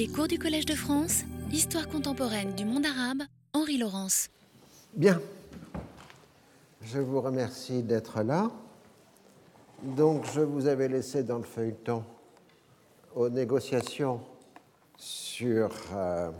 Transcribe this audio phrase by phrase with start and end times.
[0.00, 3.20] Les cours du Collège de France, Histoire contemporaine du monde arabe,
[3.52, 4.30] Henri Laurence.
[4.94, 5.20] Bien.
[6.80, 8.50] Je vous remercie d'être là.
[9.82, 12.02] Donc, je vous avais laissé dans le feuilleton
[13.14, 14.22] aux négociations
[14.96, 16.30] sur euh,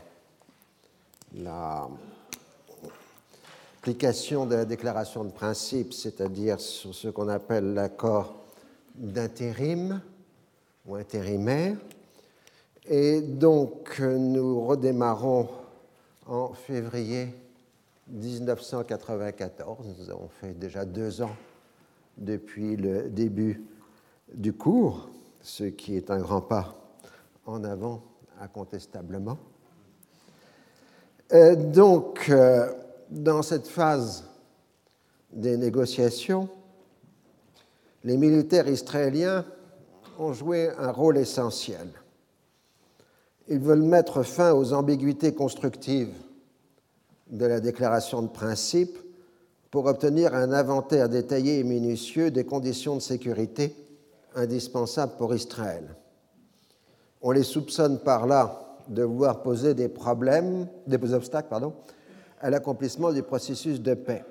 [3.82, 8.36] l'application de la déclaration de principe, c'est-à-dire sur ce qu'on appelle l'accord
[8.94, 10.00] d'intérim
[10.86, 11.76] ou intérimaire.
[12.92, 15.48] Et donc, nous redémarrons
[16.26, 17.28] en février
[18.08, 19.86] 1994.
[19.96, 21.36] Nous avons fait déjà deux ans
[22.18, 23.62] depuis le début
[24.34, 25.08] du cours,
[25.40, 26.74] ce qui est un grand pas
[27.46, 28.02] en avant,
[28.40, 29.38] incontestablement.
[31.32, 32.72] Euh, donc, euh,
[33.08, 34.24] dans cette phase
[35.32, 36.48] des négociations,
[38.02, 39.44] les militaires israéliens
[40.18, 41.86] ont joué un rôle essentiel.
[43.50, 46.14] Ils veulent mettre fin aux ambiguïtés constructives
[47.32, 48.96] de la déclaration de principe
[49.72, 53.74] pour obtenir un inventaire détaillé et minutieux des conditions de sécurité
[54.36, 55.96] indispensables pour Israël.
[57.22, 61.74] On les soupçonne par là de vouloir poser des problèmes, des obstacles pardon,
[62.40, 64.24] à l'accomplissement du processus de paix.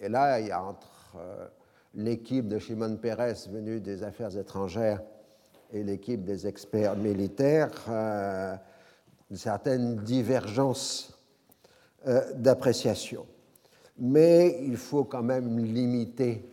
[0.00, 1.46] Et là, il y a entre euh,
[1.94, 5.00] l'équipe de Shimon Peres venue des affaires étrangères
[5.72, 8.56] et l'équipe des experts militaires euh,
[9.30, 11.16] une certaine divergence
[12.06, 13.26] euh, d'appréciation.
[13.98, 16.44] Mais il faut quand même limiter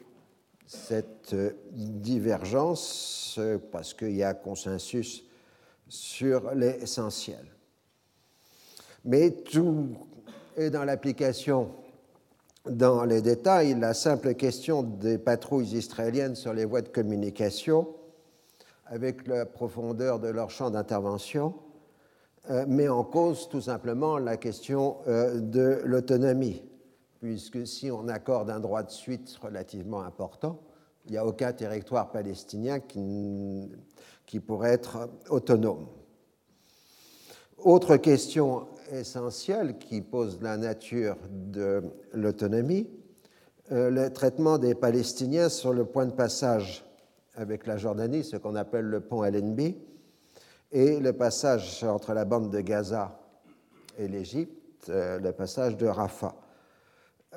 [0.65, 3.39] cette euh, divergence
[3.71, 5.23] parce qu'il y a consensus
[5.87, 7.45] sur l'essentiel.
[9.05, 9.89] Mais tout
[10.55, 11.71] est dans l'application
[12.69, 13.79] dans les détails.
[13.79, 17.87] La simple question des patrouilles israéliennes sur les voies de communication
[18.89, 21.53] avec la profondeur de leur champ d'intervention,
[22.49, 26.63] euh, met en cause tout simplement la question euh, de l'autonomie,
[27.19, 30.61] puisque si on accorde un droit de suite relativement important,
[31.05, 33.69] il n'y a aucun territoire palestinien qui,
[34.45, 35.87] pourrait être autonome.
[37.57, 41.83] Autre question essentielle qui pose la nature de
[42.13, 42.87] l'autonomie,
[43.71, 46.86] euh, le traitement des Palestiniens sur le point de passage
[47.37, 49.77] avec la Jordanie, ce qu'on appelle le pont Allenby,
[50.71, 53.17] et le passage entre la bande de Gaza
[53.97, 56.35] et l'Égypte, euh, le passage de Rafah.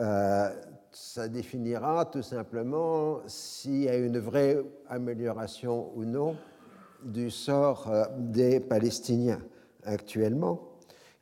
[0.01, 0.51] Euh,
[0.91, 6.35] ça définira tout simplement s'il y a une vraie amélioration ou non
[7.03, 9.41] du sort euh, des Palestiniens
[9.85, 10.61] actuellement.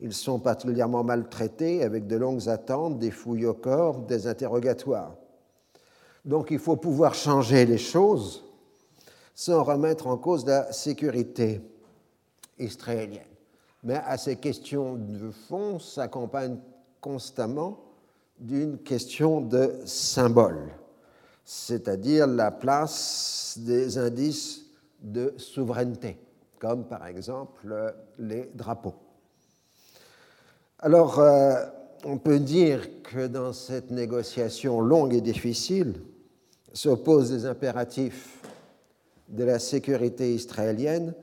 [0.00, 5.15] Ils sont particulièrement maltraités avec de longues attentes, des fouilles au corps, des interrogatoires.
[6.25, 8.47] Donc il faut pouvoir changer les choses
[9.38, 11.60] sans remettre en cause la sécurité
[12.59, 13.22] israélienne.
[13.84, 16.59] Mais à ces questions de fond s'accompagne
[17.00, 17.78] constamment
[18.41, 20.72] d'une question de symbole,
[21.44, 24.65] c'est-à-dire la place des indices
[25.00, 26.19] de souveraineté,
[26.59, 28.97] comme par exemple les drapeaux.
[30.81, 31.65] Alors, euh,
[32.04, 35.94] on peut dire que dans cette négociation longue et difficile
[36.72, 38.38] s'opposent des impératifs
[39.28, 41.15] de la sécurité israélienne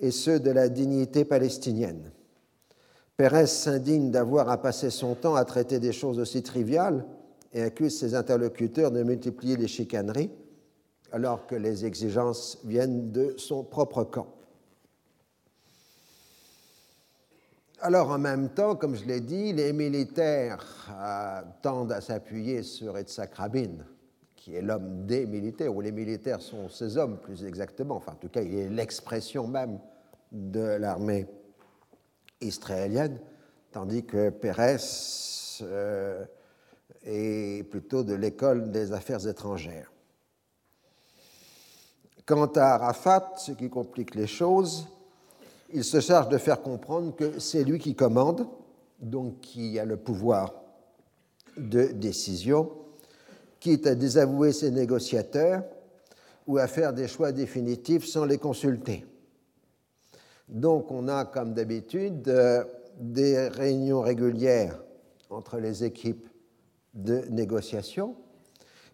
[0.00, 2.10] et ceux de la dignité palestinienne.
[3.16, 7.06] Pérez s'indigne d'avoir à passer son temps à traiter des choses aussi triviales
[7.52, 10.30] et accuse ses interlocuteurs de multiplier les chicaneries
[11.12, 14.26] alors que les exigences viennent de son propre camp.
[17.80, 22.98] Alors en même temps, comme je l'ai dit, les militaires euh, tendent à s'appuyer sur
[22.98, 23.84] Yitzhak Rabin
[24.44, 28.16] qui est l'homme des militaires, ou les militaires sont ces hommes plus exactement, enfin en
[28.16, 29.78] tout cas il est l'expression même
[30.32, 31.26] de l'armée
[32.42, 33.18] israélienne,
[33.72, 34.76] tandis que Pérez
[35.62, 36.26] euh,
[37.06, 39.90] est plutôt de l'école des affaires étrangères.
[42.26, 44.86] Quant à Arafat, ce qui complique les choses,
[45.72, 48.46] il se charge de faire comprendre que c'est lui qui commande,
[49.00, 50.52] donc qui a le pouvoir
[51.56, 52.83] de décision,
[53.64, 55.62] quitte à désavouer ses négociateurs
[56.46, 59.06] ou à faire des choix définitifs sans les consulter.
[60.48, 62.62] Donc on a, comme d'habitude, euh,
[63.00, 64.78] des réunions régulières
[65.30, 66.28] entre les équipes
[66.92, 68.16] de négociation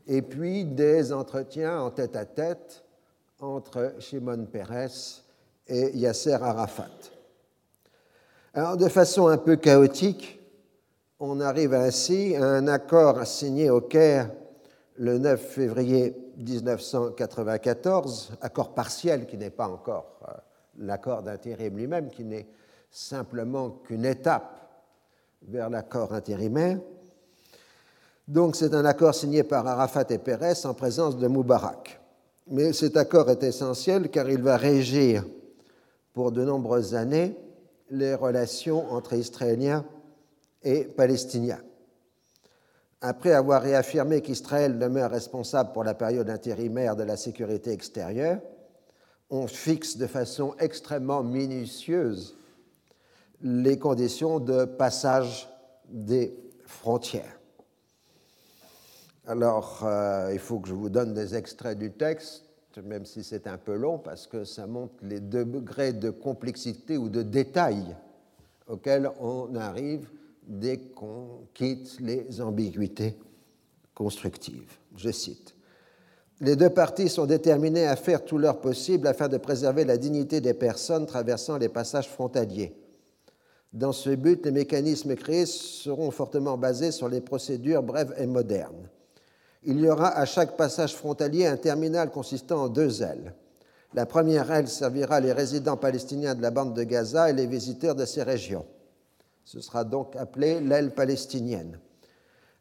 [0.06, 2.84] et puis des entretiens en tête-à-tête
[3.40, 5.24] entre Shimon Peres
[5.66, 7.10] et Yasser Arafat.
[8.54, 10.38] Alors, de façon un peu chaotique,
[11.18, 14.30] on arrive ainsi à un accord signé au Caire
[15.00, 20.32] le 9 février 1994, accord partiel qui n'est pas encore euh,
[20.78, 22.46] l'accord d'intérim lui-même, qui n'est
[22.90, 24.60] simplement qu'une étape
[25.48, 26.78] vers l'accord intérimaire.
[28.28, 31.98] Donc c'est un accord signé par Arafat et Pérez en présence de Moubarak.
[32.48, 35.24] Mais cet accord est essentiel car il va régir
[36.12, 37.34] pour de nombreuses années
[37.90, 39.82] les relations entre Israéliens
[40.62, 41.60] et Palestiniens.
[43.02, 48.40] Après avoir réaffirmé qu'Israël demeure responsable pour la période intérimaire de la sécurité extérieure,
[49.30, 52.36] on fixe de façon extrêmement minutieuse
[53.42, 55.48] les conditions de passage
[55.88, 56.34] des
[56.66, 57.40] frontières.
[59.26, 62.44] Alors, euh, il faut que je vous donne des extraits du texte,
[62.84, 67.08] même si c'est un peu long, parce que ça montre les degrés de complexité ou
[67.08, 67.96] de détail
[68.66, 70.10] auxquels on arrive
[70.50, 73.16] dès qu'on quitte les ambiguïtés
[73.94, 74.76] constructives.
[74.96, 75.54] Je cite.
[76.40, 80.40] Les deux parties sont déterminées à faire tout leur possible afin de préserver la dignité
[80.40, 82.74] des personnes traversant les passages frontaliers.
[83.72, 88.88] Dans ce but, les mécanismes créés seront fortement basés sur les procédures brèves et modernes.
[89.62, 93.34] Il y aura à chaque passage frontalier un terminal consistant en deux ailes.
[93.92, 97.94] La première aile servira les résidents palestiniens de la bande de Gaza et les visiteurs
[97.94, 98.64] de ces régions.
[99.52, 101.80] Ce sera donc appelé l'aile palestinienne.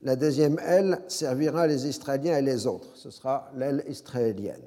[0.02, 2.90] La deuxième aile servira les Israéliens et les autres.
[2.96, 4.66] Ce sera l'aile israélienne.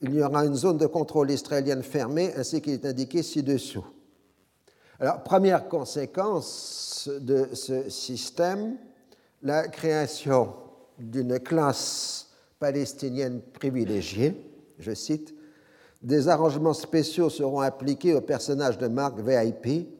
[0.00, 3.86] Il y aura une zone de contrôle israélienne fermée ainsi qu'il est indiqué ci-dessous.
[4.98, 8.76] Alors, première conséquence de ce système,
[9.40, 10.52] la création
[10.98, 12.26] d'une classe
[12.58, 14.34] palestinienne privilégiée,
[14.80, 15.32] je cite,
[16.02, 19.95] des arrangements spéciaux seront appliqués aux personnages de marque VIP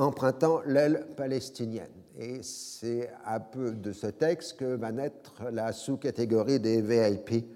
[0.00, 1.90] empruntant l'aile palestinienne.
[2.18, 7.46] Et c'est un peu de ce texte que va naître la sous-catégorie des VIP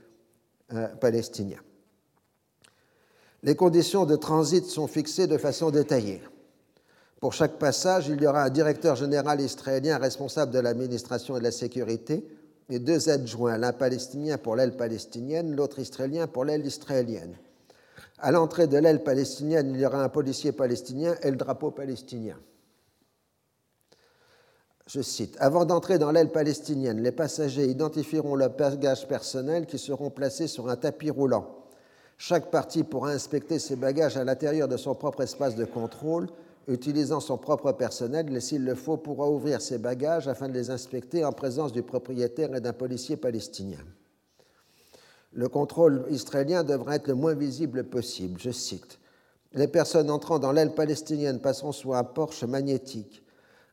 [0.73, 1.61] euh, palestiniens.
[3.43, 6.23] Les conditions de transit sont fixées de façon détaillée.
[7.21, 11.45] Pour chaque passage, il y aura un directeur général israélien responsable de l'administration et de
[11.45, 12.27] la sécurité
[12.71, 17.37] et deux adjoints, l'un palestinien pour l'aile palestinienne, l'autre israélien pour l'aile israélienne.
[18.19, 22.39] À l'entrée de l'aile palestinienne, il y aura un policier palestinien et le drapeau palestinien.
[24.87, 30.11] Je cite, Avant d'entrer dans l'aile palestinienne, les passagers identifieront leurs bagages personnels qui seront
[30.11, 31.67] placés sur un tapis roulant.
[32.19, 36.29] Chaque partie pourra inspecter ses bagages à l'intérieur de son propre espace de contrôle
[36.69, 40.71] utilisant son propre personnel, et s'il le faut, pourra ouvrir ses bagages afin de les
[40.71, 43.85] inspecter en présence du propriétaire et d'un policier palestinien.
[45.35, 48.41] Le contrôle israélien devra être le moins visible possible.
[48.41, 48.99] Je cite
[49.53, 53.23] Les personnes entrant dans l'aile palestinienne passeront sous un porche magnétique.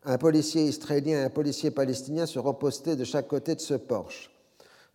[0.04, 4.31] Un policier israélien et un policier palestinien seront postés de chaque côté de ce porche.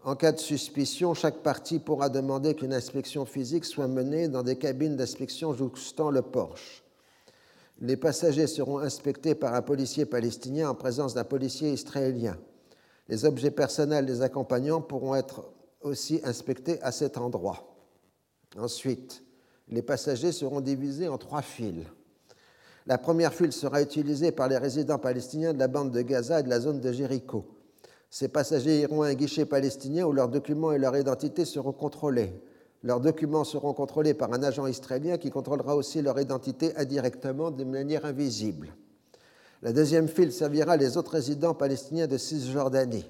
[0.02, 4.56] En cas de suspicion, chaque partie pourra demander qu'une inspection physique soit menée dans des
[4.56, 6.82] cabines d'inspection jouxtant le porche
[7.80, 12.36] les passagers seront inspectés par un policier palestinien en présence d'un policier israélien.
[13.08, 15.48] Les objets personnels des accompagnants pourront être
[15.80, 17.76] aussi inspectés à cet endroit.
[18.58, 19.22] Ensuite,
[19.68, 21.86] les passagers seront divisés en trois files.
[22.86, 26.42] La première file sera utilisée par les résidents palestiniens de la bande de Gaza et
[26.44, 27.44] de la zone de Jéricho.
[28.10, 32.32] Ces passagers iront à un guichet palestinien où leurs documents et leur identité seront contrôlés.
[32.84, 37.64] Leurs documents seront contrôlés par un agent israélien qui contrôlera aussi leur identité indirectement de
[37.64, 38.72] manière invisible.
[39.62, 43.06] La deuxième file servira les autres résidents palestiniens de Cisjordanie.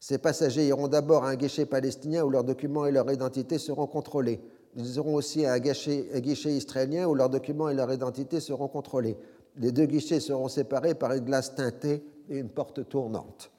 [0.00, 3.86] Ces passagers iront d'abord à un guichet palestinien où leurs documents et leur identité seront
[3.86, 4.40] contrôlés.
[4.76, 6.06] Ils iront aussi à un guichet,
[6.54, 9.18] israélien où leurs documents et leur identité seront contrôlés.
[9.56, 13.50] Les deux guichets seront séparés par une glace teintée et une porte tournante.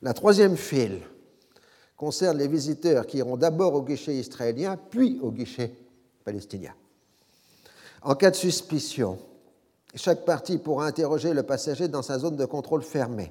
[0.00, 1.00] La troisième file
[1.96, 5.72] concerne les visiteurs qui iront d'abord au guichet israélien, puis au guichet
[6.24, 6.74] palestinien.
[8.02, 9.18] En cas de suspicion,
[9.94, 13.30] chaque partie pourra interroger le passager dans sa zone de contrôle fermée.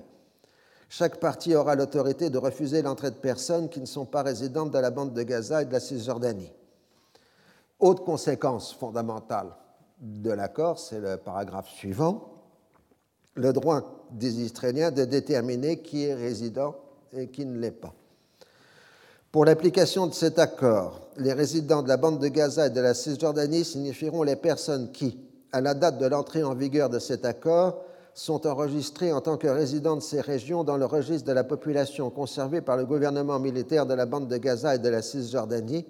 [0.93, 4.77] Chaque partie aura l'autorité de refuser l'entrée de personnes qui ne sont pas résidentes de
[4.77, 6.51] la bande de Gaza et de la Cisjordanie.
[7.79, 9.47] Autre conséquence fondamentale
[10.01, 12.33] de l'accord, c'est le paragraphe suivant,
[13.35, 16.75] le droit des Israéliens de déterminer qui est résident
[17.13, 17.93] et qui ne l'est pas.
[19.31, 22.95] Pour l'application de cet accord, les résidents de la bande de Gaza et de la
[22.95, 25.17] Cisjordanie signifieront les personnes qui,
[25.53, 27.81] à la date de l'entrée en vigueur de cet accord,
[28.13, 32.09] sont enregistrées en tant que résidents de ces régions dans le registre de la population
[32.09, 35.85] conservé par le gouvernement militaire de la bande de Gaza et de la Cisjordanie,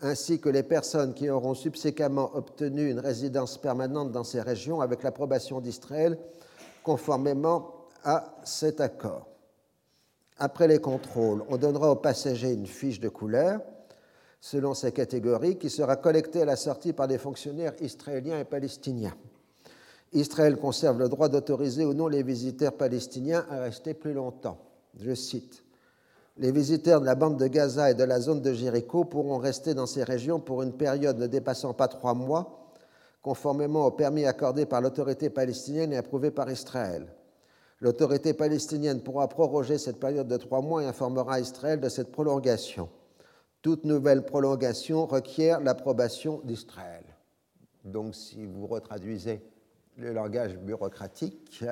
[0.00, 5.02] ainsi que les personnes qui auront subséquemment obtenu une résidence permanente dans ces régions avec
[5.02, 6.18] l'approbation d'Israël,
[6.82, 7.74] conformément
[8.04, 9.26] à cet accord.
[10.38, 13.60] Après les contrôles, on donnera aux passagers une fiche de couleur
[14.40, 19.14] selon ces catégories qui sera collectée à la sortie par des fonctionnaires israéliens et palestiniens.
[20.12, 24.58] Israël conserve le droit d'autoriser ou non les visiteurs palestiniens à rester plus longtemps.
[24.98, 25.64] Je cite
[26.38, 29.74] Les visiteurs de la bande de Gaza et de la zone de Jéricho pourront rester
[29.74, 32.72] dans ces régions pour une période ne dépassant pas trois mois,
[33.22, 37.06] conformément au permis accordé par l'autorité palestinienne et approuvé par Israël.
[37.80, 42.88] L'autorité palestinienne pourra proroger cette période de trois mois et informera Israël de cette prolongation.
[43.60, 47.04] Toute nouvelle prolongation requiert l'approbation d'Israël.
[47.84, 49.42] Donc, si vous retraduisez
[49.98, 51.64] le langage bureaucratique,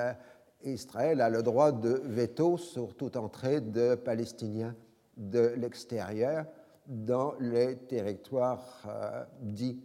[0.63, 4.75] Israël a le droit de veto sur toute entrée de Palestiniens
[5.15, 6.45] de l'extérieur
[6.87, 9.81] dans les territoires euh, dits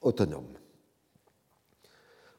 [0.00, 0.54] autonomes.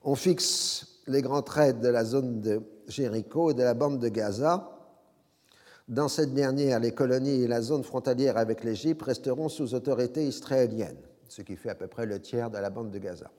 [0.03, 4.09] On fixe les grands traits de la zone de Jéricho et de la bande de
[4.09, 4.71] Gaza.
[5.87, 10.97] Dans cette dernière, les colonies et la zone frontalière avec l'Égypte resteront sous autorité israélienne,
[11.27, 13.29] ce qui fait à peu près le tiers de la bande de Gaza.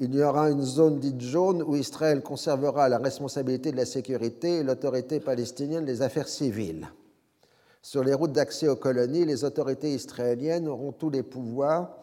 [0.00, 4.58] Il y aura une zone dite jaune où Israël conservera la responsabilité de la sécurité
[4.58, 6.88] et l'autorité palestinienne des affaires civiles.
[7.82, 11.96] Sur les routes d'accès aux colonies, les autorités israéliennes auront tous les pouvoirs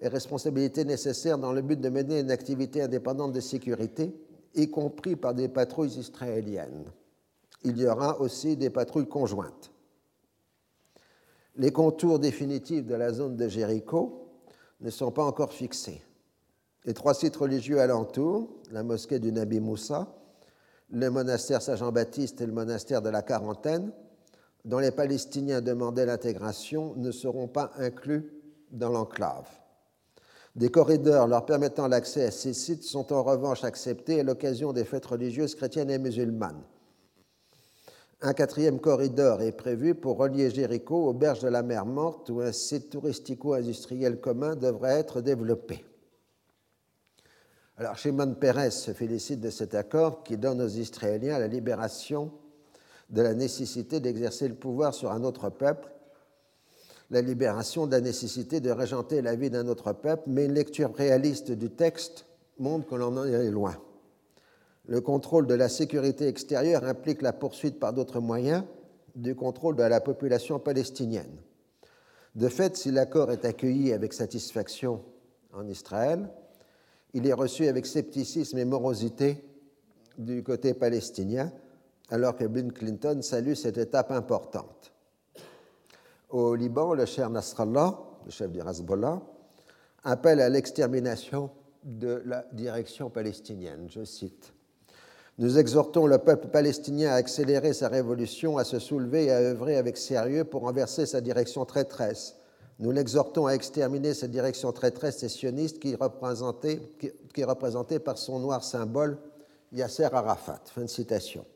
[0.00, 4.14] et responsabilités nécessaires dans le but de mener une activité indépendante de sécurité,
[4.54, 6.84] y compris par des patrouilles israéliennes.
[7.64, 9.70] Il y aura aussi des patrouilles conjointes.
[11.56, 14.28] Les contours définitifs de la zone de Jéricho
[14.80, 16.02] ne sont pas encore fixés.
[16.84, 20.08] Les trois sites religieux alentours, la mosquée du Nabi Moussa,
[20.90, 23.92] le monastère Saint-Jean-Baptiste et le monastère de la Quarantaine,
[24.64, 28.32] dont les Palestiniens demandaient l'intégration, ne seront pas inclus
[28.72, 29.48] dans l'enclave.
[30.56, 34.84] Des corridors leur permettant l'accès à ces sites sont en revanche acceptés à l'occasion des
[34.84, 36.64] fêtes religieuses chrétiennes et musulmanes.
[38.20, 42.40] Un quatrième corridor est prévu pour relier Jéricho aux berges de la mer Morte où
[42.40, 45.84] un site touristico-industriel commun devrait être développé.
[47.82, 52.30] Alors Shimon Peres se félicite de cet accord qui donne aux Israéliens la libération
[53.10, 55.90] de la nécessité d'exercer le pouvoir sur un autre peuple,
[57.10, 60.94] la libération de la nécessité de régenter la vie d'un autre peuple, mais une lecture
[60.94, 62.26] réaliste du texte
[62.60, 63.76] montre que l'on en est loin.
[64.86, 68.62] Le contrôle de la sécurité extérieure implique la poursuite par d'autres moyens
[69.16, 71.40] du contrôle de la population palestinienne.
[72.36, 75.02] De fait, si l'accord est accueilli avec satisfaction
[75.52, 76.28] en Israël,
[77.14, 79.44] il est reçu avec scepticisme et morosité
[80.18, 81.52] du côté palestinien,
[82.10, 84.92] alors que Bill Clinton salue cette étape importante.
[86.30, 89.20] Au Liban, le cher Nasrallah, le chef du Hezbollah,
[90.04, 91.50] appelle à l'extermination
[91.84, 93.86] de la direction palestinienne.
[93.88, 94.52] Je cite
[95.38, 99.76] Nous exhortons le peuple palestinien à accélérer sa révolution, à se soulever et à œuvrer
[99.76, 102.36] avec sérieux pour renverser sa direction traîtresse
[102.82, 108.40] nous l'exhortons à exterminer cette direction traîtresse et sioniste qui, qui, est représentée par son
[108.40, 109.18] noir symbole
[109.70, 110.60] Yasser Arafat.
[110.64, 111.46] Fin de citation.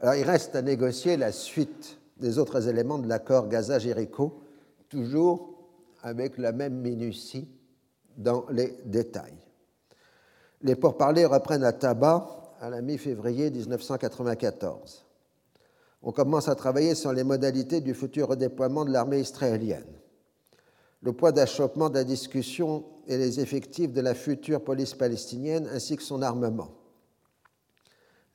[0.00, 4.42] Alors il reste à négocier la suite des autres éléments de l'accord Gaza-Jéricho,
[4.88, 5.54] toujours
[6.02, 7.48] avec la même minutie
[8.16, 9.38] dans les détails.
[10.62, 12.26] Les pourparlers reprennent à tabac
[12.60, 15.04] à la mi-février 1994
[16.02, 19.86] on commence à travailler sur les modalités du futur redéploiement de l'armée israélienne.
[21.00, 25.96] Le poids d'achoppement de la discussion et les effectifs de la future police palestinienne ainsi
[25.96, 26.70] que son armement.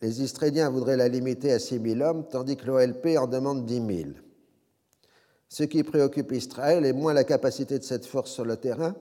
[0.01, 3.75] Les Israéliens voudraient la limiter à 6 000 hommes, tandis que l'OLP en demande 10
[3.75, 4.09] 000.
[5.49, 8.95] Ce qui préoccupe Israël est moins la capacité de cette force sur le terrain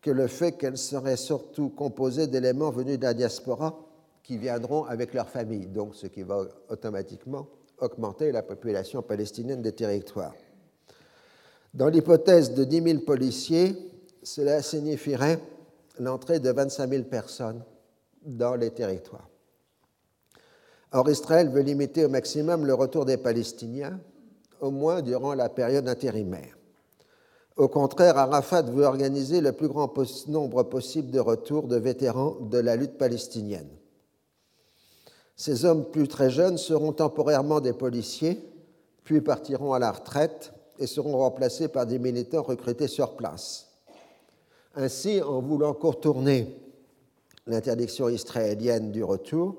[0.00, 3.78] que le fait qu'elle serait surtout composée d'éléments venus de la diaspora
[4.22, 7.48] qui viendront avec leur famille, donc ce qui va automatiquement
[7.80, 10.34] augmenter la population palestinienne des territoires.
[11.74, 13.76] Dans l'hypothèse de 10 000 policiers,
[14.22, 15.38] cela signifierait
[15.98, 17.62] l'entrée de 25 000 personnes
[18.24, 19.28] dans les territoires.
[20.92, 24.00] Or, Israël veut limiter au maximum le retour des Palestiniens,
[24.60, 26.56] au moins durant la période intérimaire.
[27.56, 29.92] Au contraire, Arafat veut organiser le plus grand
[30.28, 33.68] nombre possible de retours de vétérans de la lutte palestinienne.
[35.38, 38.44] Ces hommes plus très jeunes seront temporairement des policiers,
[39.04, 43.68] puis partiront à la retraite et seront remplacés par des militants recrutés sur place.
[44.74, 46.60] Ainsi, en voulant contourner
[47.46, 49.54] l'interdiction israélienne du retour,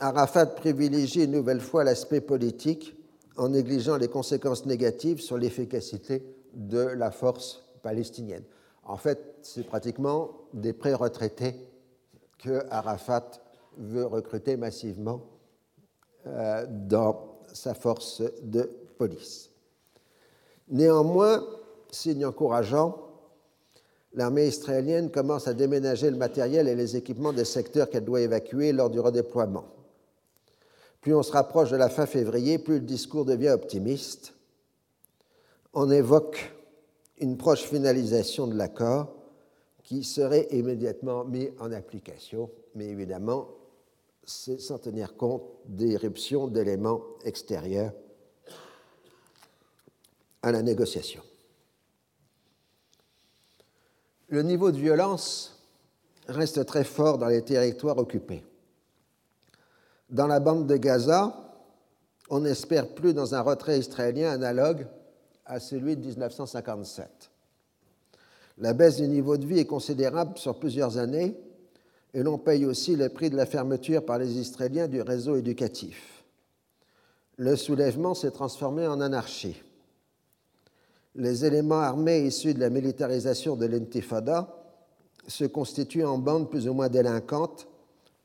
[0.00, 2.96] Arafat privilégie une nouvelle fois l'aspect politique
[3.36, 8.42] en négligeant les conséquences négatives sur l'efficacité de la force palestinienne.
[8.84, 11.54] En fait, c'est pratiquement des pré-retraités
[12.38, 13.30] que Arafat
[13.78, 15.22] veut recruter massivement
[16.26, 19.50] euh, dans sa force de police.
[20.68, 21.44] Néanmoins,
[21.90, 22.98] signe encourageant,
[24.12, 28.72] l'armée israélienne commence à déménager le matériel et les équipements des secteurs qu'elle doit évacuer
[28.72, 29.64] lors du redéploiement.
[31.00, 34.34] Plus on se rapproche de la fin février, plus le discours devient optimiste.
[35.72, 36.52] On évoque
[37.18, 39.14] une proche finalisation de l'accord
[39.82, 43.48] qui serait immédiatement mis en application, mais évidemment,
[44.24, 47.92] c'est sans tenir compte d'éruptions d'éléments extérieurs
[50.42, 51.22] à la négociation.
[54.28, 55.58] Le niveau de violence
[56.28, 58.44] reste très fort dans les territoires occupés.
[60.08, 61.34] Dans la bande de Gaza,
[62.30, 64.86] on n'espère plus dans un retrait israélien analogue
[65.44, 67.30] à celui de 1957.
[68.58, 71.36] La baisse du niveau de vie est considérable sur plusieurs années
[72.14, 76.24] et l'on paye aussi le prix de la fermeture par les Israéliens du réseau éducatif.
[77.36, 79.62] Le soulèvement s'est transformé en anarchie.
[81.14, 84.56] Les éléments armés issus de la militarisation de l'intifada
[85.26, 87.68] se constituent en bandes plus ou moins délinquantes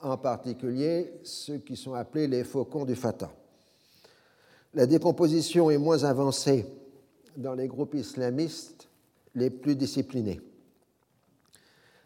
[0.01, 3.31] en particulier ceux qui sont appelés les faucons du Fatah.
[4.73, 6.65] La décomposition est moins avancée
[7.37, 8.89] dans les groupes islamistes
[9.33, 10.41] les plus disciplinés.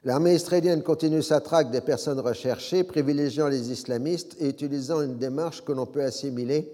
[0.06, 5.64] L'armée israélienne continue sa traque des personnes recherchées, privilégiant les islamistes et utilisant une démarche
[5.66, 6.72] que l'on peut assimiler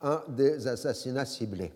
[0.00, 1.72] à des assassinats ciblés.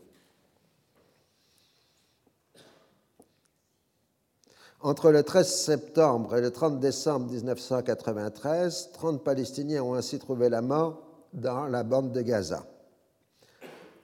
[4.80, 10.62] Entre le 13 septembre et le 30 décembre 1993, 30 Palestiniens ont ainsi trouvé la
[10.62, 12.64] mort dans la bande de Gaza.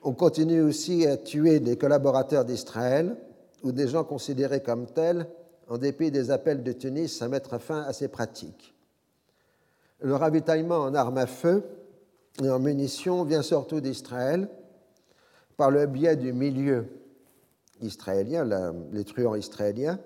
[0.03, 3.17] On continue aussi à tuer des collaborateurs d'Israël
[3.63, 5.29] ou des gens considérés comme tels
[5.69, 8.75] en dépit des appels de Tunis à mettre fin à ces pratiques.
[10.01, 11.65] Le ravitaillement en armes à feu
[12.43, 14.49] et en munitions vient surtout d'Israël
[15.57, 16.87] par le biais du milieu
[17.81, 18.45] israélien,
[18.93, 19.99] les truands israéliens,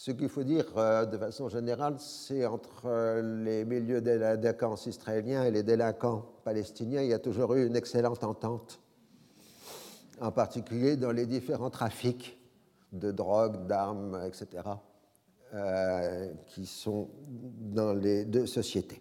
[0.00, 5.42] ce qu'il faut dire euh, de façon générale, c'est entre euh, les milieux délinquants israéliens
[5.42, 8.80] et les délinquants palestiniens, il y a toujours eu une excellente entente,
[10.20, 12.38] en particulier dans les différents trafics
[12.92, 14.62] de drogue, d'armes, etc.,
[15.54, 19.00] euh, qui sont dans les deux sociétés.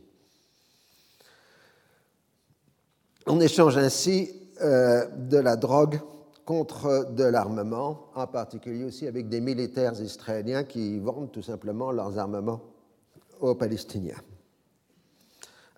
[3.26, 6.00] On échange ainsi de la drogue
[6.48, 12.18] contre de l'armement, en particulier aussi avec des militaires israéliens qui vendent tout simplement leurs
[12.18, 12.62] armements
[13.42, 14.22] aux Palestiniens.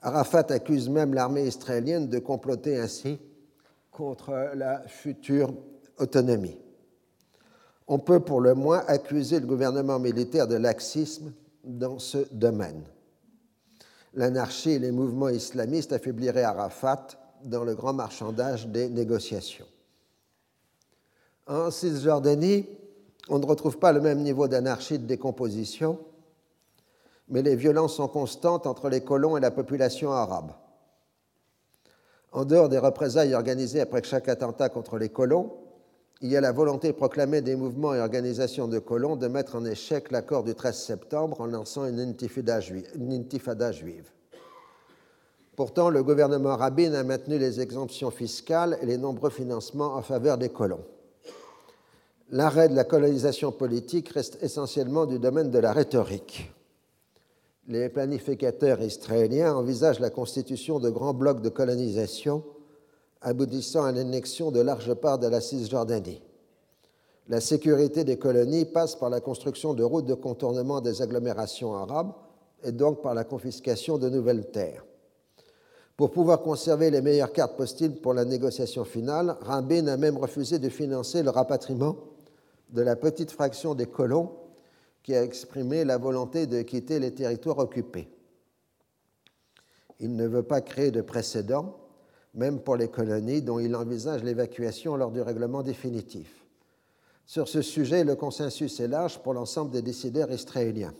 [0.04, 3.20] Arafat accuse même l'armée israélienne de comploter ainsi
[3.92, 5.52] contre la future
[5.98, 6.58] autonomie.
[7.92, 12.84] On peut pour le moins accuser le gouvernement militaire de laxisme dans ce domaine.
[14.14, 17.08] L'anarchie et les mouvements islamistes affaibliraient Arafat
[17.44, 19.66] dans le grand marchandage des négociations.
[21.48, 22.68] En Cisjordanie,
[23.28, 25.98] on ne retrouve pas le même niveau d'anarchie de décomposition,
[27.28, 30.52] mais les violences sont constantes entre les colons et la population arabe.
[32.32, 35.69] En dehors des représailles organisées après chaque attentat contre les colons,
[36.22, 39.66] il y a la volonté proclamée des mouvements et organisations de colons de mettre en
[39.66, 44.12] échec l'accord du 13 septembre en lançant une intifada, juive.
[45.56, 50.38] Pourtant, le gouvernement Rabin a maintenu les exemptions fiscales et les nombreux financements en faveur
[50.38, 50.84] des colons
[52.32, 56.52] l'arrêt de la colonisation politique reste essentiellement du domaine de la rhétorique.
[57.68, 62.44] Les planificateurs israéliens envisagent la constitution de grands blocs de colonisation
[63.22, 66.22] aboutissant à l'annexion de larges parts de la Cisjordanie.
[67.28, 72.14] La sécurité des colonies passe par la construction de routes de contournement des agglomérations arabes
[72.64, 74.86] et donc par la confiscation de nouvelles terres.
[75.96, 80.58] Pour pouvoir conserver les meilleures cartes possibles pour la négociation finale, Rabin a même refusé
[80.58, 81.98] de financer le rapatriement
[82.70, 84.32] de la petite fraction des colons
[85.04, 88.08] qui a exprimé la volonté de quitter les territoires occupés.
[90.00, 91.76] Il ne veut pas créer de précédent,
[92.34, 96.46] même pour les colonies dont il envisage l'évacuation lors du règlement définitif.
[97.26, 100.94] Sur ce sujet, le consensus est large pour l'ensemble des décideurs israéliens.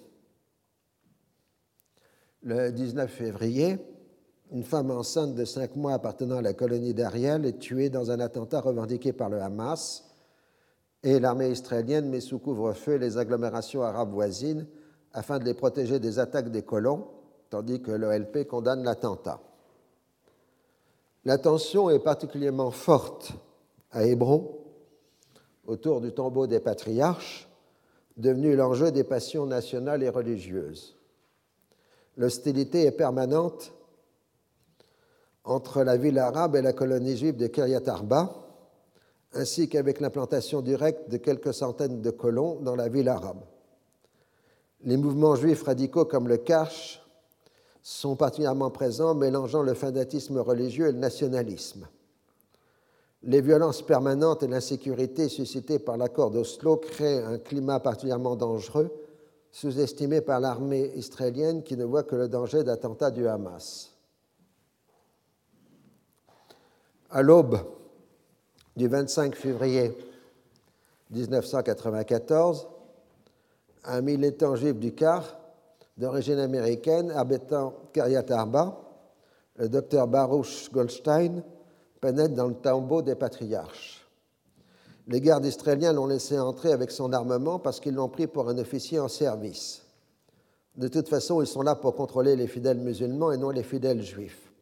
[2.44, 3.78] Le 19 février,
[4.52, 8.20] une femme enceinte de cinq mois appartenant à la colonie d'Ariel est tuée dans un
[8.20, 10.06] attentat revendiqué par le Hamas
[11.04, 14.68] et l'armée israélienne met sous couvre-feu les agglomérations arabes voisines
[15.14, 17.08] afin de les protéger des attaques des colons,
[17.50, 19.42] tandis que l'OLP condamne l'attentat.
[21.26, 23.34] La tension est particulièrement forte
[23.92, 24.58] à Hébron,
[25.66, 27.48] autour du tombeau des patriarches,
[28.18, 30.98] devenu l'enjeu des passions nationales et religieuses.
[32.18, 33.72] L'hostilité est permanente
[35.44, 38.34] entre la ville arabe et la colonie juive de Kiryat Arba,
[39.34, 43.42] ainsi qu'avec l'implantation directe de quelques centaines de colons dans la ville arabe.
[44.82, 46.99] Les mouvements juifs radicaux comme le Karch
[47.82, 51.88] sont particulièrement présents, mélangeant le fanatisme religieux et le nationalisme.
[53.24, 58.92] Les violences permanentes et l'insécurité suscitées par l'accord d'Oslo créent un climat particulièrement dangereux,
[59.52, 63.92] sous-estimé par l'armée israélienne qui ne voit que le danger d'attentats du Hamas.
[67.10, 67.60] À l'aube
[68.78, 69.98] du 25 février
[71.10, 72.68] 1994,
[73.86, 75.39] un militant juif du Car,
[76.00, 78.80] d'origine américaine, habitant Kiryat Arba,
[79.58, 81.44] le docteur Baruch Goldstein,
[82.00, 84.08] pénètre dans le tombeau des patriarches.
[85.08, 88.58] Les gardes israéliens l'ont laissé entrer avec son armement parce qu'ils l'ont pris pour un
[88.58, 89.86] officier en service.
[90.78, 94.02] De toute façon, ils sont là pour contrôler les fidèles musulmans et non les fidèles
[94.02, 94.54] juifs.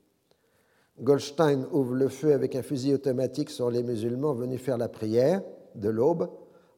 [0.99, 5.43] Goldstein ouvre le feu avec un fusil automatique sur les musulmans venus faire la prière
[5.75, 6.29] de l'aube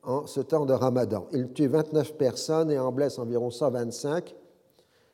[0.04, 1.28] en ce temps de Ramadan.
[1.32, 4.36] Il tue 29 personnes et en blesse environ 125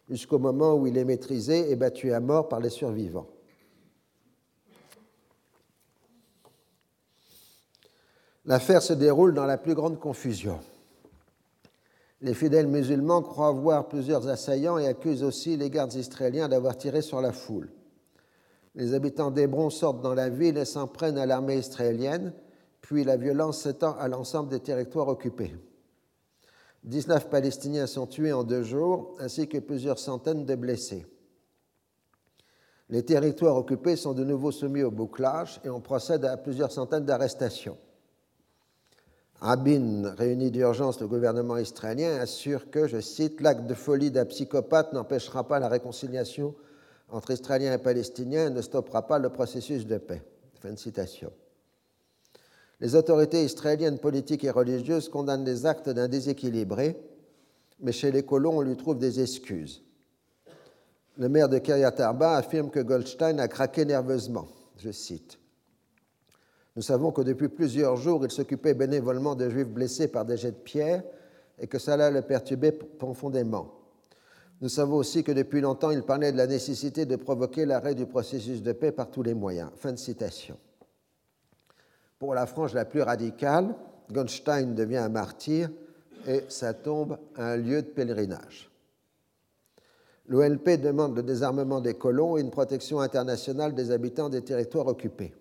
[0.10, 3.28] jusqu'au moment où il est maîtrisé et battu à mort par les survivants.
[8.46, 10.60] L'affaire se déroule dans la plus grande confusion.
[12.22, 17.02] Les fidèles musulmans croient voir plusieurs assaillants et accusent aussi les gardes israéliens d'avoir tiré
[17.02, 17.72] sur la foule.
[18.76, 22.34] Les habitants d'Hébron sortent dans la ville et s'en prennent à l'armée israélienne
[22.86, 25.56] puis la violence s'étend à l'ensemble des territoires occupés.
[26.86, 31.06] 19 Palestiniens sont tués en deux jours, ainsi que plusieurs centaines de blessés.
[32.90, 37.06] Les territoires occupés sont de nouveau soumis au bouclage et on procède à plusieurs centaines
[37.06, 37.78] d'arrestations.
[39.42, 44.94] Rabin réunit d'urgence le gouvernement israélien assure que, je cite, l'acte de folie d'un psychopathe
[44.94, 46.54] n'empêchera pas la réconciliation
[47.10, 50.22] entre Israéliens et Palestiniens et ne stoppera pas le processus de paix.
[50.62, 51.32] Fin de citation.
[52.82, 56.98] Les autorités israéliennes politiques et religieuses condamnent les actes d'un déséquilibré,
[57.80, 59.82] mais chez les colons, on lui trouve des excuses.
[61.18, 64.48] Le maire de Kiryat Arba affirme que Goldstein a craqué nerveusement.
[64.78, 65.40] Je cite.
[66.76, 70.52] Nous savons que depuis plusieurs jours, il s'occupait bénévolement de juifs blessés par des jets
[70.52, 71.04] de pierre
[71.58, 73.72] et que cela le perturbait profondément.
[74.60, 78.06] Nous savons aussi que depuis longtemps, il parlait de la nécessité de provoquer l'arrêt du
[78.06, 79.70] processus de paix par tous les moyens.
[79.78, 80.58] Fin de citation.
[82.20, 83.76] Pour la frange la plus radicale,
[84.12, 85.70] Goldstein devient un martyr
[86.28, 88.70] et sa tombe un lieu de pèlerinage.
[90.28, 95.34] L'OLP demande le désarmement des colons et une protection internationale des habitants des territoires occupés.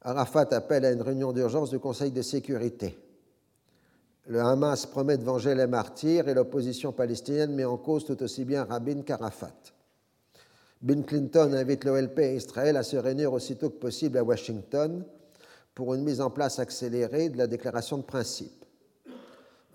[0.00, 2.98] Arafat appelle à une réunion d'urgence du Conseil de sécurité.
[4.28, 8.44] Le Hamas promet de venger les martyrs et l'opposition palestinienne met en cause tout aussi
[8.44, 9.52] bien Rabin qu'Arafat.
[10.80, 15.04] Bill Clinton invite l'OLP et Israël à se réunir aussitôt que possible à Washington
[15.76, 18.64] pour une mise en place accélérée de la déclaration de principe.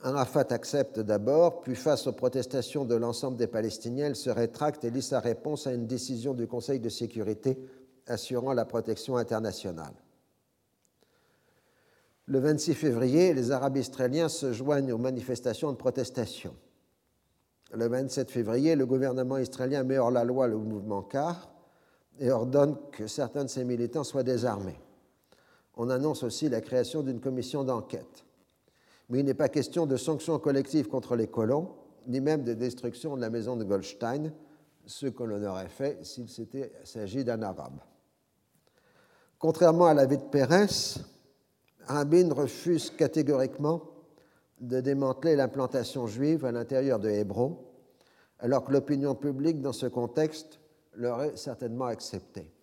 [0.02, 4.90] Arafat accepte d'abord, puis face aux protestations de l'ensemble des Palestiniens, il se rétracte et
[4.90, 7.60] lit sa réponse à une décision du Conseil de sécurité
[8.08, 9.94] assurant la protection internationale.
[12.26, 16.56] Le 26 février, les Arabes israéliens se joignent aux manifestations de protestation.
[17.74, 21.54] Le 27 février, le gouvernement israélien met hors la loi le mouvement CAR
[22.20, 24.80] et ordonne que certains de ses militants soient désarmés
[25.82, 28.24] on annonce aussi la création d'une commission d'enquête.
[29.10, 31.70] Mais il n'est pas question de sanctions collectives contre les colons,
[32.06, 34.32] ni même de destruction de la maison de Goldstein,
[34.86, 36.28] ce que l'on aurait fait s'il
[36.84, 37.80] s'agit d'un arabe.
[39.40, 40.68] Contrairement à l'avis de Pérez,
[41.88, 43.82] Rabin refuse catégoriquement
[44.60, 47.58] de démanteler l'implantation juive à l'intérieur de Hébron,
[48.38, 50.60] alors que l'opinion publique dans ce contexte
[50.94, 52.54] l'aurait certainement accepté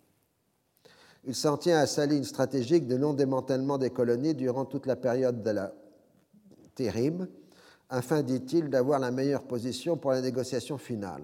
[1.29, 5.43] il s'en tient à sa ligne stratégique de non-démantèlement des colonies durant toute la période
[5.43, 5.71] de la
[6.73, 7.29] terrible,
[7.87, 11.21] afin, dit-il, d'avoir la meilleure position pour la négociation finale.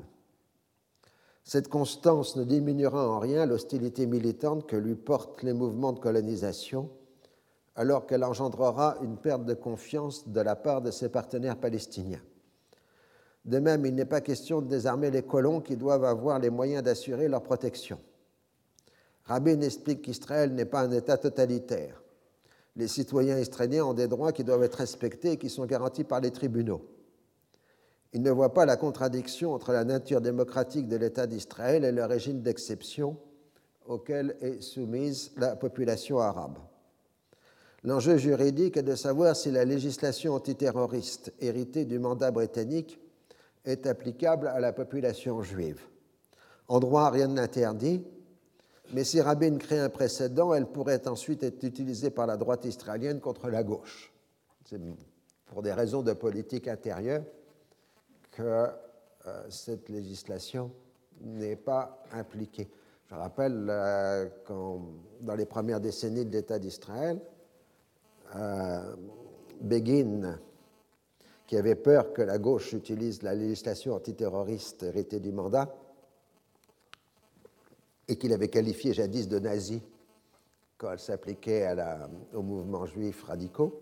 [1.43, 6.91] Cette constance ne diminuera en rien l'hostilité militante que lui portent les mouvements de colonisation,
[7.75, 12.21] alors qu'elle engendrera une perte de confiance de la part de ses partenaires palestiniens.
[13.43, 16.83] De même, il n'est pas question de désarmer les colons qui doivent avoir les moyens
[16.83, 17.99] d'assurer leur protection.
[19.25, 22.01] Rabin explique qu'Israël n'est pas un État totalitaire.
[22.75, 26.19] Les citoyens israéliens ont des droits qui doivent être respectés et qui sont garantis par
[26.19, 26.85] les tribunaux.
[28.13, 32.05] Il ne voit pas la contradiction entre la nature démocratique de l'État d'Israël et le
[32.05, 33.17] régime d'exception
[33.87, 36.57] auquel est soumise la population arabe.
[37.83, 42.99] L'enjeu juridique est de savoir si la législation antiterroriste héritée du mandat britannique
[43.63, 45.81] est applicable à la population juive.
[46.67, 48.03] En droit, rien ne l'interdit,
[48.93, 53.19] mais si Rabin crée un précédent, elle pourrait ensuite être utilisée par la droite israélienne
[53.19, 54.13] contre la gauche.
[54.65, 54.79] C'est
[55.45, 57.23] pour des raisons de politique intérieure
[58.31, 58.67] que
[59.27, 60.71] euh, cette législation
[61.21, 62.69] n'est pas impliquée.
[63.09, 64.27] Je rappelle euh,
[65.21, 67.19] dans les premières décennies de l'État d'Israël,
[68.35, 68.95] euh,
[69.61, 70.39] Begin,
[71.47, 75.73] qui avait peur que la gauche utilise la législation antiterroriste héritée du mandat,
[78.07, 79.81] et qu'il avait qualifié jadis de nazi
[80.77, 81.73] quand elle s'appliquait
[82.33, 83.79] au mouvement juif radicaux,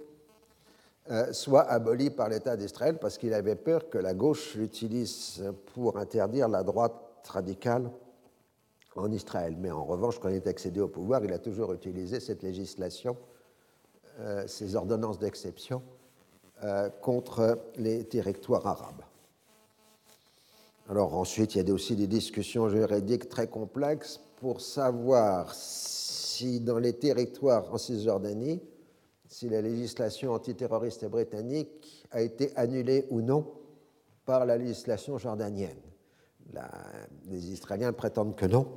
[1.11, 5.97] euh, soit aboli par l'État d'Israël parce qu'il avait peur que la gauche l'utilise pour
[5.97, 6.93] interdire la droite
[7.27, 7.89] radicale
[8.95, 9.55] en Israël.
[9.59, 13.17] Mais en revanche, quand il est accédé au pouvoir, il a toujours utilisé cette législation,
[14.19, 15.81] euh, ces ordonnances d'exception
[16.63, 19.01] euh, contre les territoires arabes.
[20.89, 26.77] Alors ensuite, il y a aussi des discussions juridiques très complexes pour savoir si dans
[26.77, 28.61] les territoires en Cisjordanie,
[29.27, 33.49] si la législation antiterroriste britannique a été annulée ou non
[34.25, 35.79] par la législation jordanienne.
[37.29, 38.67] les Israéliens prétendent que non,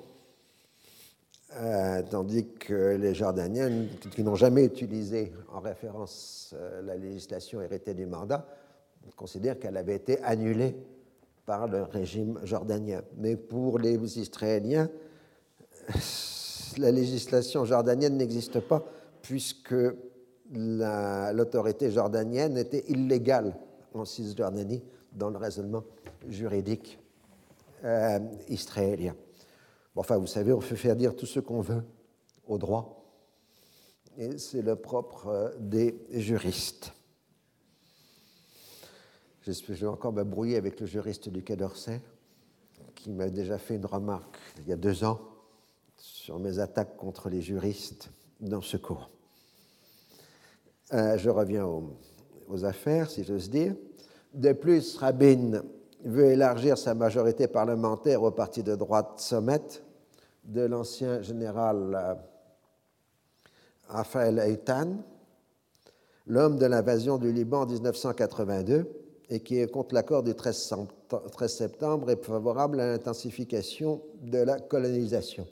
[1.57, 7.95] euh, tandis que les Jordaniens, qui n'ont jamais utilisé en référence euh, la législation héritée
[7.95, 8.47] du mandat,
[9.17, 10.77] considèrent qu'elle avait été annulée
[11.47, 13.03] par le régime jordanien.
[13.17, 14.91] Mais pour les Israéliens,
[16.79, 18.85] la législation jordanienne n'existe pas
[19.23, 19.75] puisque
[20.53, 23.57] l'autorité jordanienne était illégale
[23.95, 24.83] en Cisjordanie
[25.13, 25.85] dans le raisonnement
[26.29, 26.99] juridique
[27.85, 29.15] euh, israélien.
[29.95, 31.83] enfin, vous savez, on peut faire dire tout ce qu'on veut
[32.47, 33.05] au droit,
[34.19, 36.93] et c'est le propre euh, des juristes.
[39.47, 42.01] Je vais encore me brouiller avec le juriste du Quai d'Orsay,
[42.97, 45.21] qui m'a déjà fait une remarque il y a deux ans
[45.97, 49.09] sur mes attaques contre les juristes dans ce cours.
[50.93, 53.77] Euh, je reviens aux, affaires, si j'ose dire.
[54.35, 55.63] De plus, Rabin
[56.05, 59.63] veut élargir sa majorité parlementaire au parti de droite Sommet
[60.43, 62.15] de l'ancien général euh,
[63.87, 64.59] Raphaël
[66.27, 70.77] l'homme de l'invasion du Liban en 1982 et qui est contre l'accord du 13
[71.49, 75.47] septembre et favorable à l'intensification de la colonisation.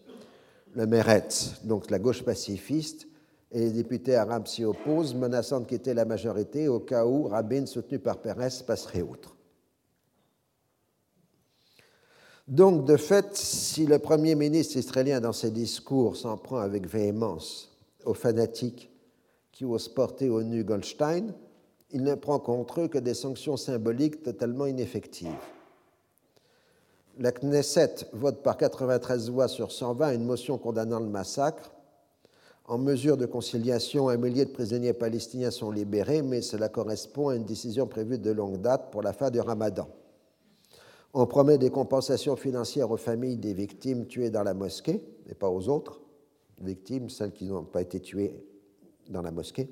[0.75, 3.07] Le Meretz, donc la gauche pacifiste,
[3.53, 7.67] et les députés arabes s'y opposent, menaçant de quitter la majorité au cas où Rabin,
[7.67, 9.37] soutenu par Pérez, passerait outre.
[12.49, 17.75] Donc, de fait, si le Premier ministre israélien, dans ses discours, s'en prend avec véhémence
[18.05, 18.91] aux fanatiques
[19.53, 21.33] qui osent porter au nu Goldstein,
[21.95, 25.31] il ne prend contre eux que des sanctions symboliques totalement ineffectives.
[27.21, 31.73] La Knesset vote par 93 voix sur 120 une motion condamnant le massacre.
[32.65, 37.37] En mesure de conciliation, un millier de prisonniers palestiniens sont libérés, mais cela correspond à
[37.37, 39.89] une décision prévue de longue date pour la fin du ramadan.
[41.13, 45.49] On promet des compensations financières aux familles des victimes tuées dans la mosquée, et pas
[45.49, 46.01] aux autres
[46.61, 48.45] victimes, celles qui n'ont pas été tuées
[49.09, 49.69] dans la mosquée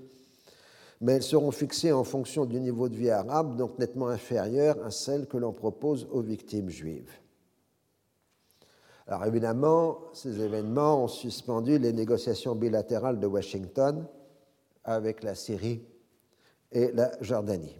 [1.02, 4.92] mais elles seront fixées en fonction du niveau de vie arabe, donc nettement inférieur à
[4.92, 7.10] celles que l'on propose aux victimes juives.
[9.08, 14.06] Alors évidemment, ces événements ont suspendu les négociations bilatérales de Washington
[14.84, 15.82] avec la Syrie
[16.70, 17.76] et la Jordanie.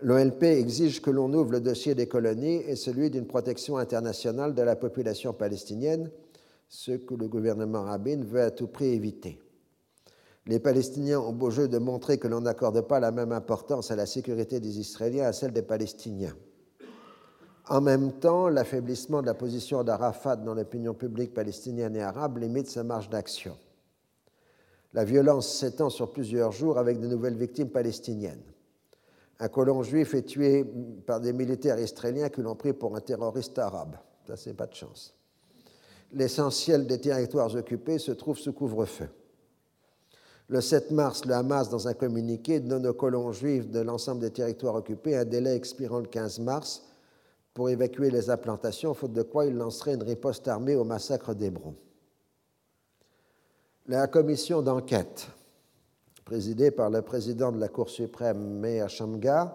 [0.00, 4.62] L'OLP exige que l'on ouvre le dossier des colonies et celui d'une protection internationale de
[4.62, 6.10] la population palestinienne,
[6.66, 9.38] ce que le gouvernement Rabin veut à tout prix éviter.
[10.48, 13.96] Les Palestiniens ont beau jeu de montrer que l'on n'accorde pas la même importance à
[13.96, 16.34] la sécurité des Israéliens à celle des Palestiniens.
[17.68, 22.66] En même temps, l'affaiblissement de la position d'Arafat dans l'opinion publique palestinienne et arabe limite
[22.66, 23.58] sa marge d'action.
[24.94, 28.42] La violence s'étend sur plusieurs jours avec de nouvelles victimes palestiniennes.
[29.40, 30.64] Un colon juif est tué
[31.06, 33.96] par des militaires israéliens qui l'ont pris pour un terroriste arabe.
[34.26, 35.14] Ça, c'est pas de chance.
[36.14, 39.10] L'essentiel des territoires occupés se trouve sous couvre-feu.
[40.48, 44.30] Le 7 mars, le Hamas, dans un communiqué, donne aux colons juifs de l'ensemble des
[44.30, 46.82] territoires occupés un délai expirant le 15 mars
[47.52, 51.74] pour évacuer les implantations, faute de quoi il lancerait une riposte armée au massacre d'Hébron.
[53.86, 55.28] La commission d'enquête,
[56.24, 59.54] présidée par le président de la Cour suprême, Meir Shamgar,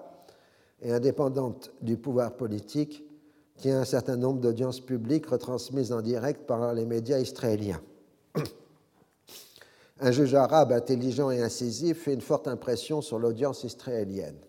[0.81, 3.03] et indépendante du pouvoir politique,
[3.57, 7.81] tient un certain nombre d'audiences publiques retransmises en direct par les médias israéliens.
[9.99, 14.39] Un juge arabe intelligent et incisif fait une forte impression sur l'audience israélienne.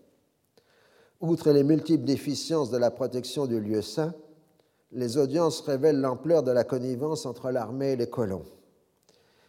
[1.21, 4.13] Outre les multiples déficiences de la protection du lieu saint,
[4.91, 8.45] les audiences révèlent l'ampleur de la connivence entre l'armée et les colons.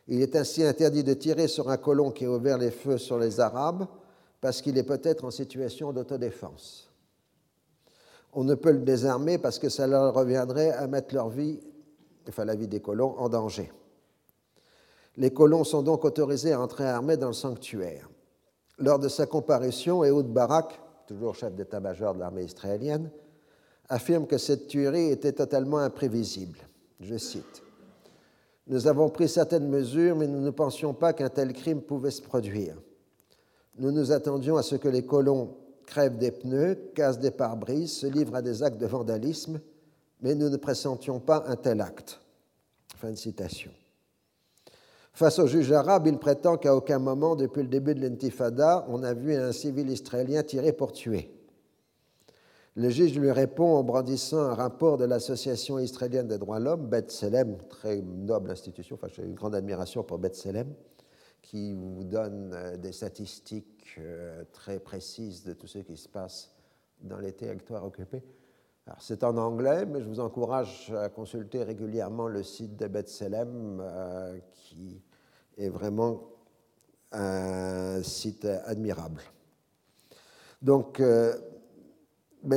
[0.09, 3.19] Il est ainsi interdit de tirer sur un colon qui a ouvert les feux sur
[3.19, 3.87] les Arabes
[4.41, 6.91] parce qu'il est peut-être en situation d'autodéfense.
[8.33, 11.59] On ne peut le désarmer parce que ça leur reviendrait à mettre leur vie,
[12.29, 13.73] enfin la vie des colons, en danger.
[15.17, 18.09] Les colons sont donc autorisés à entrer armés dans le sanctuaire.
[18.79, 23.11] Lors de sa comparution, Ehud Barak, toujours chef d'état-major de l'armée israélienne,
[23.89, 26.59] affirme que cette tuerie était totalement imprévisible.
[27.01, 27.63] Je cite
[28.67, 32.23] Nous avons pris certaines mesures, mais nous ne pensions pas qu'un tel crime pouvait se
[32.23, 32.77] produire.
[33.79, 38.07] Nous nous attendions à ce que les colons crèvent des pneus, cassent des pare-brises, se
[38.07, 39.61] livrent à des actes de vandalisme,
[40.21, 42.21] mais nous ne pressentions pas un tel acte.
[42.97, 43.71] Fin de citation.
[45.17, 49.03] Face au juge arabe, il prétend qu'à aucun moment depuis le début de l'intifada, on
[49.03, 51.35] a vu un civil israélien tiré pour tuer.
[52.75, 56.87] Le juge lui répond en brandissant un rapport de l'Association israélienne des droits de l'homme,
[56.89, 60.75] Bet Selem, très noble institution, enfin j'ai une grande admiration pour Bet Selem,
[61.41, 66.55] qui vous donne euh, des statistiques euh, très précises de tout ce qui se passe
[67.01, 68.23] dans les territoires occupés.
[69.01, 73.81] C'est en anglais, mais je vous encourage à consulter régulièrement le site de Bet Selem,
[73.81, 75.03] euh, qui
[75.57, 76.23] est vraiment
[77.13, 79.23] un site admirable.
[80.61, 81.03] Donc,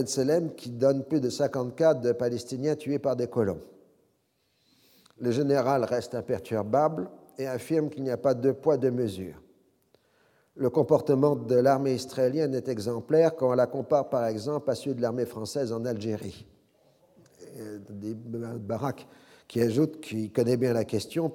[0.05, 3.61] Selem qui donne plus de 50 cas de Palestiniens tués par des colons.
[5.19, 9.41] Le général reste imperturbable et affirme qu'il n'y a pas de poids, de mesure.
[10.55, 14.95] Le comportement de l'armée israélienne est exemplaire quand on la compare par exemple à celui
[14.95, 16.45] de l'armée française en Algérie.
[18.59, 19.07] Barak
[19.47, 21.29] qui ajoute qu'il connaît bien la question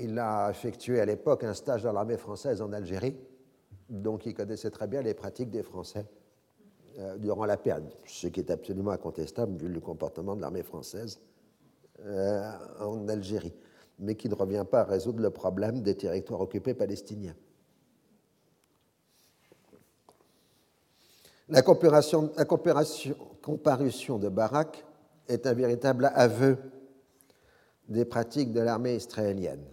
[0.00, 3.16] puisqu'il a effectué à l'époque un stage dans l'armée française en Algérie,
[3.88, 6.06] donc il connaissait très bien les pratiques des Français
[6.98, 11.20] euh, durant la période, ce qui est absolument incontestable vu le comportement de l'armée française
[12.04, 13.52] euh, en Algérie,
[13.98, 17.36] mais qui ne revient pas à résoudre le problème des territoires occupés palestiniens.
[21.48, 22.28] La comparution
[24.18, 24.84] de Barak
[25.28, 26.56] est un véritable aveu
[27.88, 29.64] des pratiques de l'armée israélienne.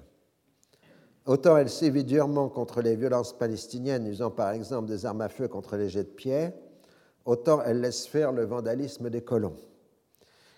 [1.28, 5.50] Autant elle sévit durement contre les violences palestiniennes, usant par exemple des armes à feu
[5.50, 6.54] contre les jets de pierre,
[7.26, 9.58] autant elle laisse faire le vandalisme des colons.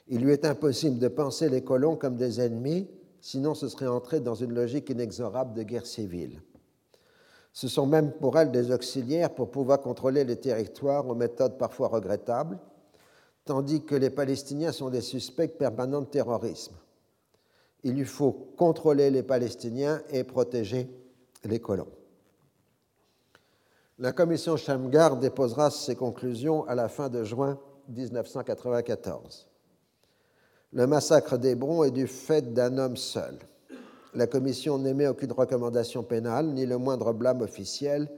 [0.08, 2.88] Il lui est impossible de penser les colons comme des ennemis,
[3.20, 6.40] sinon ce serait entrer dans une logique inexorable de guerre civile.
[7.52, 11.88] Ce sont même pour elle des auxiliaires pour pouvoir contrôler les territoires aux méthodes parfois
[11.88, 12.60] regrettables,
[13.44, 16.76] tandis que les Palestiniens sont des suspects permanents de terrorisme.
[17.84, 20.90] Il lui faut contrôler les Palestiniens et protéger
[21.46, 21.88] les colons.
[23.98, 29.48] La commission Shamgar déposera ses conclusions à la fin de juin 1994.
[30.72, 33.40] Le massacre d'Hébron est du fait d'un homme seul.
[34.14, 38.10] La commission n'émet aucune recommandation pénale, ni le moindre blâme officiel,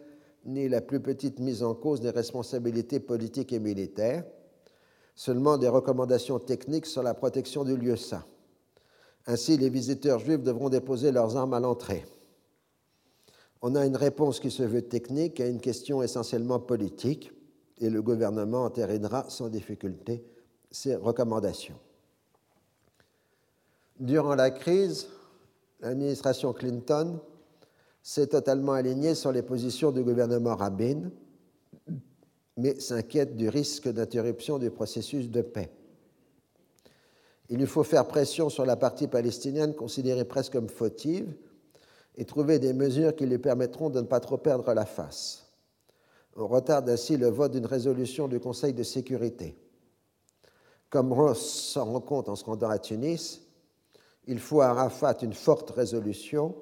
[0.46, 4.24] ni la plus petite mise en cause des responsabilités politiques et militaires,
[5.16, 8.24] seulement des recommandations techniques sur la protection du lieu saint.
[9.28, 12.06] Ainsi, les visiteurs juifs devront déposer leurs armes à l'entrée
[13.62, 17.32] on a une réponse qui se veut technique à une question essentiellement politique
[17.78, 20.24] et le gouvernement entérinera sans difficulté
[20.72, 21.78] ses recommandations.
[24.00, 25.08] Durant la crise,
[25.80, 27.20] l'administration Clinton
[28.02, 31.12] s'est totalement alignée sur les positions du gouvernement Rabin,
[32.58, 35.70] mais s'inquiète du risque d'interruption du processus de paix.
[37.52, 41.36] Il lui faut faire pression sur la partie palestinienne considérée presque comme fautive
[42.16, 45.52] et trouver des mesures qui lui permettront de ne pas trop perdre la face.
[46.38, 49.58] On retarde ainsi le vote d'une résolution du Conseil de sécurité.
[50.90, 51.42] Comme Ross
[51.74, 53.42] s'en rend compte en se rendant à Tunis,
[54.28, 56.56] il faut à Arafat une forte résolution,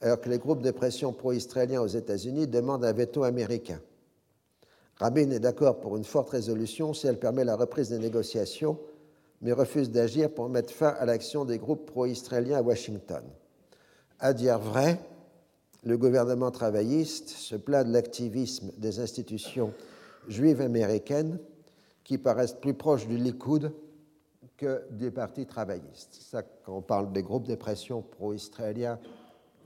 [0.00, 3.80] alors que les groupes de pression pro-israéliens aux États-Unis demandent un veto américain.
[4.96, 8.80] Rabin est d'accord pour une forte résolution si elle permet la reprise des négociations,
[9.40, 13.22] mais refuse d'agir pour mettre fin à l'action des groupes pro-israéliens à Washington.
[14.18, 14.98] À dire vrai,
[15.84, 19.72] le gouvernement travailliste se plaint de l'activisme des institutions
[20.26, 21.38] juives américaines
[22.02, 23.72] qui paraissent plus proches du Likoud
[24.56, 26.14] que du Parti travailliste.
[26.14, 28.98] Ça, quand on parle des groupes de pression pro-israéliens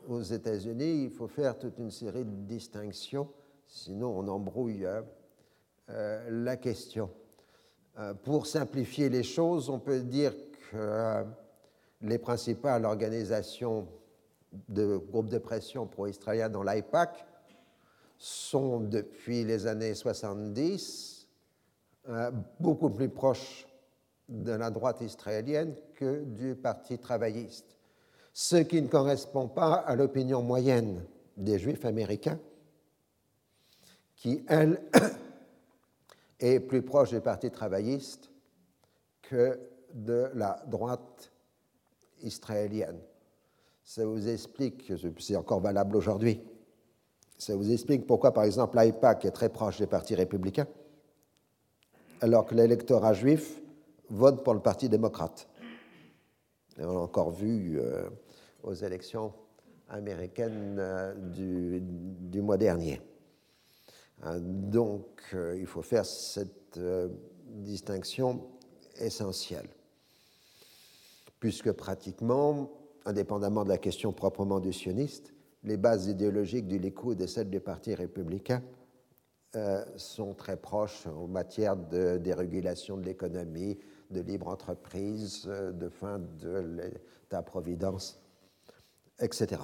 [0.07, 3.29] aux États-Unis, il faut faire toute une série de distinctions,
[3.66, 4.87] sinon on embrouille
[5.89, 7.09] euh, la question.
[7.99, 10.32] Euh, pour simplifier les choses, on peut dire
[10.70, 11.24] que euh,
[12.01, 13.86] les principales organisations
[14.68, 17.26] de groupes de pression pro-israéliens dans l'AIPAC
[18.16, 21.28] sont depuis les années 70
[22.09, 23.66] euh, beaucoup plus proches
[24.28, 27.76] de la droite israélienne que du Parti travailliste,
[28.32, 31.05] ce qui ne correspond pas à l'opinion moyenne
[31.36, 32.38] des juifs américains,
[34.16, 34.80] qui, elle,
[36.43, 38.30] est plus proche du Parti travailliste
[39.22, 39.59] que
[39.95, 41.32] de la droite
[42.22, 43.01] israélienne.
[43.84, 46.40] Ça vous explique, c'est encore valable aujourd'hui,
[47.38, 50.68] ça vous explique pourquoi, par exemple, l'AIPAC est très proche des partis républicains,
[52.20, 53.61] alors que l'électorat juif
[54.09, 55.49] vote pour le Parti démocrate.
[56.78, 58.09] on l'a encore vu euh,
[58.62, 59.32] aux élections
[59.88, 63.01] américaines euh, du, mois dernier.
[64.23, 66.79] Hein, donc, euh, il faut faire cette
[67.47, 68.49] distinction
[68.97, 69.68] essentielle,
[71.41, 72.70] puisque pratiquement,
[73.05, 77.61] indépendamment de la question proprement du sioniste, les bases idéologiques du Likoud et celles du
[77.61, 78.62] Parti républicain
[79.55, 83.79] euh, sont très proches en matière de dérégulation de l'économie,
[84.11, 88.20] de libre entreprise, euh, de fin de l'État-providence,
[89.20, 89.61] etc.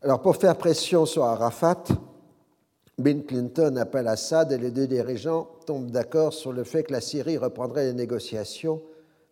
[0.00, 1.82] Alors, pour faire pression sur Arafat,
[2.98, 7.00] Bill Clinton appelle Assad et les deux dirigeants tombent d'accord sur le fait que la
[7.00, 8.80] Syrie reprendrait les négociations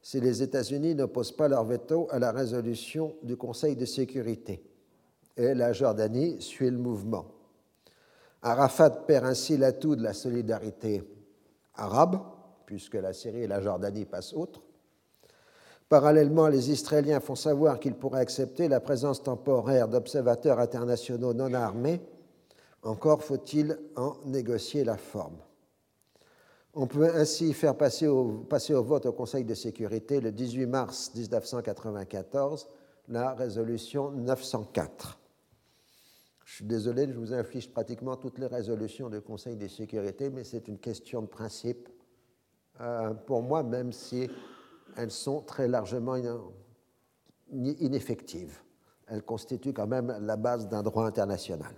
[0.02, 4.60] si les États-Unis n'opposent pas leur veto à la résolution du Conseil de sécurité
[5.36, 7.26] et la Jordanie suit le mouvement.
[8.42, 11.04] Arafat perd ainsi l'atout de la solidarité
[11.74, 12.18] arabe,
[12.64, 14.65] puisque la Syrie et la Jordanie passent outre.
[15.88, 22.00] Parallèlement, les Israéliens font savoir qu'ils pourraient accepter la présence temporaire d'observateurs internationaux non armés.
[22.82, 25.38] Encore faut-il en négocier la forme.
[26.74, 28.44] On peut ainsi faire passer au,
[28.82, 32.68] vote au Conseil de sécurité le 18 mars 1994
[33.08, 35.18] la résolution 904.
[36.44, 40.44] Je suis désolé, je vous inflige pratiquement toutes les résolutions du Conseil de sécurité, mais
[40.44, 41.88] c'est une question de principe
[42.80, 44.28] euh, pour moi, même si
[44.96, 46.16] elles sont très largement
[47.52, 48.60] ineffectives.
[49.06, 51.74] Elles constituent quand même la base d'un droit international.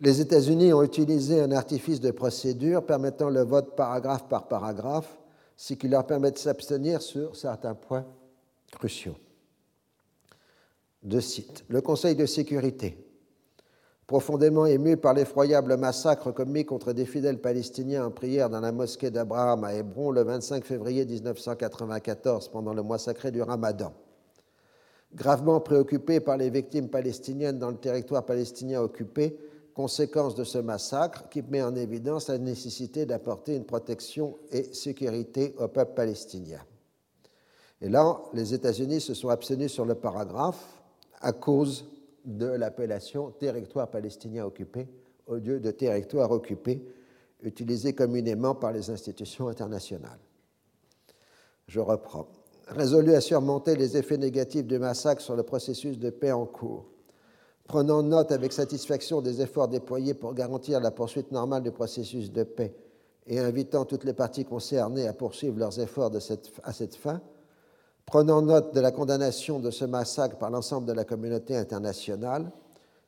[0.00, 5.18] Les États-Unis ont utilisé un artifice de procédure permettant le vote paragraphe par paragraphe,
[5.56, 8.06] ce qui leur permet de s'abstenir sur certains points
[8.72, 9.16] cruciaux
[11.02, 12.98] de cite Le Conseil de sécurité,
[14.10, 19.08] profondément ému par l'effroyable massacre commis contre des fidèles palestiniens en prière dans la mosquée
[19.08, 23.92] d'Abraham à Hébron le 25 février 1994 pendant le mois sacré du Ramadan.
[25.14, 29.38] Gravement préoccupé par les victimes palestiniennes dans le territoire palestinien occupé,
[29.74, 35.54] conséquence de ce massacre qui met en évidence la nécessité d'apporter une protection et sécurité
[35.56, 36.58] au peuple palestinien.
[37.80, 40.82] Et là, les États-Unis se sont abstenus sur le paragraphe
[41.20, 41.84] à cause
[42.24, 44.88] de l'appellation territoire palestinien occupé
[45.26, 46.82] au lieu de territoire occupé
[47.42, 50.18] utilisé communément par les institutions internationales.
[51.66, 52.26] Je reprends.
[52.68, 56.86] Résolu à surmonter les effets négatifs du massacre sur le processus de paix en cours,
[57.64, 62.44] prenant note avec satisfaction des efforts déployés pour garantir la poursuite normale du processus de
[62.44, 62.74] paix
[63.26, 66.12] et invitant toutes les parties concernées à poursuivre leurs efforts
[66.62, 67.20] à cette fin,
[68.10, 72.50] prenant note de la condamnation de ce massacre par l'ensemble de la communauté internationale,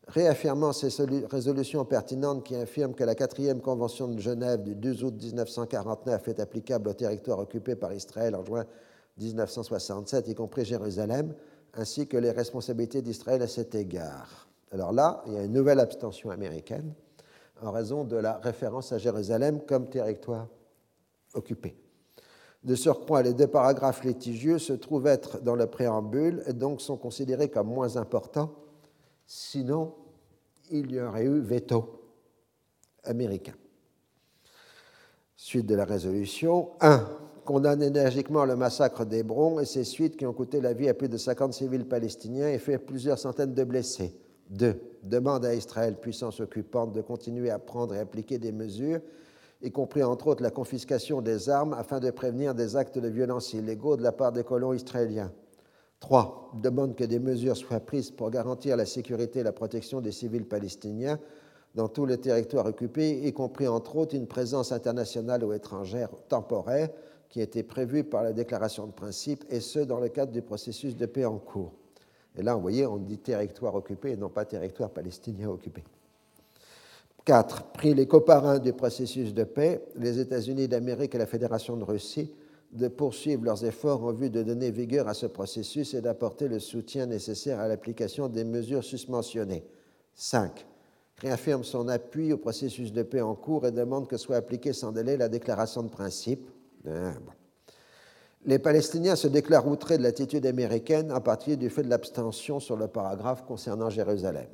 [0.06, 0.90] réaffirmant ces
[1.28, 6.38] résolutions pertinentes qui affirment que la quatrième convention de Genève du 12 août 1949 est
[6.38, 8.64] applicable au territoire occupé par Israël en juin
[9.18, 11.34] 1967, y compris Jérusalem,
[11.74, 14.46] ainsi que les responsabilités d'Israël à cet égard.
[14.70, 16.94] Alors là, il y a une nouvelle abstention américaine
[17.60, 20.46] en raison de la référence à Jérusalem comme territoire
[21.34, 21.81] occupé.
[22.64, 26.96] De surcroît, les deux paragraphes litigieux se trouvent être dans le préambule et donc sont
[26.96, 28.52] considérés comme moins importants,
[29.26, 29.94] sinon
[30.70, 32.02] il y aurait eu veto
[33.04, 33.54] américain.
[35.36, 37.08] Suite de la résolution 1.
[37.44, 41.08] Condamne énergiquement le massacre d'Hébron et ses suites qui ont coûté la vie à plus
[41.08, 44.14] de 50 civils palestiniens et fait plusieurs centaines de blessés.
[44.50, 44.80] 2.
[45.02, 49.00] Demande à Israël, puissance occupante, de continuer à prendre et appliquer des mesures
[49.62, 53.52] y compris entre autres la confiscation des armes afin de prévenir des actes de violence
[53.52, 55.32] illégaux de la part des colons israéliens.
[56.00, 56.50] 3.
[56.60, 60.46] Demande que des mesures soient prises pour garantir la sécurité et la protection des civils
[60.46, 61.18] palestiniens
[61.74, 66.90] dans tous les territoires occupés, y compris entre autres une présence internationale ou étrangère temporaire
[67.28, 70.96] qui était prévue par la déclaration de principe, et ce dans le cadre du processus
[70.96, 71.72] de paix en cours.
[72.36, 75.82] Et là, vous voyez, on dit territoire occupé et non pas territoire palestinien occupé.
[77.24, 77.64] 4.
[77.72, 82.32] Pris les coparins du processus de paix, les États-Unis d'Amérique et la Fédération de Russie
[82.72, 86.58] de poursuivre leurs efforts en vue de donner vigueur à ce processus et d'apporter le
[86.58, 89.64] soutien nécessaire à l'application des mesures susmentionnées.
[90.14, 90.66] 5.
[91.18, 94.90] Réaffirme son appui au processus de paix en cours et demande que soit appliquée sans
[94.90, 96.50] délai la déclaration de principe.
[96.88, 97.12] Ah,
[98.44, 102.76] les Palestiniens se déclarent outrés de l'attitude américaine, en particulier du fait de l'abstention sur
[102.76, 104.48] le paragraphe concernant Jérusalem.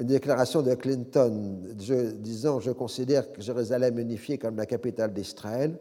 [0.00, 5.78] Une déclaration de Clinton disant Je considère Jérusalem unifiée comme la capitale d'Israël,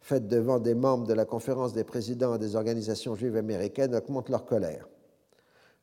[0.00, 4.44] faite devant des membres de la conférence des présidents des organisations juives américaines, augmente leur
[4.44, 4.88] colère.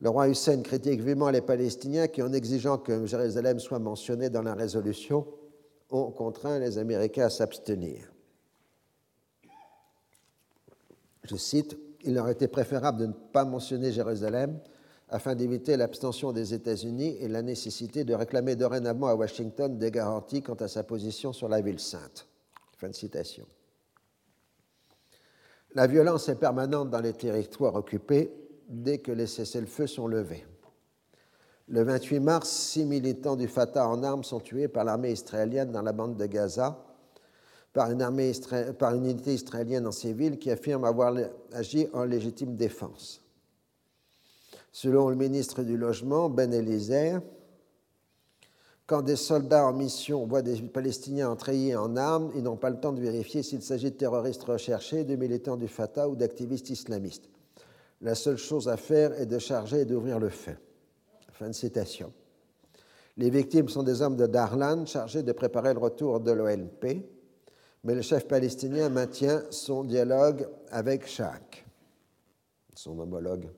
[0.01, 4.41] Le roi Hussein critique vivement les Palestiniens qui, en exigeant que Jérusalem soit mentionnée dans
[4.41, 5.25] la résolution,
[5.91, 8.11] ont contraint les Américains à s'abstenir.
[11.23, 14.59] Je cite Il aurait été préférable de ne pas mentionner Jérusalem
[15.11, 20.41] afin d'éviter l'abstention des États-Unis et la nécessité de réclamer dorénavant à Washington des garanties
[20.41, 22.27] quant à sa position sur la ville sainte.
[22.77, 23.45] Fin de citation.
[25.75, 28.31] La violence est permanente dans les territoires occupés
[28.69, 30.45] dès que les cessez-le-feu sont levés.
[31.67, 35.81] Le 28 mars, six militants du Fatah en armes sont tués par l'armée israélienne dans
[35.81, 36.85] la bande de Gaza,
[37.73, 38.01] par une,
[39.05, 41.13] unité israélienne en civil qui affirme avoir
[41.53, 43.21] agi en légitime défense.
[44.71, 47.19] Selon le ministre du Logement, Ben Eliezer,
[48.87, 52.79] quand des soldats en mission voient des Palestiniens entrayés en armes, ils n'ont pas le
[52.79, 57.29] temps de vérifier s'il s'agit de terroristes recherchés, de militants du Fatah ou d'activistes islamistes.
[58.01, 60.57] La seule chose à faire est de charger et d'ouvrir le feu.
[61.31, 62.11] Fin de citation.
[63.17, 67.05] Les victimes sont des hommes de Darlan chargés de préparer le retour de l'OLP,
[67.83, 71.65] mais le chef palestinien maintient son dialogue avec Shak,
[72.75, 73.49] son homologue.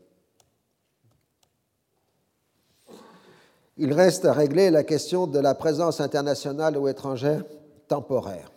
[3.78, 7.44] Il reste à régler la question de la présence internationale ou étrangère
[7.88, 8.52] temporaire.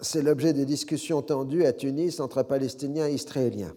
[0.00, 3.74] C'est l'objet de discussions tendues à Tunis entre Palestiniens et Israéliens.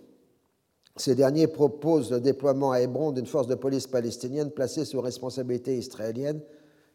[0.96, 5.78] Ces derniers proposent le déploiement à Hébron d'une force de police palestinienne placée sous responsabilité
[5.78, 6.42] israélienne,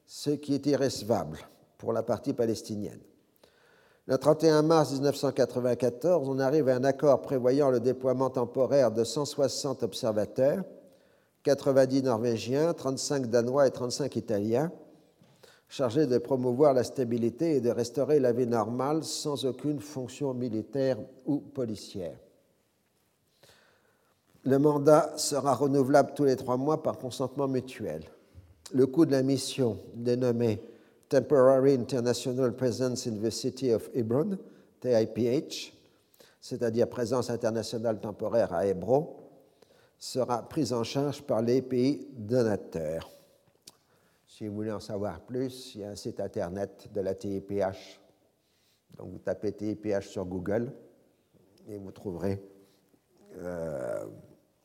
[0.07, 1.39] ce qui est irrécevable
[1.79, 3.01] pour la partie palestinienne.
[4.07, 9.83] Le 31 mars 1994, on arrive à un accord prévoyant le déploiement temporaire de 160
[9.83, 10.63] observateurs
[11.47, 14.73] 90 Norvégiens, 35 Danois et 35 Italiens,
[15.69, 20.99] chargés de promouvoir la stabilité et de restaurer la vie normale sans aucune fonction militaire
[21.25, 22.19] ou policière.
[24.45, 28.03] Le mandat sera renouvelable tous les trois mois par consentement mutuel.
[28.73, 30.61] Le coût de la mission, dénommée
[31.09, 34.37] Temporary International Presence in the City of Hebron,
[34.81, 35.73] TIPH,
[36.41, 39.26] c'est-à-dire présence internationale temporaire à Hébron,
[39.99, 43.11] sera prise en charge par les pays donateurs.
[44.27, 48.01] Si vous voulez en savoir plus, il y a un site internet de la TIPH.
[48.99, 50.73] Donc vous tapez TIPH sur Google
[51.69, 52.43] et vous trouverez
[53.37, 54.05] euh,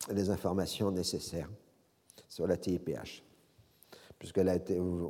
[0.09, 1.49] les informations nécessaires
[2.27, 3.23] sur la TIPH.
[4.19, 4.41] Puisque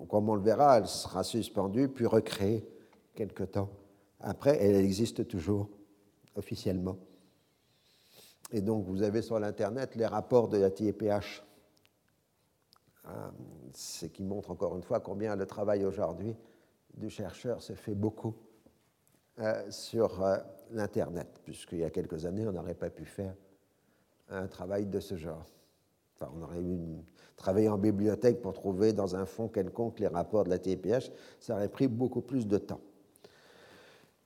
[0.07, 2.65] comme on le verra, elle sera suspendue puis recréée
[3.13, 3.69] quelque temps
[4.19, 4.57] après.
[4.63, 5.69] Elle existe toujours
[6.36, 6.97] officiellement.
[8.52, 11.43] Et donc, vous avez sur l'Internet les rapports de la TIPH,
[13.08, 13.10] euh,
[13.74, 16.36] ce qui montre encore une fois combien le travail aujourd'hui
[16.93, 18.36] du chercheur se fait beaucoup
[19.39, 20.38] euh, sur euh,
[20.72, 23.34] l'Internet, puisqu'il y a quelques années, on n'aurait pas pu faire
[24.30, 25.45] un travail de ce genre.
[26.16, 26.78] Enfin, on aurait eu
[27.38, 31.56] travailler en bibliothèque pour trouver dans un fond quelconque les rapports de la TIPH, ça
[31.56, 32.82] aurait pris beaucoup plus de temps.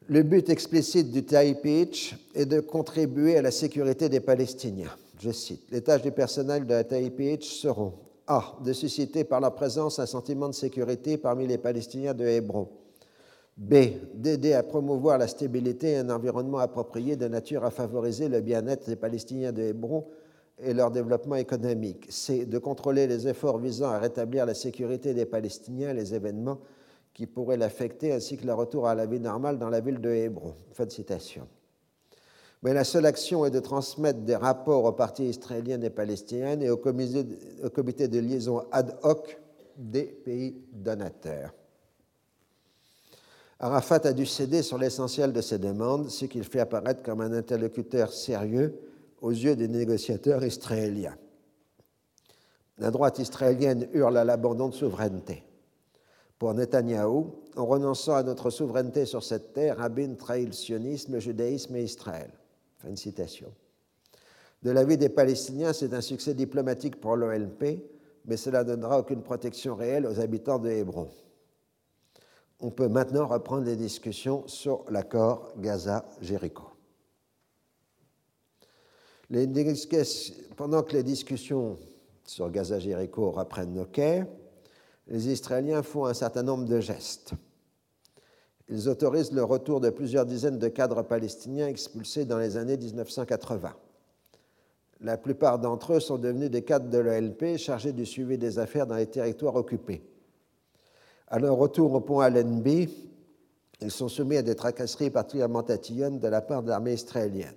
[0.08, 4.92] Le but explicite du TAIPH est de contribuer à la sécurité des Palestiniens.
[5.20, 7.94] Je cite Les tâches du personnel de la TAIPH seront
[8.28, 8.56] A.
[8.64, 12.68] De susciter par leur présence un sentiment de sécurité parmi les Palestiniens de Hébron.
[13.58, 13.74] B.
[14.14, 18.88] D'aider à promouvoir la stabilité et un environnement approprié de nature à favoriser le bien-être
[18.88, 20.06] des Palestiniens de Hébron
[20.62, 22.06] et leur développement économique.
[22.10, 22.46] C.
[22.46, 26.60] De contrôler les efforts visant à rétablir la sécurité des Palestiniens et les événements
[27.16, 30.10] qui pourrait l'affecter, ainsi que le retour à la vie normale dans la ville de
[30.10, 30.54] Hébron.
[30.74, 31.48] Fin de citation.
[32.62, 36.70] Mais la seule action est de transmettre des rapports aux partis israéliens et palestiniennes et
[36.70, 37.26] au comité,
[37.64, 39.40] au comité de liaison ad hoc
[39.78, 41.54] des pays donateurs.
[43.60, 47.32] Arafat a dû céder sur l'essentiel de ses demandes, ce qu'il fait apparaître comme un
[47.32, 48.78] interlocuteur sérieux
[49.22, 51.16] aux yeux des négociateurs israéliens.
[52.78, 55.46] La droite israélienne hurle à l'abandon de souveraineté.
[56.38, 61.20] Pour Netanyahou, en renonçant à notre souveraineté sur cette terre, Rabin trahit le sionisme, le
[61.20, 62.32] judaïsme et Israël.
[62.80, 63.52] Fin de citation.
[64.62, 67.84] De des Palestiniens, c'est un succès diplomatique pour l'OLP,
[68.26, 71.08] mais cela ne donnera aucune protection réelle aux habitants de Hébron.
[72.60, 76.64] On peut maintenant reprendre les discussions sur l'accord Gaza-Jéricho.
[80.56, 81.78] Pendant que les discussions
[82.26, 84.26] sur Gaza-Jéricho reprennent nos quais,
[85.08, 87.34] les Israéliens font un certain nombre de gestes.
[88.68, 93.76] Ils autorisent le retour de plusieurs dizaines de cadres palestiniens expulsés dans les années 1980.
[95.02, 98.88] La plupart d'entre eux sont devenus des cadres de l'OLP chargés du suivi des affaires
[98.88, 100.02] dans les territoires occupés.
[101.28, 102.90] À leur retour au pont Allenby,
[103.82, 107.54] ils sont soumis à des tracasseries particulièrement tatillonnes de la part de l'armée israélienne.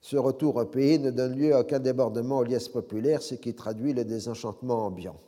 [0.00, 3.54] Ce retour au pays ne donne lieu à aucun débordement aux liesses populaires, ce qui
[3.54, 5.20] traduit le désenchantement ambiant.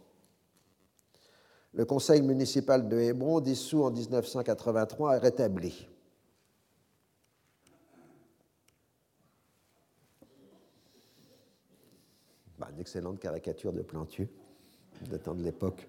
[1.72, 5.88] Le conseil municipal de Hébron, dissous en 1983, est rétabli.
[12.58, 14.28] Bah, une excellente caricature de Plantu,
[15.08, 15.88] de temps de l'époque.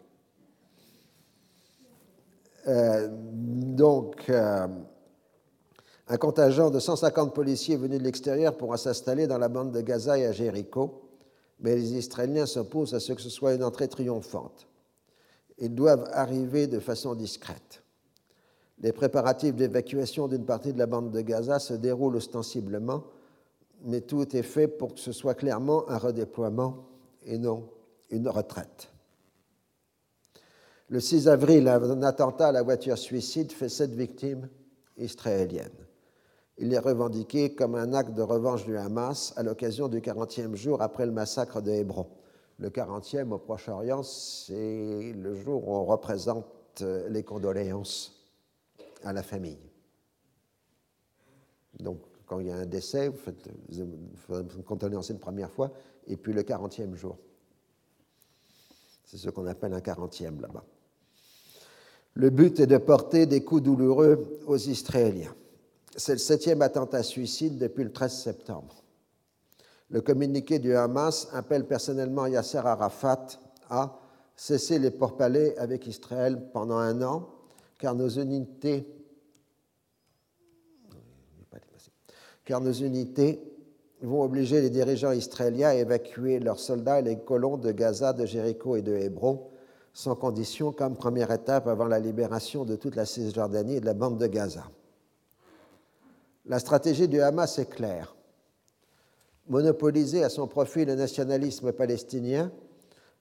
[2.67, 4.67] Euh, donc, euh,
[6.07, 10.19] un contingent de 150 policiers venus de l'extérieur pourra s'installer dans la bande de Gaza
[10.19, 11.09] et à Jéricho,
[11.59, 14.67] mais les Israéliens s'opposent à ce que ce soit une entrée triomphante.
[15.61, 17.83] Ils doivent arriver de façon discrète.
[18.79, 23.03] Les préparatifs d'évacuation d'une partie de la bande de Gaza se déroulent ostensiblement,
[23.85, 26.87] mais tout est fait pour que ce soit clairement un redéploiement
[27.23, 27.69] et non
[28.09, 28.89] une retraite.
[30.89, 34.49] Le 6 avril, un attentat à la voiture suicide fait sept victimes
[34.97, 35.69] israéliennes.
[36.57, 40.81] Il est revendiqué comme un acte de revanche du Hamas à l'occasion du 40e jour
[40.81, 42.07] après le massacre de Hébron.
[42.61, 46.45] Le 40e au Proche-Orient, c'est le jour où on représente
[47.09, 48.23] les condoléances
[49.03, 49.57] à la famille.
[51.79, 51.97] Donc,
[52.27, 53.49] quand il y a un décès, vous faites,
[54.29, 55.71] une condoléance une première fois,
[56.05, 57.17] et puis le 40e jour.
[59.05, 60.63] C'est ce qu'on appelle un 40e là-bas.
[62.13, 65.33] Le but est de porter des coups douloureux aux Israéliens.
[65.95, 68.80] C'est le septième attentat suicide depuis le 13 septembre.
[69.91, 73.27] Le communiqué du Hamas appelle personnellement Yasser Arafat
[73.69, 73.99] à
[74.35, 77.29] cesser les pourparlers avec Israël pendant un an,
[77.77, 78.87] car nos unités,
[82.45, 83.41] car nos unités
[84.01, 88.25] vont obliger les dirigeants israéliens à évacuer leurs soldats et les colons de Gaza, de
[88.25, 89.51] Jéricho et de Hébron
[89.93, 93.93] sans condition comme première étape avant la libération de toute la Cisjordanie et de la
[93.93, 94.63] bande de Gaza.
[96.45, 98.15] La stratégie du Hamas est claire.
[99.51, 102.53] Monopoliser à son profit le nationalisme palestinien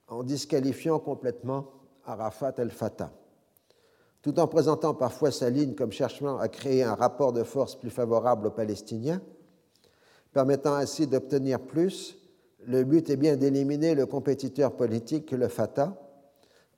[0.07, 1.67] en disqualifiant complètement
[2.05, 3.11] Arafat el-Fatah,
[4.21, 7.89] tout en présentant parfois sa ligne comme cherchant à créer un rapport de force plus
[7.89, 9.21] favorable aux Palestiniens,
[10.31, 12.17] permettant ainsi d'obtenir plus,
[12.65, 16.01] le but est bien d'éliminer le compétiteur politique le Fatah,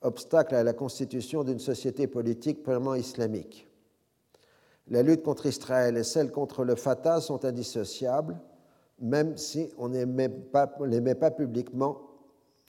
[0.02, 3.70] obstacle à la constitution d'une société politique purement islamique.
[4.88, 8.42] La lutte contre Israël et celle contre le Fatah sont indissociables,
[9.00, 9.98] même si on ne
[10.86, 12.02] les met pas publiquement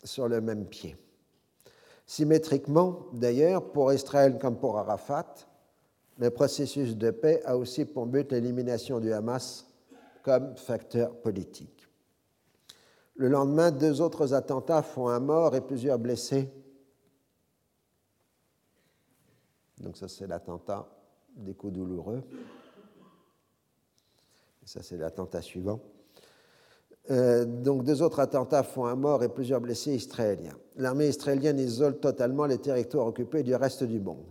[0.02, 0.96] sur le même pied.
[2.06, 5.34] Symétriquement, d'ailleurs, pour Israël comme pour Arafat,
[6.18, 9.66] le processus de paix a aussi pour but l'élimination du Hamas
[10.22, 11.88] comme facteur politique.
[13.16, 16.50] Le lendemain, deux autres attentats font un mort et plusieurs blessés
[19.84, 20.88] Donc ça, c'est l'attentat
[21.36, 22.22] des coups douloureux.
[24.64, 25.80] ça, c'est l'attentat suivant.
[27.10, 30.56] Euh, donc deux autres attentats font un mort et plusieurs blessés israéliens.
[30.76, 34.24] L'armée israélienne isole totalement les territoires occupés du reste du monde.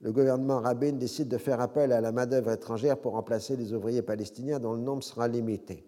[0.00, 4.02] Le gouvernement Rabin décide de faire appel à la main-d'œuvre étrangère pour remplacer les ouvriers
[4.02, 5.84] palestiniens dont le nombre sera limité.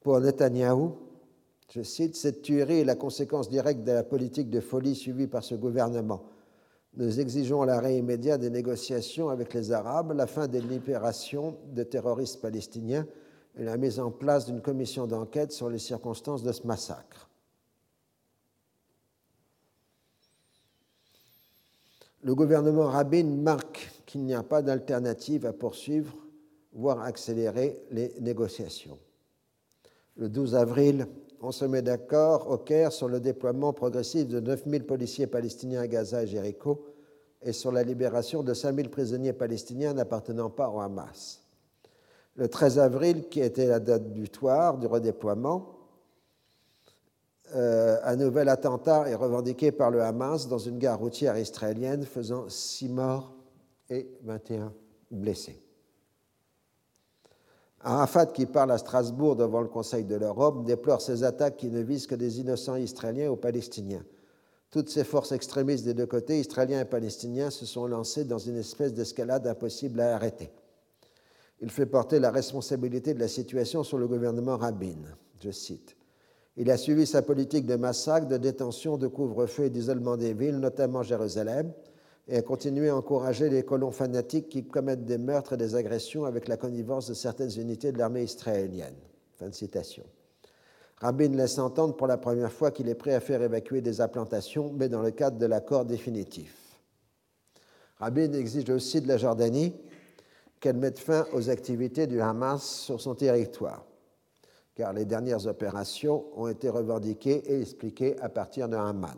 [0.00, 0.96] Pour Netanyahou,
[1.72, 5.42] je cite, cette tuerie est la conséquence directe de la politique de folie suivie par
[5.42, 6.22] ce gouvernement
[6.96, 12.40] nous exigeons l'arrêt immédiat des négociations avec les Arabes, la fin des libérations de terroristes
[12.40, 13.06] palestiniens
[13.58, 17.28] et la mise en place d'une commission d'enquête sur les circonstances de ce massacre.
[22.22, 26.14] Le gouvernement Rabin marque qu'il n'y a pas d'alternative à poursuivre,
[26.72, 28.98] voire accélérer les négociations.
[30.16, 31.06] Le 12 avril,
[31.40, 35.86] on se met d'accord au Caire sur le déploiement progressif de 9000 policiers palestiniens à
[35.86, 36.84] Gaza et Jéricho
[37.40, 41.42] et sur la libération de 5000 prisonniers palestiniens n'appartenant pas au Hamas.
[42.36, 45.76] Le 13 avril, qui était la date butoir du redéploiement,
[47.54, 52.48] euh, un nouvel attentat est revendiqué par le Hamas dans une gare routière israélienne, faisant
[52.48, 53.34] 6 morts
[53.88, 54.72] et 21
[55.10, 55.60] blessés.
[57.82, 61.80] Arafat, qui parle à Strasbourg devant le Conseil de l'Europe, déplore ces attaques qui ne
[61.80, 64.04] visent que des innocents israéliens ou palestiniens.
[64.70, 68.58] Toutes ces forces extrémistes des deux côtés, israéliens et palestiniens, se sont lancées dans une
[68.58, 70.52] espèce d'escalade impossible à arrêter.
[71.60, 74.96] Il fait porter la responsabilité de la situation sur le gouvernement Rabin.
[75.42, 75.96] Je cite.
[76.56, 80.58] Il a suivi sa politique de massacre, de détention, de couvre-feu et d'isolement des villes,
[80.58, 81.72] notamment Jérusalem,
[82.28, 86.24] et a continué à encourager les colons fanatiques qui commettent des meurtres et des agressions
[86.24, 88.96] avec la connivence de certaines unités de l'armée israélienne.
[89.38, 90.04] Fin de citation.
[90.98, 94.72] Rabin laisse entendre pour la première fois qu'il est prêt à faire évacuer des implantations,
[94.76, 96.54] mais dans le cadre de l'accord définitif.
[97.96, 99.74] Rabin exige aussi de la Jordanie
[100.60, 103.84] qu'elle mette fin aux activités du Hamas sur son territoire,
[104.74, 109.16] car les dernières opérations ont été revendiquées et expliquées à partir de Haman.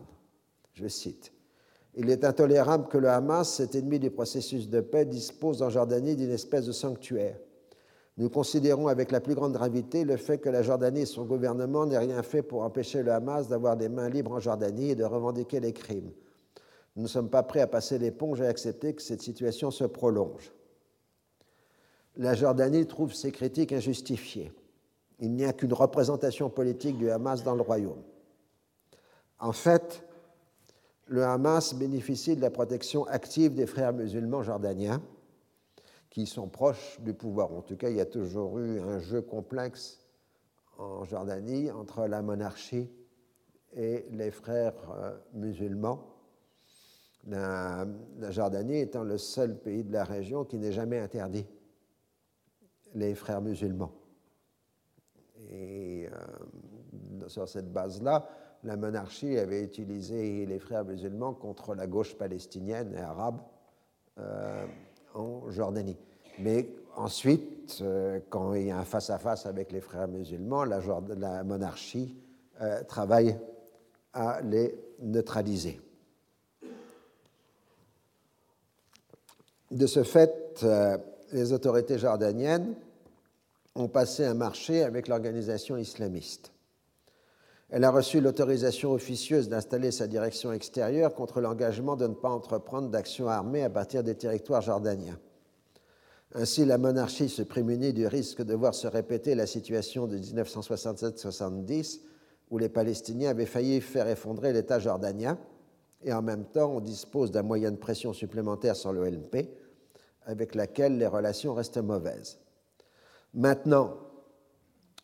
[0.72, 1.32] Je cite
[1.95, 6.16] Il est intolérable que le Hamas, cet ennemi du processus de paix, dispose en Jordanie
[6.16, 7.36] d'une espèce de sanctuaire
[8.18, 11.86] nous considérons avec la plus grande gravité le fait que la Jordanie et son gouvernement
[11.86, 15.05] n'aient rien fait pour empêcher le Hamas d'avoir des mains libres en Jordanie et de
[15.05, 16.12] revendiquer les crimes.
[16.95, 19.84] Nous ne sommes pas prêts à passer l'éponge et à accepter que cette situation se
[19.84, 20.53] prolonge.
[22.16, 24.52] La Jordanie trouve ces critiques injustifiées.
[25.18, 28.02] Il n'y a qu'une représentation politique du Hamas dans le royaume.
[29.38, 30.04] En fait,
[31.06, 35.02] le Hamas bénéficie de la protection active des frères musulmans jordaniens
[36.10, 37.52] qui sont proches du pouvoir.
[37.52, 39.98] En tout cas, il y a toujours eu un jeu complexe
[40.78, 42.90] en Jordanie entre la monarchie
[43.74, 46.08] et les frères euh, musulmans.
[47.26, 47.86] La,
[48.30, 51.46] Jordanie étant le seul pays de la région qui n'ait jamais interdit
[52.95, 53.93] les frères musulmans.
[55.51, 58.28] Et euh, sur cette base-là,
[58.64, 63.40] la monarchie avait utilisé les frères musulmans contre la gauche palestinienne et arabe.
[64.18, 64.66] Euh,
[65.14, 65.97] en Jordanie.
[66.38, 72.16] Mais ensuite, euh, quand il y a un face-à-face avec les frères musulmans, la, monarchie
[72.88, 73.36] travaille
[74.12, 75.80] à les neutraliser.
[79.70, 80.64] De ce fait,
[81.33, 82.74] les autorités jordaniennes
[83.74, 86.53] ont passé un marché avec l'organisation islamiste.
[87.70, 92.91] Elle a reçu l'autorisation officieuse d'installer sa direction extérieure contre l'engagement de ne pas entreprendre
[92.91, 95.18] d'actions armées à partir des territoires jordaniens.
[96.35, 102.01] Ainsi, la monarchie se prémunit du risque de voir se répéter la situation de 1967-70,
[102.51, 105.39] où les Palestiniens avaient failli faire effondrer l'État jordanien,
[106.05, 109.49] et en même temps, on dispose d'un moyen de pression supplémentaire sur l'OLP,
[110.27, 112.39] avec laquelle les relations restent mauvaises.
[113.35, 113.97] Maintenant,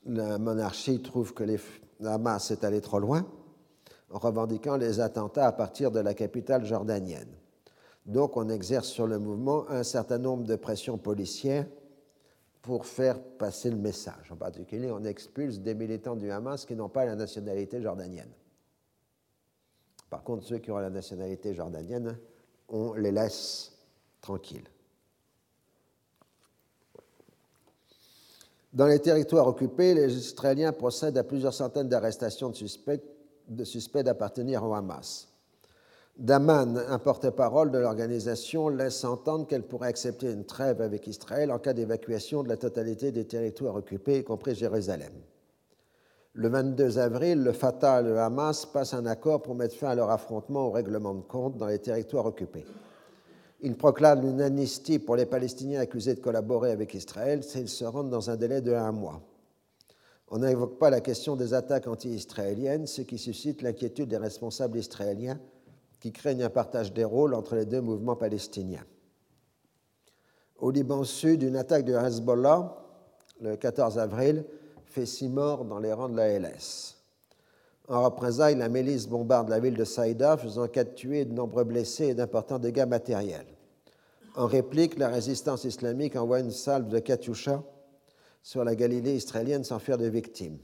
[0.05, 1.59] la monarchie trouve que les
[2.05, 3.27] Hamas est allé trop loin
[4.11, 7.29] en revendiquant les attentats à partir de la capitale jordanienne.
[8.07, 11.67] Donc on exerce sur le mouvement un certain nombre de pressions policières
[12.63, 14.31] pour faire passer le message.
[14.31, 18.33] En particulier, on expulse des militants du Hamas qui n'ont pas la nationalité jordanienne.
[20.11, 22.19] Par contre, ceux qui ont la nationalité jordanienne,
[22.69, 23.73] on les laisse
[24.21, 24.69] tranquilles.
[28.79, 34.73] Dans les territoires occupés, les Israéliens procèdent à plusieurs centaines d'arrestations de suspects, d'appartenir au
[34.73, 35.27] Hamas.
[36.17, 41.59] Daman, un porte-parole de l'organisation, laisse entendre qu'elle pourrait accepter une trêve avec Israël en
[41.59, 45.13] cas d'évacuation de la totalité des territoires occupés, y compris Jérusalem.
[46.35, 49.97] Le 22 avril, le Fatah et le Hamas passent un accord pour mettre fin à
[49.97, 52.65] leur affrontement au règlement de compte dans les territoires occupés.
[53.61, 58.11] Il proclame une amnistie pour les Palestiniens accusés de collaborer avec Israël s'ils se rendent
[58.11, 59.21] dans un délai de un mois.
[60.29, 65.41] On n'évoque pas la question des attaques anti-israéliennes, ce qui suscite l'inquiétude des responsables israéliens
[66.01, 68.85] qui craignent un partage des rôles entre les deux mouvements palestiniens.
[70.59, 72.77] Au Liban Sud, une attaque du Hezbollah,
[73.41, 74.45] le 14 avril,
[74.85, 76.98] fait six morts dans les rangs de la LS.
[77.89, 82.09] En représailles, la milice bombarde la ville de Saïda, faisant quatre tués, de nombreux blessés
[82.09, 83.47] et d'importants dégâts matériels.
[84.37, 87.63] En réplique, la résistance islamique envoie une salve de Katyusha
[88.43, 90.59] sur la Galilée israélienne sans faire de victimes.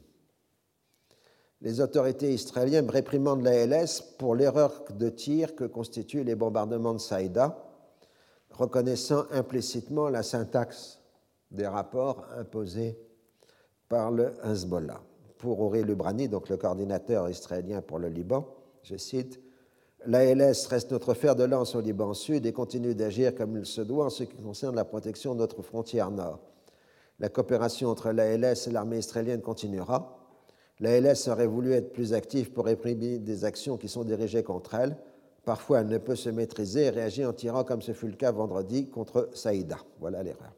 [1.63, 6.99] Les autorités israéliennes réprimandent la LS pour l'erreur de tir que constituent les bombardements de
[6.99, 7.57] Saïda,
[8.51, 11.01] reconnaissant implicitement la syntaxe
[11.51, 12.99] des rapports imposés
[13.89, 15.01] par le Hezbollah
[15.45, 18.47] pour Ori Lubrani, donc le coordinateur israélien pour le Liban,
[18.83, 19.43] je cite,
[20.07, 23.83] L'ALS reste notre fer de lance au Liban Sud et continue d'agir comme il se
[23.83, 26.41] doit en ce qui concerne la protection de notre frontière nord.
[27.21, 30.17] La coopération entre l'ALS et l'armée israélienne continuera.
[30.81, 34.97] L'ALS aurait voulu être plus active pour réprimer des actions qui sont dirigées contre elle.
[35.45, 38.33] Parfois, elle ne peut se maîtriser et réagit en tirant, comme ce fut le cas
[38.33, 39.77] vendredi, contre Saïda.
[40.01, 40.55] Voilà l'erreur.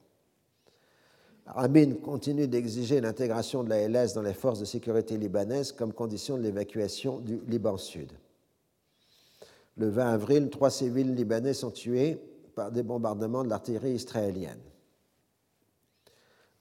[1.46, 6.36] Rabin continue d'exiger l'intégration de la LS dans les forces de sécurité libanaises comme condition
[6.36, 8.10] de l'évacuation du Liban Sud.
[9.76, 12.18] Le 20 avril, trois civils libanais sont tués
[12.54, 14.60] par des bombardements de l'artillerie israélienne.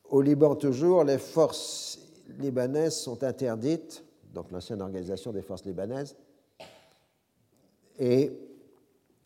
[0.09, 1.99] Au Liban toujours, les forces
[2.37, 6.15] libanaises sont interdites, donc l'ancienne organisation des forces libanaises,
[7.97, 8.31] et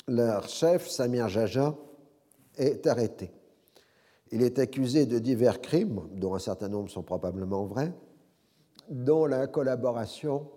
[0.08, 1.76] leur chef, Samir Jaja,
[2.56, 3.32] est arrêté.
[4.32, 7.92] Il est accusé de divers crimes, dont un certain nombre sont probablement vrais,
[8.90, 10.48] dont la collaboration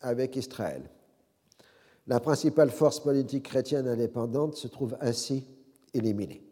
[0.00, 0.88] avec Israël.
[2.06, 5.46] La principale force politique chrétienne indépendante se trouve ainsi
[5.94, 6.42] éliminée.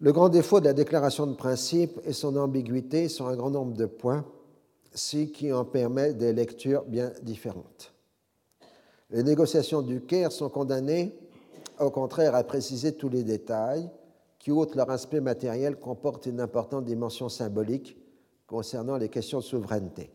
[0.00, 3.76] Le grand défaut de la déclaration de principe est son ambiguïté sur un grand nombre
[3.76, 4.24] de points,
[4.94, 7.92] ce qui en permet des lectures bien différentes.
[9.10, 11.18] Les négociations du Caire sont condamnées,
[11.80, 13.88] au contraire, à préciser tous les détails
[14.38, 17.96] qui, outre leur aspect matériel, comportent une importante dimension symbolique
[18.46, 20.10] concernant les questions de souveraineté.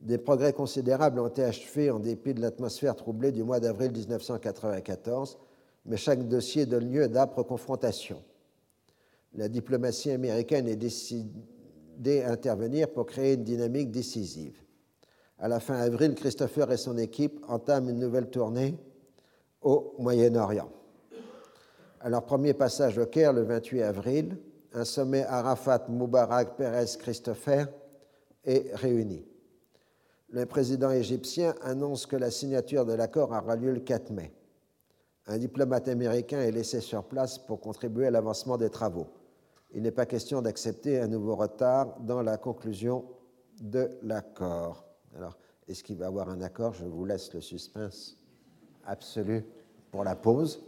[0.00, 5.38] Des progrès considérables ont été achevés en dépit de l'atmosphère troublée du mois d'avril 1994,
[5.86, 8.22] mais chaque dossier donne lieu à d'âpres confrontations.
[9.34, 14.60] La diplomatie américaine est décidée à intervenir pour créer une dynamique décisive.
[15.38, 18.76] À la fin avril, Christopher et son équipe entament une nouvelle tournée
[19.62, 20.68] au Moyen-Orient.
[22.02, 24.38] À leur premier passage au Caire le 28 avril,
[24.74, 27.68] un sommet Arafat, Moubarak, Pérez, Christopher
[28.44, 29.24] est réuni
[30.32, 34.32] le président égyptien annonce que la signature de l'accord aura lieu le 4 mai.
[35.26, 39.08] Un diplomate américain est laissé sur place pour contribuer à l'avancement des travaux.
[39.72, 43.04] Il n'est pas question d'accepter un nouveau retard dans la conclusion
[43.60, 44.84] de l'accord.
[45.16, 45.36] Alors,
[45.68, 46.72] est-ce qu'il va y avoir un accord?
[46.72, 48.16] Je vous laisse le suspense
[48.86, 49.44] absolu
[49.90, 50.64] pour la pause.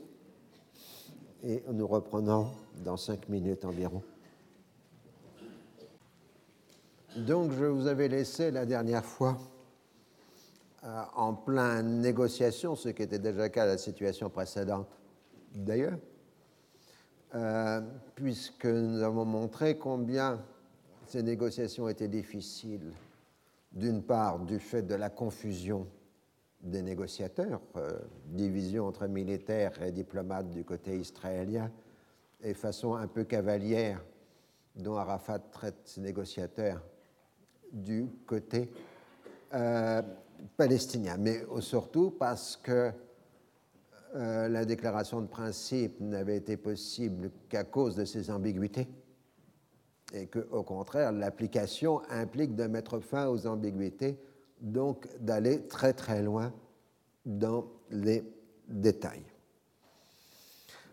[1.46, 2.48] Et nous reprenons
[2.82, 4.02] dans cinq minutes environ.
[7.16, 9.36] Donc, je vous avais laissé la dernière fois
[10.84, 14.88] euh, en pleine négociation, ce qui était déjà le cas de la situation précédente
[15.54, 15.98] d'ailleurs,
[17.34, 17.80] euh,
[18.14, 20.42] puisque nous avons montré combien
[21.06, 22.92] ces négociations étaient difficiles,
[23.70, 25.86] d'une part du fait de la confusion
[26.64, 31.70] des négociateurs, euh, division entre militaires et diplomates du côté israélien,
[32.42, 34.04] et façon un peu cavalière
[34.76, 36.82] dont Arafat traite ses négociateurs
[37.72, 38.68] du côté
[40.56, 42.92] palestinien, mais surtout parce que
[44.14, 48.86] euh, la déclaration de principe n'avait été possible qu'à cause de ces ambiguïtés
[50.12, 54.16] et qu'au contraire, l'application implique de mettre fin aux ambiguïtés,
[54.60, 56.52] donc d'aller très très loin
[57.26, 58.24] dans les
[58.68, 59.24] détails.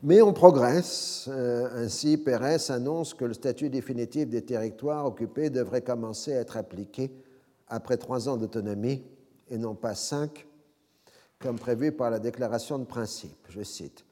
[0.04, 1.30] Mais on progresse.
[1.32, 6.58] Euh, ainsi, Pérez annonce que le statut définitif des territoires occupés devrait commencer à être
[6.58, 7.12] appliqué
[7.68, 9.04] après trois ans d'autonomie
[9.50, 10.48] et non pas cinq,
[11.40, 13.46] comme prévu par la déclaration de principe.
[13.50, 14.06] Je cite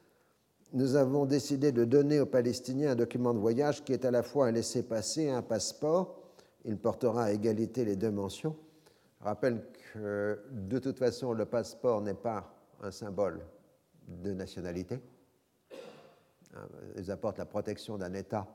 [0.73, 4.21] Nous avons décidé de donner aux Palestiniens un document de voyage qui est à la
[4.21, 6.19] fois un laissez-passer et un passeport.
[6.65, 8.55] Il portera à égalité les deux mentions.
[9.21, 13.45] Rappelle que de toute façon, le passeport n'est pas un symbole
[14.07, 15.01] de nationalité.
[16.97, 18.47] Ils apportent la protection d'un État,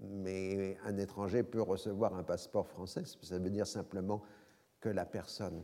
[0.00, 3.04] mais un étranger peut recevoir un passeport français.
[3.22, 4.22] Ça veut dire simplement
[4.80, 5.62] que la personne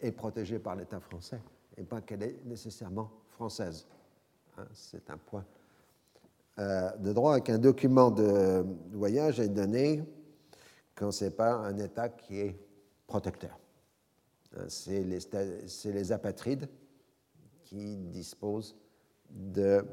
[0.00, 1.40] est protégée par l'État français
[1.76, 3.86] et pas qu'elle est nécessairement française.
[4.58, 5.44] Hein, c'est un point
[6.58, 10.04] euh, de droit qu'un document de voyage est donné
[10.94, 12.56] quand ce n'est pas un État qui est
[13.12, 13.58] protecteur.
[14.56, 15.04] Hein, c'est
[15.92, 16.66] les, apatrides
[17.62, 18.74] qui disposent
[19.28, 19.84] de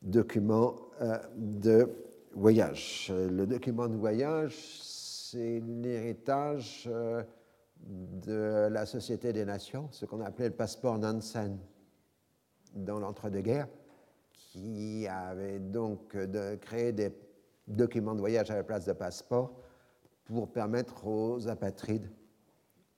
[0.00, 1.90] documents euh, de
[2.32, 3.12] voyage.
[3.14, 7.22] Le document de voyage, c'est l'héritage euh,
[7.86, 11.58] de la Société des Nations, ce qu'on appelait le passeport Nansen
[12.74, 13.68] dans l'entre-deux-guerres,
[14.30, 16.16] qui avait donc
[16.62, 17.12] créé des
[17.68, 19.65] documents de voyage à la place de passeport
[20.26, 22.10] pour permettre aux apatrides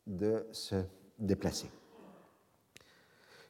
[0.07, 0.76] de se
[1.18, 1.70] déplacer.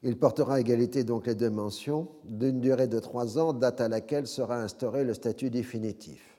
[0.02, 3.88] Il portera à égalité donc les deux mentions d'une durée de trois ans, date à
[3.88, 6.38] laquelle sera instauré le statut définitif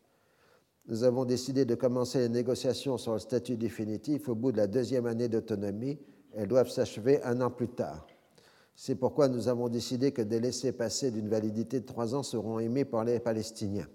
[0.89, 4.65] nous avons décidé de commencer les négociations sur le statut définitif au bout de la
[4.65, 5.99] deuxième année d'autonomie.
[6.33, 8.07] Elles doivent s'achever un an plus tard.
[8.75, 12.85] C'est pourquoi nous avons décidé que des laissés-passer d'une validité de trois ans seront émis
[12.85, 13.87] par les Palestiniens.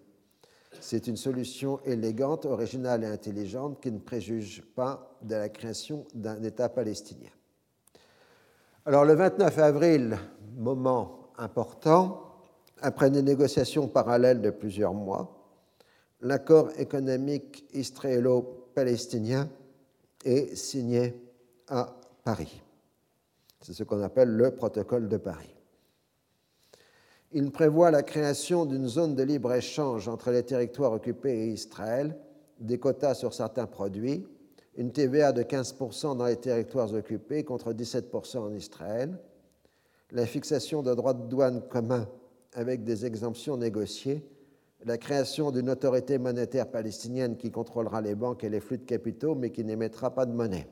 [0.80, 6.42] C'est une solution élégante, originale et intelligente qui ne préjuge pas de la création d'un
[6.42, 7.30] État palestinien.
[8.86, 10.18] Alors le 29 avril,
[10.56, 12.20] moment important,
[12.82, 15.34] après des négociations parallèles de plusieurs mois,
[16.20, 19.48] l'accord économique israélo-palestinien
[20.24, 21.14] est signé
[21.68, 21.94] à
[22.24, 22.62] Paris.
[23.60, 25.53] C'est ce qu'on appelle le protocole de Paris.
[27.34, 32.16] Il prévoit la création d'une zone de libre-échange entre les territoires occupés et Israël,
[32.60, 34.26] des quotas sur certains produits,
[34.76, 39.18] une TVA de 15% dans les territoires occupés contre 17% en Israël,
[40.12, 42.08] la fixation de droits de douane communs
[42.54, 44.24] avec des exemptions négociées
[44.84, 49.34] la création d'une autorité monétaire palestinienne qui contrôlera les banques et les flux de capitaux,
[49.34, 50.66] mais qui n'émettra pas de monnaie.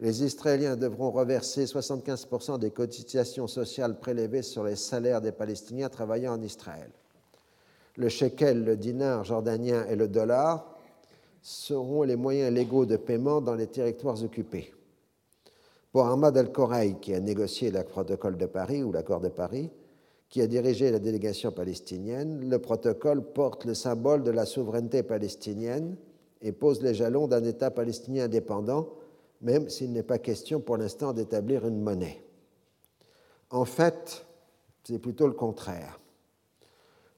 [0.00, 6.34] Les Israéliens devront reverser 75% des cotisations sociales prélevées sur les salaires des Palestiniens travaillant
[6.34, 6.90] en Israël.
[7.96, 10.78] Le shekel, le dinar jordanien et le dollar
[11.42, 14.72] seront les moyens légaux de paiement dans les territoires occupés.
[15.90, 19.70] Pour Ahmad al-Koraï, qui a négocié le protocole de Paris ou l'accord de Paris,
[20.28, 25.96] qui a dirigé la délégation palestinienne, le protocole porte le symbole de la souveraineté palestinienne
[26.42, 28.90] et pose les jalons d'un État palestinien indépendant,
[29.40, 32.22] même s'il n'est pas question pour l'instant d'établir une monnaie.
[33.50, 34.26] En fait,
[34.84, 36.00] c'est plutôt le contraire.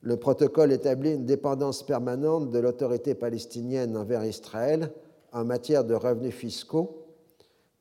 [0.02, 4.92] Le protocole établit une dépendance permanente de l'autorité palestinienne envers Israël
[5.32, 7.06] en matière de revenus fiscaux,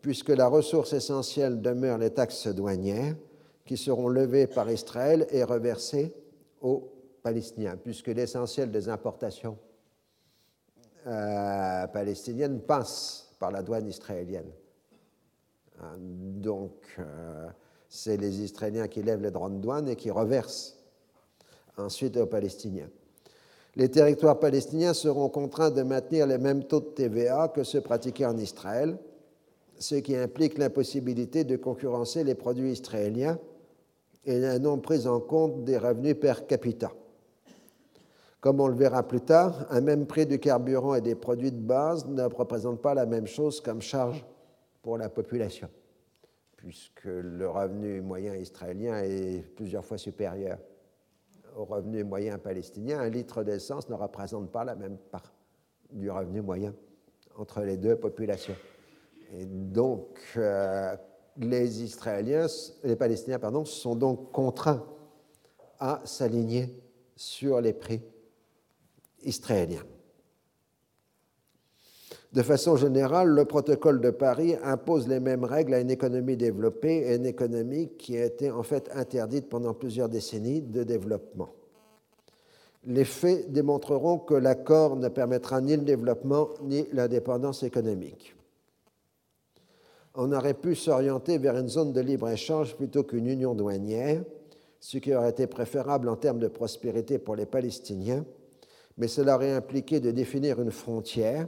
[0.01, 3.15] puisque la ressource essentielle demeure les taxes douanières,
[3.65, 6.13] qui seront levées par Israël et reversées
[6.61, 9.57] aux Palestiniens, puisque l'essentiel des importations
[11.07, 14.51] euh, palestiniennes passe par la douane israélienne.
[15.81, 17.47] Hein, donc, euh,
[17.87, 20.77] c'est les Israéliens qui lèvent les droits de douane et qui reversent
[21.77, 22.89] ensuite aux Palestiniens.
[23.75, 28.25] Les territoires palestiniens seront contraints de maintenir les mêmes taux de TVA que ceux pratiqués
[28.25, 28.97] en Israël,
[29.79, 33.39] ce qui implique l'impossibilité de concurrencer les produits israéliens
[34.25, 36.91] et la non prise en compte des revenus per capita.
[38.39, 41.59] Comme on le verra plus tard, un même prix du carburant et des produits de
[41.59, 44.25] base ne représente pas la même chose comme charge
[44.81, 45.69] pour la population,
[46.55, 50.57] puisque le revenu moyen israélien est plusieurs fois supérieur
[51.57, 55.33] au revenu moyen palestinien, un litre d'essence ne représente pas la même part
[55.91, 56.73] du revenu moyen
[57.37, 58.55] entre les deux populations.
[59.33, 60.95] Et donc, euh,
[61.37, 62.47] les Israéliens,
[62.83, 64.85] les Palestiniens, pardon, sont donc contraints
[65.79, 66.81] à s'aligner
[67.15, 68.01] sur les prix
[69.23, 69.83] israéliens.
[72.31, 76.97] De façon générale, le protocole de Paris impose les mêmes règles à une économie développée
[76.97, 81.49] et une économie qui a été en fait interdite pendant plusieurs décennies de développement.
[82.85, 88.35] Les faits démontreront que l'accord ne permettra ni le développement ni l'indépendance économique.
[90.13, 94.23] On aurait pu s'orienter vers une zone de libre-échange plutôt qu'une union douanière,
[94.79, 98.23] ce qui aurait été préférable en termes de prospérité pour les Palestiniens,
[98.99, 101.47] mais cela aurait impliqué de définir une frontière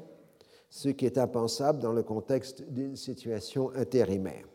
[0.70, 4.46] ce qui est impensable dans le contexte d'une situation intérimaire.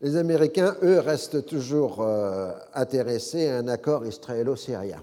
[0.00, 5.02] Les Américains, eux, restent toujours euh, intéressés à un accord israélo-syrien.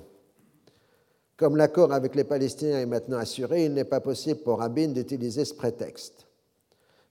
[1.36, 5.44] Comme l'accord avec les Palestiniens est maintenant assuré, il n'est pas possible pour Rabin d'utiliser
[5.44, 6.28] ce prétexte.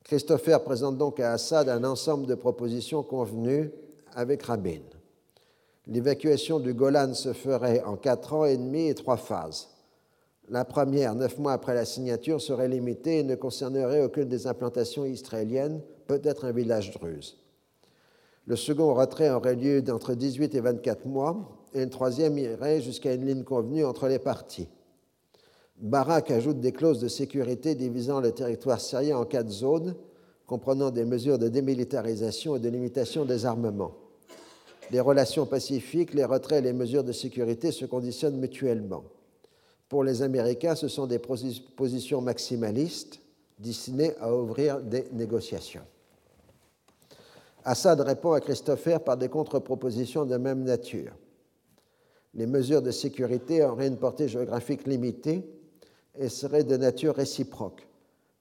[0.04, 3.70] Christopher présente donc à Assad un ensemble de propositions convenues
[4.14, 4.80] avec Rabin.
[5.88, 9.68] L'évacuation du Golan se ferait en quatre ans et demi et trois phases.
[10.48, 15.04] La première, neuf mois après la signature, serait limitée et ne concernerait aucune des implantations
[15.04, 17.36] israéliennes, peut-être un village druze.
[18.46, 23.14] Le second retrait aurait lieu d'entre 18 et 24 mois, et le troisième irait jusqu'à
[23.14, 24.68] une ligne convenue entre les parties.
[25.78, 29.96] Barak ajoute des clauses de sécurité divisant le territoire syrien en quatre zones,
[30.46, 33.94] comprenant des mesures de démilitarisation et de limitation des armements.
[34.90, 39.04] Les relations pacifiques, les retraits et les mesures de sécurité se conditionnent mutuellement.
[39.88, 43.20] Pour les Américains, ce sont des positions maximalistes
[43.58, 45.82] destinées à ouvrir des négociations.
[47.64, 51.12] Assad répond à Christopher par des contre-propositions de même nature.
[52.34, 55.44] Les mesures de sécurité auraient une portée géographique limitée
[56.18, 57.86] et seraient de nature réciproque.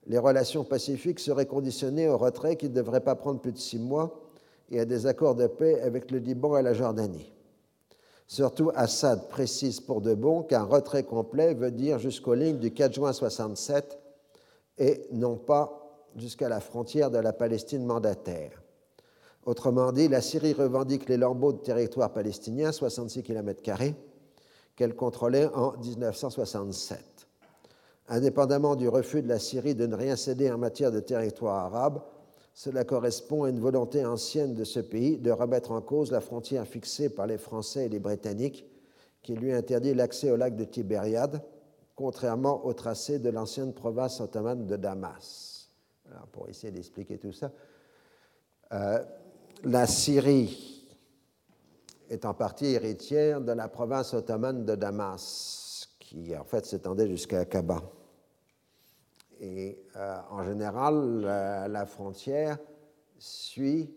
[0.06, 3.78] Les relations pacifiques seraient conditionnées au retrait qui ne devrait pas prendre plus de six
[3.78, 4.31] mois
[4.72, 7.30] et à des accords de paix avec le Liban et la Jordanie.
[8.26, 12.94] Surtout, Assad précise pour de bon qu'un retrait complet veut dire jusqu'aux lignes du 4
[12.94, 13.98] juin 67
[14.78, 18.62] et non pas jusqu'à la frontière de la Palestine mandataire.
[19.44, 23.60] Autrement dit, la Syrie revendique les lambeaux de territoire palestinien, 66 km,
[24.74, 26.98] qu'elle contrôlait en 1967.
[28.08, 32.00] Indépendamment du refus de la Syrie de ne rien céder en matière de territoire arabe,
[32.54, 36.66] cela correspond à une volonté ancienne de ce pays de remettre en cause la frontière
[36.66, 38.66] fixée par les Français et les Britanniques
[39.22, 41.42] qui lui interdit l'accès au lac de Tibériade,
[41.94, 45.70] contrairement au tracé de l'ancienne province ottomane de Damas.
[46.32, 47.50] Pour essayer d'expliquer tout ça,
[48.72, 49.02] euh,
[49.64, 50.88] la Syrie
[52.10, 57.40] est en partie héritière de la province ottomane de Damas, qui en fait s'étendait jusqu'à
[57.40, 57.80] Aqaba.
[59.42, 61.20] Et euh, en général,
[61.68, 62.58] la, frontière
[63.18, 63.92] suit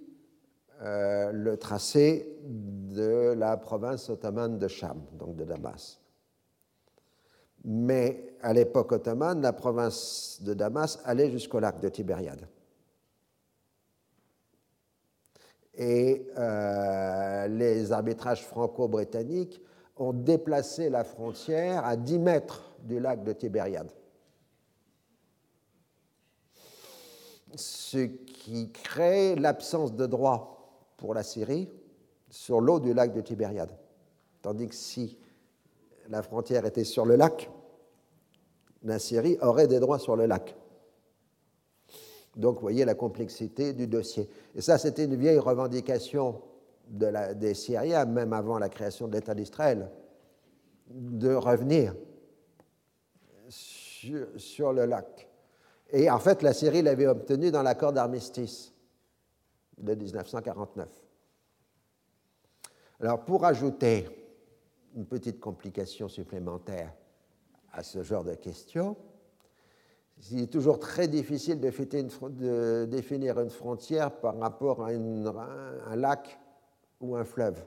[0.82, 6.02] euh, le tracé de la province ottomane de Cham, donc de Damas.
[7.64, 12.48] Mais à l'époque ottomane, la province de Damas allait jusqu'au lac de Tibériade.
[15.76, 19.62] Et euh, les arbitrages franco-britanniques
[19.98, 23.92] ont déplacé la frontière à 10 mètres du lac de Tibériade.
[27.56, 31.70] Ce qui crée l'absence de droit pour la Syrie
[32.30, 33.72] sur l'eau du lac de Tibériade.
[34.42, 35.18] Tandis que si
[36.10, 37.50] la frontière était sur le lac,
[38.84, 40.56] la Syrie aurait des droits sur le lac.
[42.36, 44.30] Donc, vous voyez la complexité du dossier.
[44.54, 46.42] Et ça, c'était une vieille revendication
[46.88, 49.90] des Syriens, même avant la création de l'État d'Israël,
[50.88, 51.96] de revenir
[53.50, 55.30] sur, le lac.
[55.92, 58.74] Et en fait, la Syrie l'avait obtenu dans l'accord d'armistice
[59.78, 60.88] de 1949.
[63.00, 64.08] Alors, pour ajouter
[64.96, 66.94] une petite complication supplémentaire
[67.74, 68.96] à ce genre de questions,
[70.32, 76.40] il est toujours très difficile de, définir une frontière par rapport à un lac
[77.02, 77.62] ou un fleuve.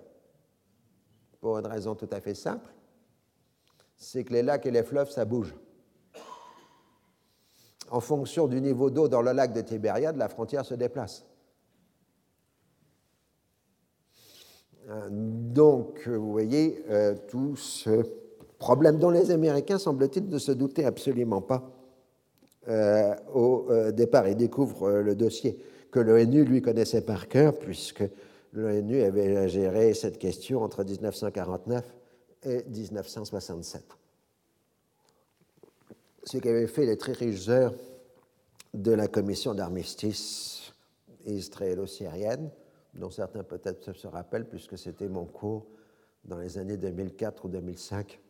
[1.41, 2.73] Pour une raison tout à fait simple,
[3.97, 5.55] c'est que les lacs et les fleuves, ça bouge.
[7.91, 11.25] En fonction du niveau d'eau dans le lac de Tibériade, la frontière se déplace.
[14.89, 18.05] Euh, donc, vous voyez, euh, tout ce
[18.59, 21.71] problème dont les Américains, semble-t-il, ne se doutaient absolument pas
[22.69, 24.29] euh, au départ.
[24.29, 25.59] Il découvre euh, le dossier
[25.91, 28.05] que l'ONU lui connaissait par cœur, puisque
[28.53, 31.85] l'ONU avait géré cette question entre 1949
[32.45, 33.98] et 1967.
[36.31, 37.73] Ce qu'avaient fait les heures
[38.75, 40.75] de la commission d'armistice
[41.25, 42.51] israélo-syrienne,
[42.93, 45.65] dont certains peut-être se rappellent, puisque c'était mon cours
[46.27, 48.21] dans les années 2004 ou 2005,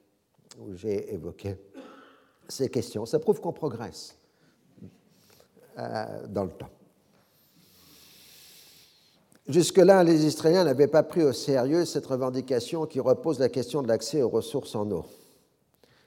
[0.60, 1.56] où j'ai évoqué
[2.46, 3.04] ces questions.
[3.04, 4.16] Ça prouve qu'on progresse.
[5.76, 6.70] Euh, dans le temps.
[9.48, 13.88] Jusque-là, les Israéliens n'avaient pas pris au sérieux cette revendication qui repose la question de
[13.88, 15.04] l'accès aux ressources en eau.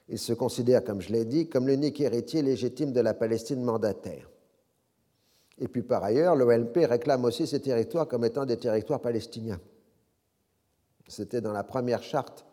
[0.08, 4.28] Ils se considèrent, comme je l'ai dit, comme l'unique héritier légitime de la Palestine mandataire.
[5.58, 9.60] Et puis par ailleurs, l'OLP réclame aussi ces territoires comme étant des territoires palestiniens.
[11.08, 12.44] C'était dans la première charte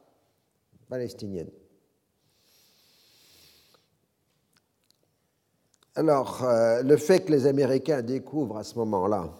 [0.89, 1.49] palestinienne.
[5.95, 9.37] Alors, euh, le fait que les Américains découvrent à ce moment-là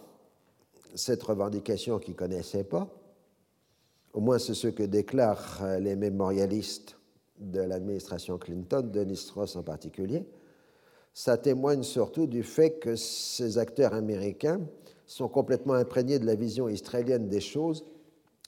[0.94, 2.88] cette revendication qu'ils ne connaissaient pas,
[4.12, 6.96] au moins c'est ce que déclarent euh, les mémorialistes
[7.40, 10.24] de l'administration Clinton, Denis Ross en particulier,
[11.12, 14.60] ça témoigne surtout du fait que ces acteurs américains
[15.06, 17.84] sont complètement imprégnés de la vision israélienne des choses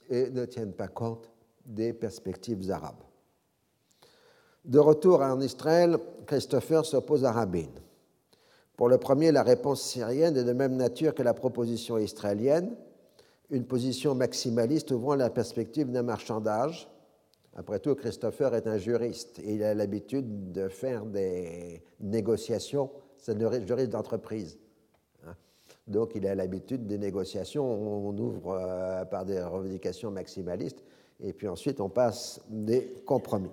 [0.09, 1.31] et ne tiennent pas compte
[1.67, 3.03] des perspectives arabes.
[4.65, 7.67] De retour en Israël, Christopher s'oppose à Rabin.
[8.77, 12.77] Pour le premier, la réponse syrienne est de même nature que la proposition israélienne,
[13.51, 16.89] une position maximaliste ouvrant la perspective d'un marchandage.
[17.55, 22.91] Après tout, Christopher est un juriste et il a l'habitude de faire des négociations.
[23.19, 24.59] C'est un juriste d'entreprise.
[25.27, 25.35] Hein.
[25.87, 27.65] Donc, il a l'habitude des négociations.
[27.65, 30.83] On ouvre euh, par des revendications maximalistes
[31.23, 33.53] et puis ensuite on passe des compromis.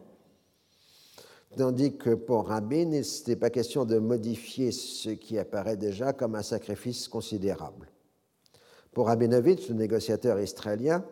[1.58, 6.36] Tandis que pour Rabin, il n'était pas question de modifier ce qui apparaît déjà comme
[6.36, 7.90] un sacrifice considérable.
[8.92, 11.04] Pour Rabinovitch, le négociateur israélien,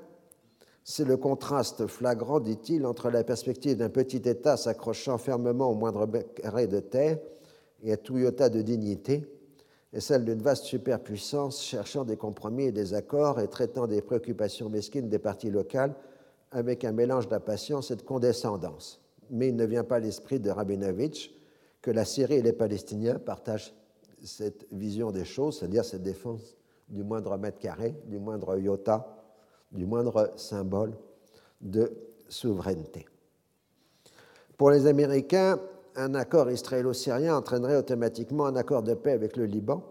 [0.89, 6.05] c'est le contraste flagrant, dit-il, entre la perspective d'un petit État s'accrochant fermement au moindre
[6.05, 7.19] carré de terre
[7.83, 9.27] et à tout iota de dignité,
[9.91, 14.69] et celle d'une vaste superpuissance cherchant des compromis et des accords et traitant des préoccupations
[14.69, 15.93] mesquines des parties locales
[16.51, 19.01] avec un mélange d'impatience et de condescendance.
[19.29, 21.33] Mais il ne vient pas à l'esprit de Rabinovitch
[21.81, 23.73] que la Syrie et les Palestiniens partagent
[24.23, 26.55] cette vision des choses, c'est-à-dire cette défense
[26.87, 29.16] du moindre mètre carré, du moindre iota,
[29.71, 30.93] du moindre symbole
[31.61, 31.91] de
[32.29, 33.05] souveraineté.
[34.57, 35.59] Pour les Américains,
[35.95, 39.83] un accord israélo-syrien entraînerait automatiquement un accord de paix avec le Liban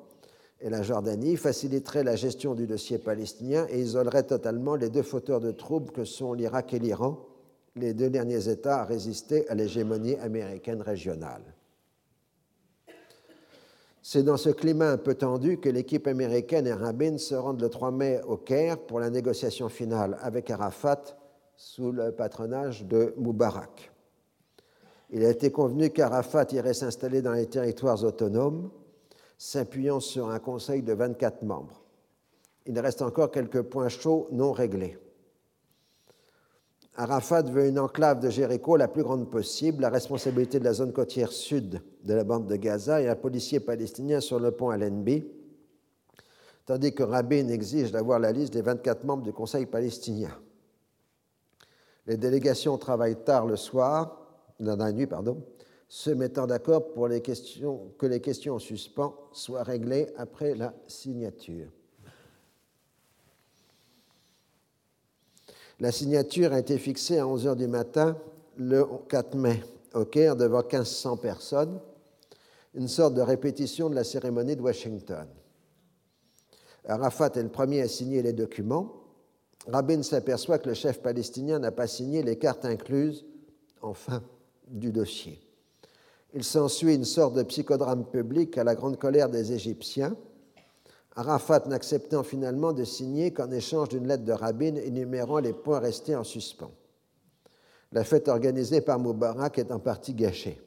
[0.61, 5.41] et la Jordanie, faciliterait la gestion du dossier palestinien et isolerait totalement les deux fauteurs
[5.41, 7.27] de troubles que sont l'Irak et l'Iran,
[7.75, 11.43] les deux derniers États à résister à l'hégémonie américaine régionale.
[14.09, 17.69] C'est dans ce climat un peu tendu que l'équipe américaine et Rabin se rendent le
[17.69, 21.03] 3 mai au Caire pour la négociation finale avec Arafat
[21.57, 23.91] sous le patronage de Moubarak.
[25.11, 28.71] Il a été convenu qu'Arafat irait s'installer dans les territoires autonomes,
[29.39, 31.83] s'appuyant sur un conseil de 24 membres.
[32.65, 34.97] il reste encore quelques points chauds non réglés.
[36.99, 40.95] Arafat veut une enclave de Jéricho la plus grande possible, la responsabilité de la zone
[40.95, 45.27] côtière sud de la bande de Gaza et un policier palestinien sur le pont Allenby,
[46.65, 50.31] tandis que Rabin exige d'avoir la liste des 24 membres du Conseil palestinien.
[52.07, 54.23] Les délégations travaillent tard le soir,
[54.59, 55.07] la nuit,
[55.89, 61.71] se mettant d'accord pour que les questions en suspens soient réglées après la signature.
[65.79, 68.17] La signature a été fixée à 11 h du matin
[68.57, 69.63] le 4 mai
[69.93, 71.79] au Caire devant 1500 personnes,
[72.75, 75.27] une sorte de répétition de la cérémonie de Washington.
[76.87, 78.93] Arafat est le premier à signer les documents.
[79.67, 83.27] Rabin s'aperçoit que le chef palestinien n'a pas signé les cartes incluses
[83.83, 84.23] en fin
[84.69, 85.41] du dossier.
[86.33, 90.17] Il s'ensuit une sorte de psychodrame public à la grande colère des Égyptiens.
[91.17, 96.15] Arafat n'acceptant finalement de signer qu'en échange d'une lettre de Rabin énumérant les points restés
[96.15, 96.71] en suspens.
[97.93, 100.61] La fête organisée par Moubarak est en partie gâchée.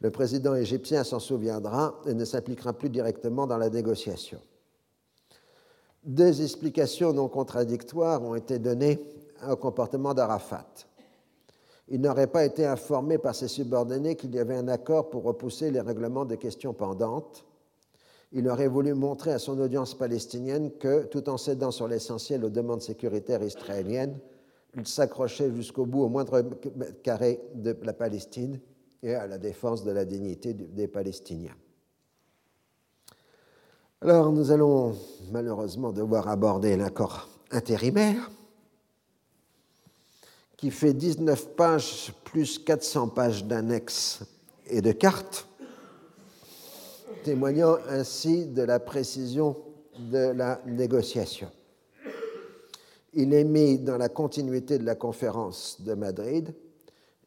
[0.00, 4.40] Le président égyptien s'en souviendra et ne s'impliquera plus directement dans la négociation.
[6.04, 8.98] Deux explications non contradictoires ont été données
[9.46, 10.66] au comportement d'Arafat.
[11.90, 15.72] Il n'aurait pas été informé par ses subordonnés qu'il y avait un accord pour repousser
[15.72, 17.44] les règlements des questions pendantes.
[18.32, 22.50] Il aurait voulu montrer à son audience palestinienne que, tout en cédant sur l'essentiel aux
[22.50, 24.16] demandes sécuritaires israéliennes,
[24.76, 26.42] il s'accrochait jusqu'au bout au moindre
[27.02, 28.60] carré de la Palestine
[29.02, 31.56] et à la défense de la dignité des Palestiniens.
[34.00, 34.94] Alors nous allons
[35.32, 38.30] malheureusement devoir aborder l'accord intérimaire
[40.60, 44.20] qui fait 19 pages plus 400 pages d'annexes
[44.66, 45.48] et de cartes,
[47.24, 49.56] témoignant ainsi de la précision
[49.98, 51.50] de la négociation.
[53.14, 56.54] Il est mis dans la continuité de la conférence de Madrid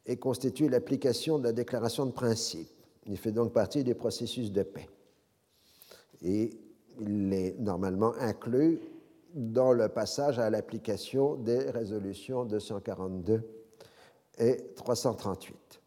[0.06, 2.68] et constitue l'application de la déclaration de principe.
[3.06, 4.88] Il fait donc partie du processus de paix.
[6.22, 6.56] Et
[7.00, 8.78] il est normalement inclus
[9.34, 13.42] dans le passage à l'application des résolutions 242
[14.38, 15.80] et 338.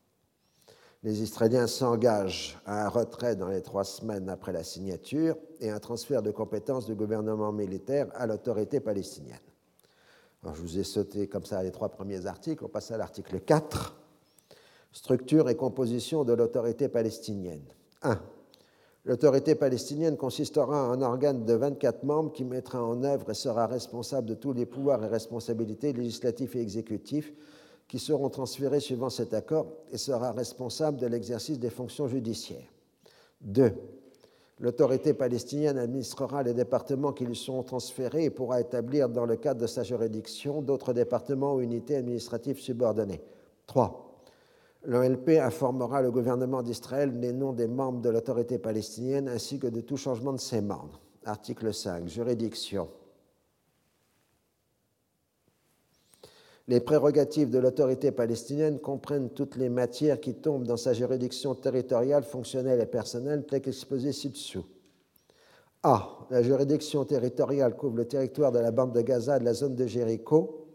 [1.04, 5.80] Les Israéliens s'engagent à un retrait dans les trois semaines après la signature et un
[5.80, 9.38] transfert de compétences du gouvernement militaire à l'autorité palestinienne.
[10.44, 12.64] je vous ai sauté comme ça les trois premiers articles.
[12.66, 13.96] On passe à l'article 4
[14.92, 17.64] Structure et composition de l'autorité palestinienne.
[18.02, 18.20] 1.
[19.08, 23.66] L'autorité palestinienne consistera en un organe de 24 membres qui mettra en œuvre et sera
[23.66, 27.34] responsable de tous les pouvoirs et responsabilités législatifs et exécutifs
[27.88, 32.68] qui seront transférés suivant cet accord et sera responsable de l'exercice des fonctions judiciaires.
[33.40, 33.72] 2.
[34.60, 39.62] L'autorité palestinienne administrera les départements qui lui seront transférés et pourra établir dans le cadre
[39.62, 43.22] de sa juridiction d'autres départements ou unités administratives subordonnées.
[43.68, 44.07] 3.
[44.84, 49.82] L'OLP informera le gouvernement d'Israël des noms des membres de l'autorité palestinienne ainsi que de
[49.82, 51.00] tout changement de ses membres.
[51.26, 52.08] Article 5.
[52.08, 52.88] Juridiction.
[56.70, 62.24] Les prérogatives de l'autorité palestinienne comprennent toutes les matières qui tombent dans sa juridiction territoriale,
[62.24, 64.66] fonctionnelle et personnelle, telles qu'exposées ci-dessous.
[65.84, 66.28] A.
[66.30, 69.76] La juridiction territoriale couvre le territoire de la bande de Gaza et de la zone
[69.76, 70.67] de Jéricho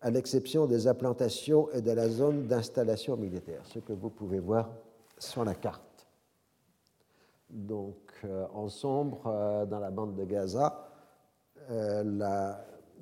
[0.00, 4.70] à l'exception des implantations et de la zone d'installation militaire, ce que vous pouvez voir
[5.18, 6.06] sur la carte.
[7.48, 10.88] Donc, euh, en sombre, euh, dans la bande de Gaza,
[11.70, 12.40] euh,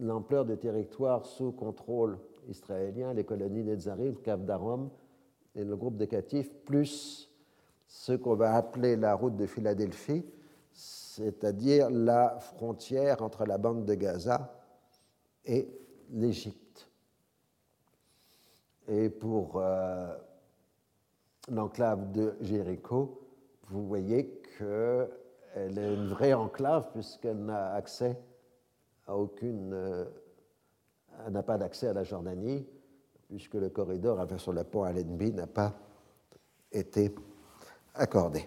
[0.00, 2.18] l'ampleur des territoires sous contrôle
[2.48, 4.90] israélien, les colonies Netzarim, Cap d'Arom
[5.54, 7.30] et le groupe de catifs, plus
[7.86, 10.24] ce qu'on va appeler la route de Philadelphie,
[10.72, 14.52] c'est-à-dire la frontière entre la bande de Gaza
[15.44, 15.68] et
[16.10, 16.63] l'Égypte.
[18.88, 20.14] Et pour euh,
[21.50, 23.20] l'enclave de Jéricho,
[23.68, 28.18] vous voyez qu'elle est une vraie enclave puisqu'elle n'a accès
[29.06, 29.72] à aucune.
[29.72, 30.04] Euh,
[31.26, 32.66] elle n'a pas d'accès à la Jordanie,
[33.28, 35.72] puisque le corridor sur le pont Allenby n'a pas
[36.72, 37.14] été
[37.94, 38.46] accordé.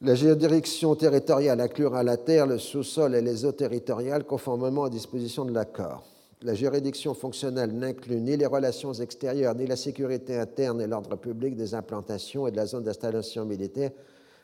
[0.00, 5.44] La juridiction territoriale inclura la terre, le sous-sol et les eaux territoriales conformément aux dispositions
[5.44, 6.04] de l'accord.
[6.42, 11.56] La juridiction fonctionnelle n'inclut ni les relations extérieures, ni la sécurité interne et l'ordre public
[11.56, 13.90] des implantations et de la zone d'installation militaire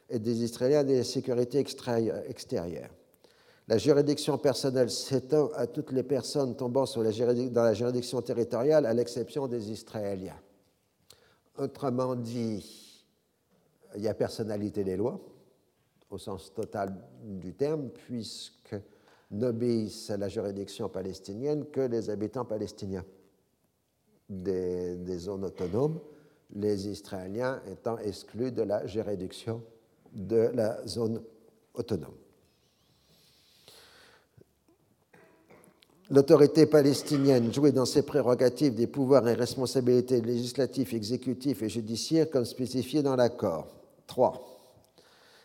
[0.09, 2.91] et des Israéliens et la sécurité extérieure.
[3.69, 9.47] La juridiction personnelle s'étend à toutes les personnes tombant dans la juridiction territoriale, à l'exception
[9.47, 10.41] des Israéliens.
[11.59, 13.05] Autrement dit,
[13.95, 15.21] il y a personnalité des lois,
[16.11, 18.75] au sens total du terme, puisque
[19.33, 23.05] n'obéissent à la juridiction palestinienne que les habitants palestiniens
[24.29, 25.99] des, zones autonomes,
[26.55, 29.63] les Israéliens étant exclus de la juridiction
[30.13, 31.23] de la zone
[31.75, 32.15] autonome.
[36.11, 42.45] L'autorité palestinienne jouait dans ses prérogatives des pouvoirs et responsabilités législatifs, exécutifs et judiciaires comme
[42.45, 43.69] spécifié dans l'accord.
[44.09, 44.52] 3.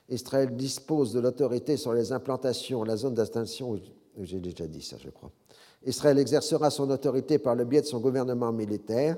[0.10, 3.80] Israël dispose de l'autorité sur les implantations, la zone d'extinction,
[4.22, 5.32] j'ai déjà dit ça, je crois.
[5.86, 9.18] Israël exercera son autorité par le biais de son gouvernement militaire.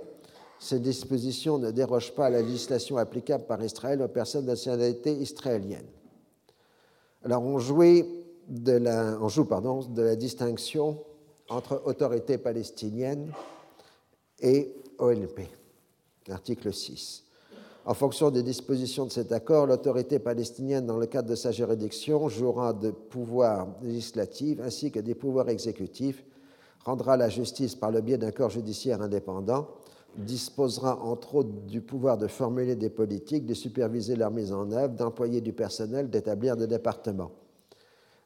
[0.60, 5.14] Ces dispositions ne dérogent pas à la législation applicable par Israël aux personnes de nationalité
[5.14, 5.88] israélienne.
[7.24, 11.03] Alors, on, de la, on joue pardon, de la distinction
[11.49, 13.32] entre autorité palestinienne
[14.40, 15.41] et OLP,
[16.28, 17.26] l'article 6.
[17.85, 22.30] En fonction des dispositions de cet accord, l'autorité palestinienne, dans le cadre de sa juridiction,
[22.30, 26.23] jouera de pouvoirs législatifs ainsi que des pouvoirs exécutifs,
[26.85, 29.68] rendra la justice par le biais d'un corps judiciaire indépendant,
[30.18, 34.93] disposera entre autres du pouvoir de formuler des politiques, de superviser leur mise en œuvre,
[34.95, 37.31] d'employer du personnel, d'établir des départements.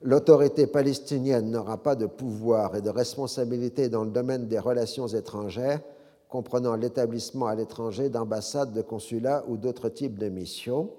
[0.01, 5.81] L'autorité palestinienne n'aura pas de pouvoir et de responsabilité dans le domaine des relations étrangères,
[6.33, 10.89] comprenant l'établissement à l'étranger d'ambassades, de consulats ou d'autres types de missions.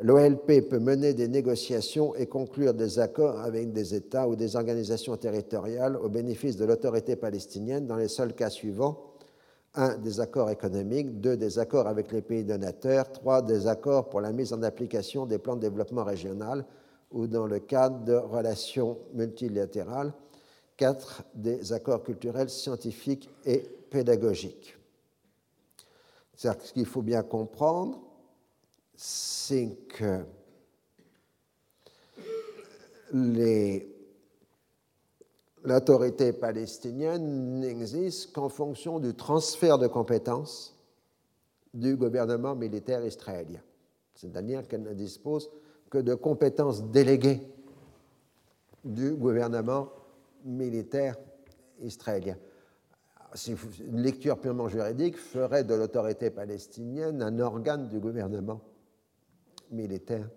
[0.00, 5.16] L'OLP peut mener des négociations et conclure des accords avec des États ou des organisations
[5.16, 9.10] territoriales au bénéfice de l'autorité palestinienne dans les seuls cas suivants.
[9.74, 9.98] 1.
[9.98, 11.20] Des accords économiques.
[11.20, 11.36] 2.
[11.36, 13.10] Des accords avec les pays donateurs.
[13.10, 13.42] 3.
[13.42, 16.64] Des accords pour la mise en application des plans de développement régional
[17.10, 20.12] ou dans le cadre de relations multilatérales,
[20.76, 24.76] quatre des accords culturels, scientifiques et pédagogiques.
[26.36, 28.00] Ce qu'il faut bien comprendre,
[28.96, 30.24] c'est que
[35.64, 40.76] l'autorité palestinienne n'existe qu'en fonction du transfert de compétences
[41.74, 43.60] du gouvernement militaire israélien.
[44.14, 45.50] C'est-à-dire qu'elle ne dispose
[45.90, 47.40] que de compétences déléguées
[48.84, 49.88] du gouvernement
[50.44, 51.16] militaire
[51.80, 52.36] israélien.
[53.32, 58.60] Une lecture purement juridique ferait de l'autorité palestinienne un organe du gouvernement
[59.70, 60.28] militaire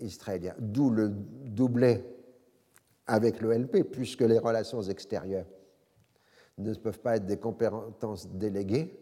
[0.00, 0.54] israélien.
[0.58, 2.04] D'où le doublet
[3.06, 5.46] avec l'OLP, puisque les relations extérieures
[6.58, 8.98] ne peuvent pas être des compétences déléguées,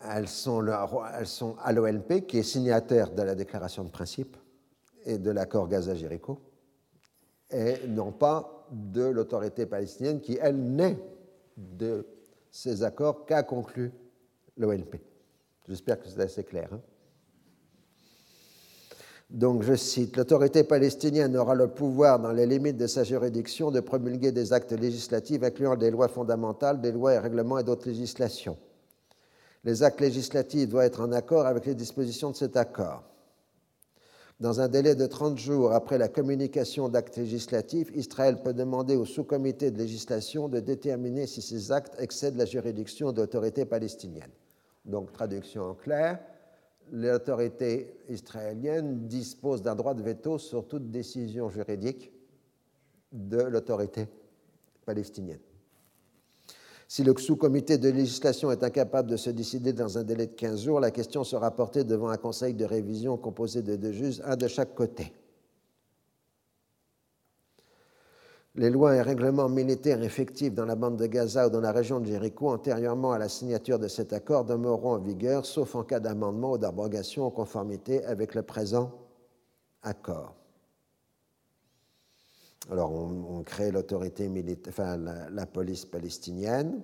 [0.00, 4.36] elles sont, à l'OLP, qui est signataire de la déclaration de principe
[5.06, 6.38] et de l'accord Gaza-Jéricho,
[7.50, 10.98] et non pas de l'autorité palestinienne qui, elle, naît
[11.56, 12.06] de
[12.50, 13.92] ces accords qu'a conclu
[14.56, 14.96] l'OLP.
[15.68, 16.68] J'espère que c'est assez clair.
[16.72, 16.80] Hein.
[19.28, 23.80] Donc, je cite, L'autorité palestinienne aura le pouvoir, dans les limites de sa juridiction, de
[23.80, 28.56] promulguer des actes législatifs incluant des lois fondamentales, des lois et règlements et d'autres législations
[29.66, 33.02] les actes législatifs doivent être en accord avec les dispositions de cet accord.
[34.38, 39.06] Dans un délai de 30 jours après la communication d'actes législatifs, Israël peut demander au
[39.06, 44.30] sous-comité de législation de déterminer si ces actes excèdent la juridiction de l'autorité palestinienne.
[44.84, 46.20] Donc, traduction en clair,
[46.92, 52.12] l'autorité israélienne dispose d'un droit de veto sur toute décision juridique
[53.12, 54.06] de l'autorité
[54.84, 55.40] palestinienne.
[56.88, 60.62] Si le sous-comité de législation est incapable de se décider dans un délai de 15
[60.64, 64.36] jours, la question sera portée devant un conseil de révision composé de deux juges, un
[64.36, 65.12] de chaque côté.
[68.54, 72.00] Les lois et règlements militaires effectifs dans la bande de Gaza ou dans la région
[72.00, 76.00] de Jéricho antérieurement à la signature de cet accord demeureront en vigueur, sauf en cas
[76.00, 78.92] d'amendement ou d'abrogation en conformité avec le présent
[79.82, 80.34] accord.
[82.70, 86.82] Alors, on, crée l'autorité militaire, enfin, la, police palestinienne.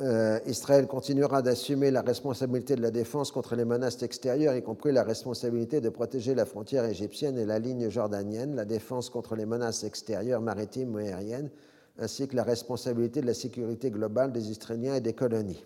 [0.00, 4.90] Euh, Israël continuera d'assumer la responsabilité de la défense contre les menaces extérieures, y compris
[4.90, 9.46] la responsabilité de protéger la frontière égyptienne et la ligne jordanienne, la défense contre les
[9.46, 11.50] menaces extérieures maritimes ou aériennes,
[11.96, 15.64] ainsi que la responsabilité de la sécurité globale des Israéliens et des colonies.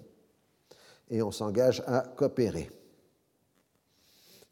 [1.09, 2.69] Et on s'engage à coopérer.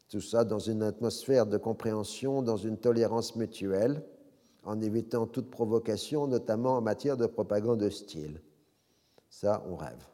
[0.09, 4.03] Tout ça dans une atmosphère de compréhension, dans une tolérance mutuelle,
[4.63, 8.41] en évitant toute provocation, notamment en matière de propagande hostile.
[9.29, 10.05] Ça, on rêve.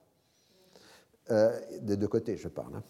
[1.32, 2.76] Euh, des deux côtés, je parle.
[2.76, 2.84] Hein.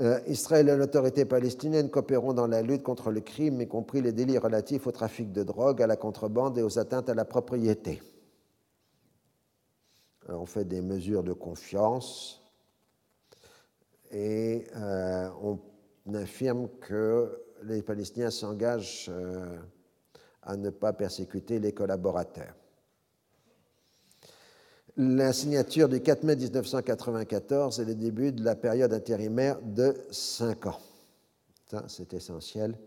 [0.00, 4.12] Euh, Israël et l'autorité palestinienne coopéreront dans la lutte contre le crime, y compris les
[4.12, 8.02] délits relatifs au trafic de drogue, à la contrebande et aux atteintes à la propriété.
[10.28, 12.41] on fait des mesures de confiance,
[14.12, 19.58] et euh, on affirme que les Palestiniens s'engagent euh,
[20.42, 22.54] à ne pas persécuter les collaborateurs.
[24.96, 30.66] La signature du 4 mai 1994 est le début de la période intérimaire de cinq
[30.66, 30.78] ans.
[31.70, 32.78] Ça, c'est essentiel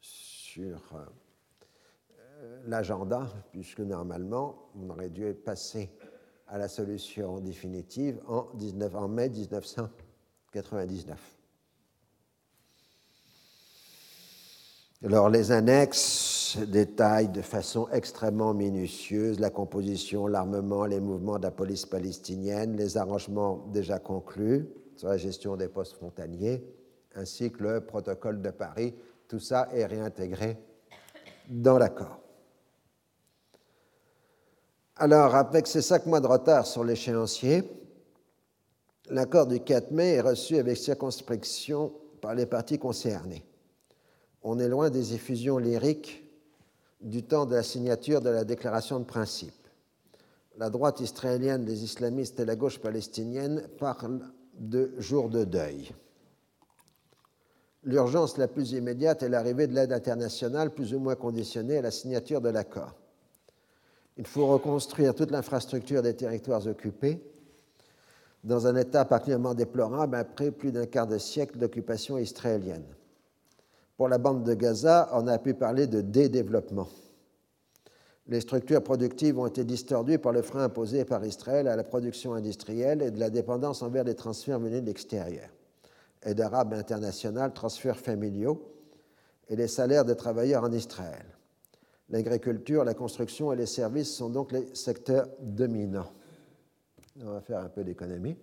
[0.00, 5.90] sur euh, l'agenda, puisque normalement, on aurait dû passer
[6.46, 9.28] à la solution définitive en, 19, en mai
[10.54, 11.18] 1999.
[15.02, 21.50] Alors, les annexes détaillent de façon extrêmement minutieuse la composition, l'armement, les mouvements de la
[21.50, 26.62] police palestinienne, les arrangements déjà conclus sur la gestion des postes frontaliers,
[27.14, 28.94] ainsi que le protocole de Paris.
[29.26, 30.58] Tout ça est réintégré
[31.48, 32.20] dans l'accord.
[34.96, 37.64] Alors, avec ces cinq mois de retard sur l'échéancier,
[39.10, 43.44] l'accord du 4 mai est reçu avec circonspection par les parties concernées.
[44.42, 46.24] On est loin des effusions lyriques
[47.00, 49.54] du temps de la signature de la déclaration de principe.
[50.58, 54.20] La droite israélienne, les islamistes et la gauche palestinienne parlent
[54.58, 55.90] de jours de deuil.
[57.82, 61.90] L'urgence la plus immédiate est l'arrivée de l'aide internationale plus ou moins conditionnée à la
[61.90, 62.94] signature de l'accord.
[64.18, 67.22] Il faut reconstruire toute l'infrastructure des territoires occupés
[68.44, 72.84] dans un état particulièrement déplorable après plus d'un quart de siècle d'occupation israélienne.
[73.96, 76.88] Pour la bande de Gaza, on a pu parler de dédéveloppement.
[78.26, 82.32] Les structures productives ont été distordues par le frein imposé par Israël à la production
[82.32, 85.48] industrielle et de la dépendance envers les transferts venus de l'extérieur.
[86.22, 88.72] Aide arabe internationale, transferts familiaux
[89.48, 91.26] et les salaires des travailleurs en Israël.
[92.08, 96.10] L'agriculture, la construction et les services sont donc les secteurs dominants.
[97.18, 98.36] On va faire un peu d'économie.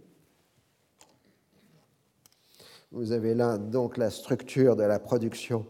[2.91, 5.65] Vous avez là donc la structure de la production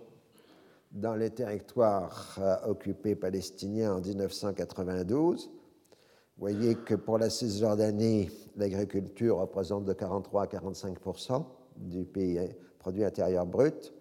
[0.91, 5.47] dans les territoires euh, occupés palestiniens en 1992.
[5.47, 5.51] Vous
[6.37, 11.45] voyez que pour la Cisjordanie, l'agriculture représente de 43 à 45%
[11.77, 12.39] du pays
[12.79, 13.93] produit intérieur brut.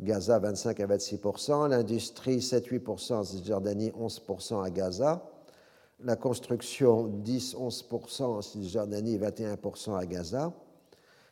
[0.00, 5.24] Gaza 25 à 26% l'industrie 7-8% en Cisjordanie, 11% à Gaza,
[6.00, 10.52] la construction 10-11% en Cisjordanie, 21% à Gaza,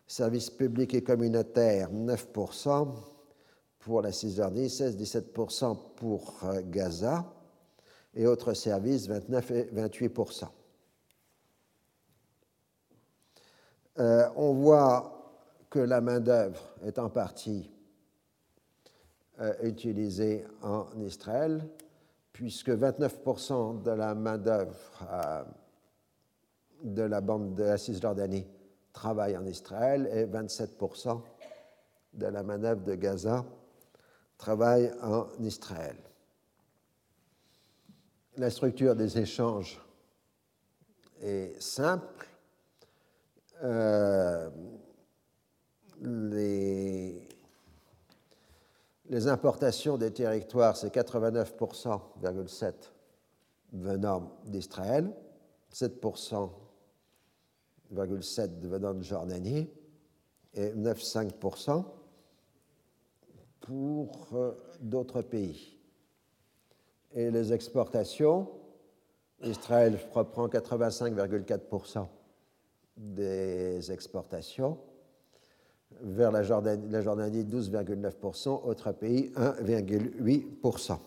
[0.06, 2.88] services publics et communautaires 9%
[3.80, 7.24] pour la Cisjordanie, 16-17% pour euh, Gaza,
[8.14, 10.44] et autres services 29 et 28%
[13.98, 15.22] euh, On voit
[15.70, 17.70] que la main-d'œuvre est en partie
[19.40, 21.66] euh, utilisée en Israël,
[22.32, 25.44] puisque 29% de la main-d'œuvre euh,
[26.82, 28.46] de la bande de la Cisjordanie
[28.92, 31.20] travaille en Israël et 27%
[32.14, 33.44] de la main-d'œuvre de Gaza
[34.36, 35.96] travaille en Israël.
[38.36, 39.80] La structure des échanges
[41.20, 42.26] est simple.
[43.62, 44.50] Euh,
[49.12, 52.72] les importations des territoires, c'est 89,7%
[53.74, 55.12] venant d'Israël,
[55.70, 56.50] 7,7%
[57.90, 59.68] venant de Jordanie
[60.54, 61.84] et 9,5%
[63.60, 65.78] pour euh, d'autres pays.
[67.12, 68.48] Et les exportations,
[69.42, 72.06] Israël reprend 85,4%
[72.96, 74.78] des exportations
[76.02, 80.98] vers la Jordanie, la Jordanie 12,9%, autres pays 1,8%.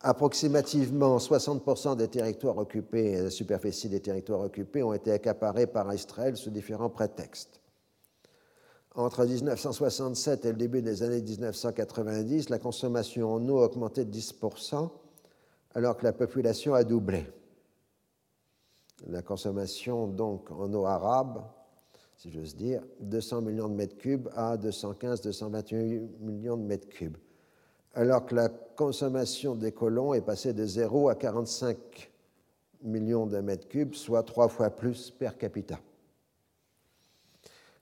[0.00, 6.36] Approximativement 60% des territoires occupés, la superficie des territoires occupés ont été accaparés par Israël
[6.36, 7.62] sous différents prétextes.
[8.94, 14.14] Entre 1967 et le début des années 1990, la consommation en eau a augmenté de
[14.14, 14.90] 10%,
[15.74, 17.26] alors que la population a doublé.
[19.06, 21.42] La consommation donc en eau arabe
[22.16, 27.16] si j'ose dire, 200 millions de mètres cubes à 215-228 millions de mètres cubes,
[27.94, 32.10] alors que la consommation des colons est passée de 0 à 45
[32.82, 35.78] millions de mètres cubes, soit trois fois plus per capita.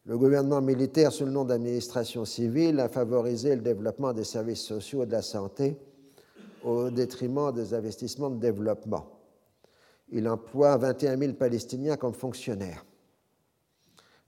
[0.05, 5.05] Le gouvernement militaire, sous le nom d'administration civile, a favorisé le développement des services sociaux
[5.05, 5.77] et de la santé
[6.65, 9.07] au détriment des investissements de développement.
[10.11, 12.85] Il emploie 21 000 Palestiniens comme fonctionnaires.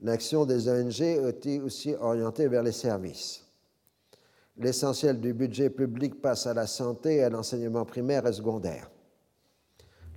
[0.04, 3.42] L'action des ONG été aussi orientée vers les services.
[4.58, 8.90] L'essentiel du budget public passe à la santé et à l'enseignement primaire et secondaire.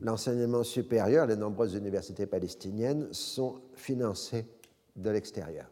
[0.02, 4.46] L'enseignement supérieur, les nombreuses universités palestiniennes sont financées
[4.98, 5.72] de l'extérieur.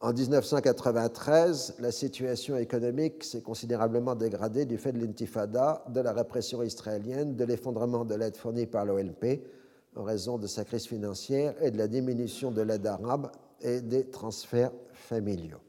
[0.00, 6.62] En 1993, la situation économique s'est considérablement dégradée du fait de l'intifada, de la répression
[6.62, 9.42] israélienne, de l'effondrement de l'aide fournie par l'OLP
[9.96, 14.10] en raison de sa crise financière et de la diminution de l'aide arabe et des
[14.10, 15.62] transferts familiaux.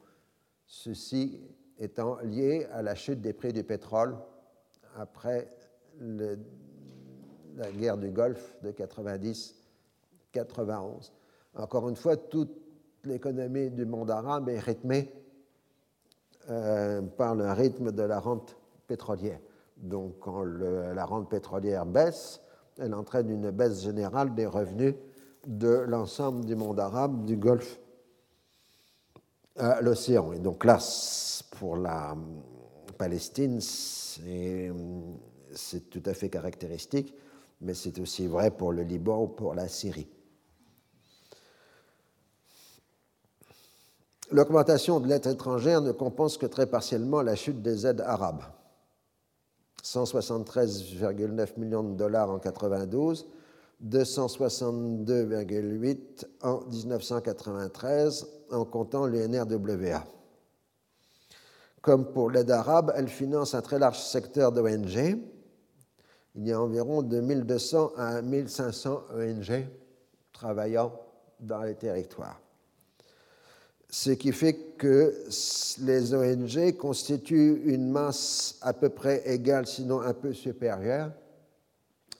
[0.65, 1.39] Ceci
[1.79, 4.17] étant lié à la chute des prix du pétrole
[4.95, 5.47] après
[6.01, 11.11] la guerre du Golfe de 90-91.
[11.55, 12.51] Encore une fois, toute
[13.05, 15.09] l'économie du monde arabe est rythmée
[16.49, 19.39] euh, par le rythme de la rente pétrolière.
[19.77, 22.41] Donc quand la rente pétrolière baisse,
[22.79, 24.95] elle entraîne une baisse générale des revenus
[25.45, 27.79] de l'ensemble du monde arabe, du Golfe
[29.55, 30.33] à l'océan.
[30.33, 30.79] Et donc là,
[31.51, 32.15] pour la
[32.97, 34.69] Palestine, c'est
[35.89, 37.13] tout à fait caractéristique,
[37.61, 40.07] mais c'est aussi vrai pour le Liban ou pour la Syrie.
[44.29, 48.43] L'augmentation de l'aide étrangère ne compense que très partiellement la chute des aides arabes.
[49.87, 53.29] 173,9 millions de dollars en 92,
[53.81, 60.03] 262,8 en 1993 en comptant l'UNRWA.
[61.81, 65.21] Comme pour l'aide arabe, elle finance un très large secteur d'ONG.
[66.35, 69.69] Il y a environ de 1200 à 1500 ONG
[70.33, 70.91] travaillant
[71.39, 72.41] dans les territoires.
[73.89, 75.13] Ce qui fait que
[75.79, 81.11] les ONG constituent une masse à peu près égale, sinon un peu supérieure,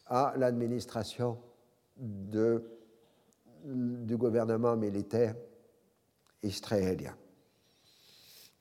[0.06, 1.38] à l'administration
[1.98, 2.62] du
[4.18, 5.36] gouvernement militaire
[6.42, 7.16] israélien.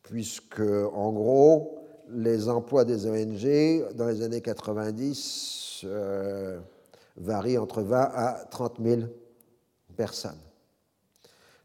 [0.03, 1.79] Puisque, en gros,
[2.09, 6.61] les emplois des ONG dans les années 90 euh,
[7.17, 9.03] varient entre 20 à 30 000
[9.97, 10.39] personnes.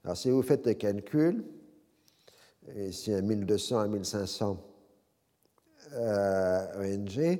[0.03, 1.43] Alors, si vous faites le calcul,
[2.75, 4.57] et si un 1200 à 1500
[5.93, 7.39] euh, ONG,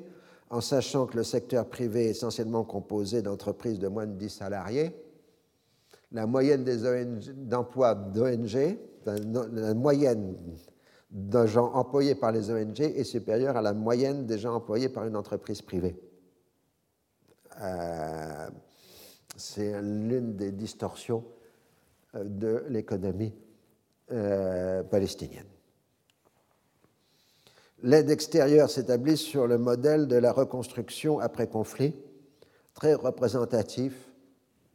[0.50, 4.96] en sachant que le secteur privé est essentiellement composé d'entreprises de moins de 10 salariés,
[6.12, 10.36] la moyenne des d'emplois d'ONG, la moyenne
[11.10, 15.06] de gens employés par les ONG est supérieure à la moyenne des gens employés par
[15.06, 15.96] une entreprise privée.
[17.62, 18.50] Euh,
[19.36, 21.24] c'est l'une des distorsions
[22.14, 23.34] de l'économie
[24.12, 25.46] euh, palestinienne.
[27.84, 31.96] L'aide extérieure s'établit sur le modèle de la reconstruction après conflit,
[32.74, 33.94] très représentatif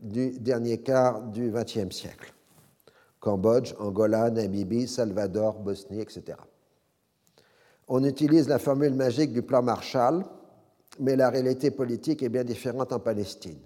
[0.00, 2.32] du dernier quart du XXe siècle.
[3.20, 6.38] Cambodge, Angola, Namibie, Salvador, Bosnie, etc.
[7.88, 10.24] On utilise la formule magique du plan Marshall,
[10.98, 13.58] mais la réalité politique est bien différente en Palestine.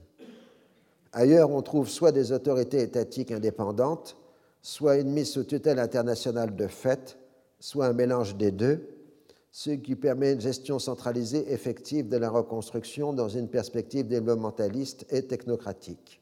[1.12, 4.16] Ailleurs, on trouve soit des autorités étatiques indépendantes,
[4.62, 7.18] soit une mise sous tutelle internationale de fait,
[7.58, 8.88] soit un mélange des deux,
[9.52, 15.26] ce qui permet une gestion centralisée effective de la reconstruction dans une perspective développementaliste et
[15.26, 16.20] technocratique.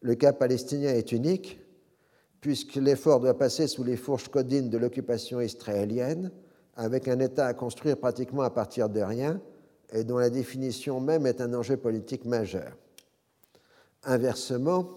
[0.00, 1.60] Le cas palestinien est unique,
[2.40, 6.32] puisque l'effort doit passer sous les fourches codines de l'occupation israélienne,
[6.74, 9.40] avec un État à construire pratiquement à partir de rien,
[9.92, 12.76] et dont la définition même est un enjeu politique majeur.
[14.08, 14.88] Inversement,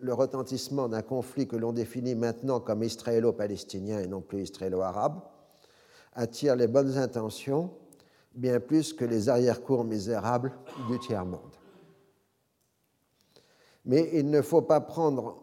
[0.00, 5.20] le retentissement d'un conflit que l'on définit maintenant comme israélo-palestinien et non plus israélo-arabe
[6.14, 7.70] attire les bonnes intentions
[8.34, 10.52] bien plus que les arrière-cours misérables
[10.88, 11.40] du tiers-monde.
[13.84, 15.42] Mais il ne faut pas prendre,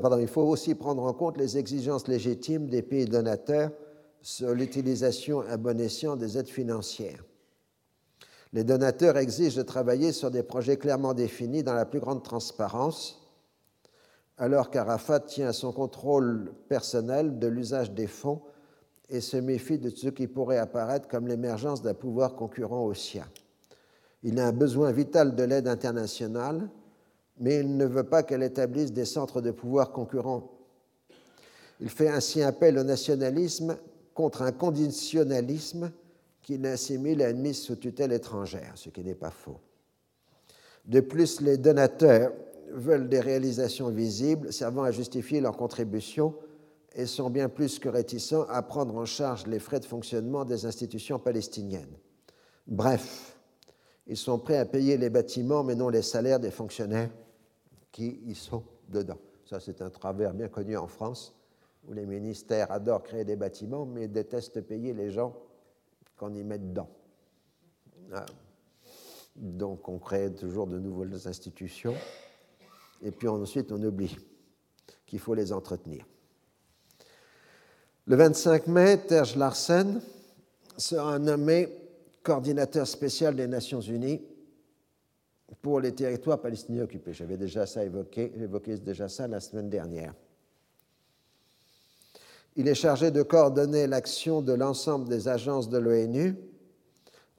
[0.00, 3.72] pardon, il faut aussi prendre en compte les exigences légitimes des pays donateurs
[4.22, 7.24] sur l'utilisation à bon escient des aides financières.
[8.52, 13.28] Les donateurs exigent de travailler sur des projets clairement définis dans la plus grande transparence,
[14.38, 18.42] alors qu'Arafat tient à son contrôle personnel de l'usage des fonds
[19.08, 23.26] et se méfie de ce qui pourrait apparaître comme l'émergence d'un pouvoir concurrent au sien.
[24.22, 26.68] Il a un besoin vital de l'aide internationale,
[27.38, 30.50] mais il ne veut pas qu'elle établisse des centres de pouvoir concurrents.
[31.80, 33.76] Il fait ainsi appel au nationalisme
[34.14, 35.90] contre un conditionnalisme
[36.42, 39.60] qui l'assimile à une mise sous tutelle étrangère, ce qui n'est pas faux.
[40.84, 42.32] De plus, les donateurs
[42.72, 46.34] veulent des réalisations visibles servant à justifier leur contribution
[46.94, 50.66] et sont bien plus que réticents à prendre en charge les frais de fonctionnement des
[50.66, 51.96] institutions palestiniennes.
[52.66, 53.36] Bref,
[54.06, 57.10] ils sont prêts à payer les bâtiments mais non les salaires des fonctionnaires
[57.92, 59.18] qui y sont dedans.
[59.44, 61.34] Ça, c'est un travers bien connu en France,
[61.88, 65.34] où les ministères adorent créer des bâtiments mais détestent payer les gens
[66.20, 66.90] qu'on y met dedans.
[68.12, 68.26] Ah.
[69.34, 71.94] Donc, on crée toujours de nouvelles institutions,
[73.02, 74.18] et puis ensuite, on oublie
[75.06, 76.04] qu'il faut les entretenir.
[78.06, 80.02] Le 25 mai, Terje Larsen
[80.76, 81.68] sera nommé
[82.22, 84.20] coordinateur spécial des Nations Unies
[85.62, 87.14] pour les territoires palestiniens occupés.
[87.14, 90.14] J'avais déjà ça évoqué, évoqué déjà ça la semaine dernière.
[92.56, 96.36] Il est chargé de coordonner l'action de l'ensemble des agences de l'ONU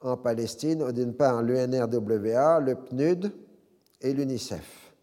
[0.02, 3.32] en Palestine, d'une part l'UNRWA, le PNUD
[4.02, 4.94] et l'UNICEF.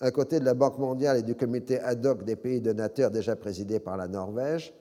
[0.00, 3.36] À côté de la Banque mondiale et du comité ad hoc des pays donateurs déjà
[3.36, 4.72] présidé par la Norvège,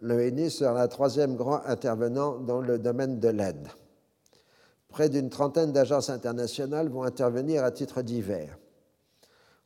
[0.00, 3.68] l'ONU sera le troisième grand intervenant dans le domaine de l'aide.
[4.88, 8.56] Près d'une trentaine d'agences internationales vont intervenir à titre divers.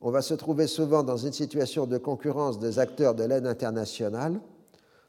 [0.03, 4.41] On va se trouver souvent dans une situation de concurrence des acteurs de l'aide internationale,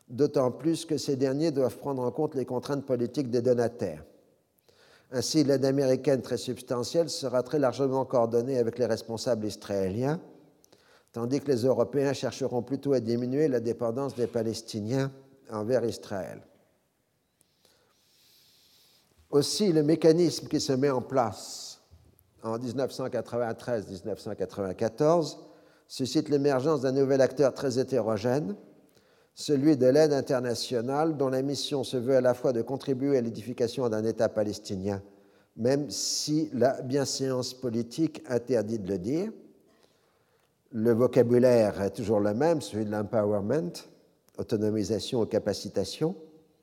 [0.10, 4.04] d'autant plus que ces derniers doivent prendre en compte les contraintes politiques des donataires.
[5.12, 10.20] Ainsi, l'aide américaine très substantielle sera très largement coordonnée avec les responsables israéliens,
[11.14, 15.12] tandis que les Européens chercheront plutôt à diminuer la dépendance des Palestiniens
[15.50, 16.42] envers Israël.
[19.30, 21.71] Aussi, le mécanisme qui se met en place
[22.44, 25.38] en 1993-1994
[25.88, 28.56] suscite l'émergence d'un nouvel acteur très hétérogène,
[29.34, 33.22] celui de l'aide internationale dont la mission se veut à la fois de contribuer à
[33.22, 35.02] l'édification d'un État palestinien,
[35.58, 39.30] même si la bienséance politique interdit de le dire.
[40.72, 43.74] Le vocabulaire est toujours le même, celui de l'empowerment,
[44.38, 46.16] autonomisation ou capacitation,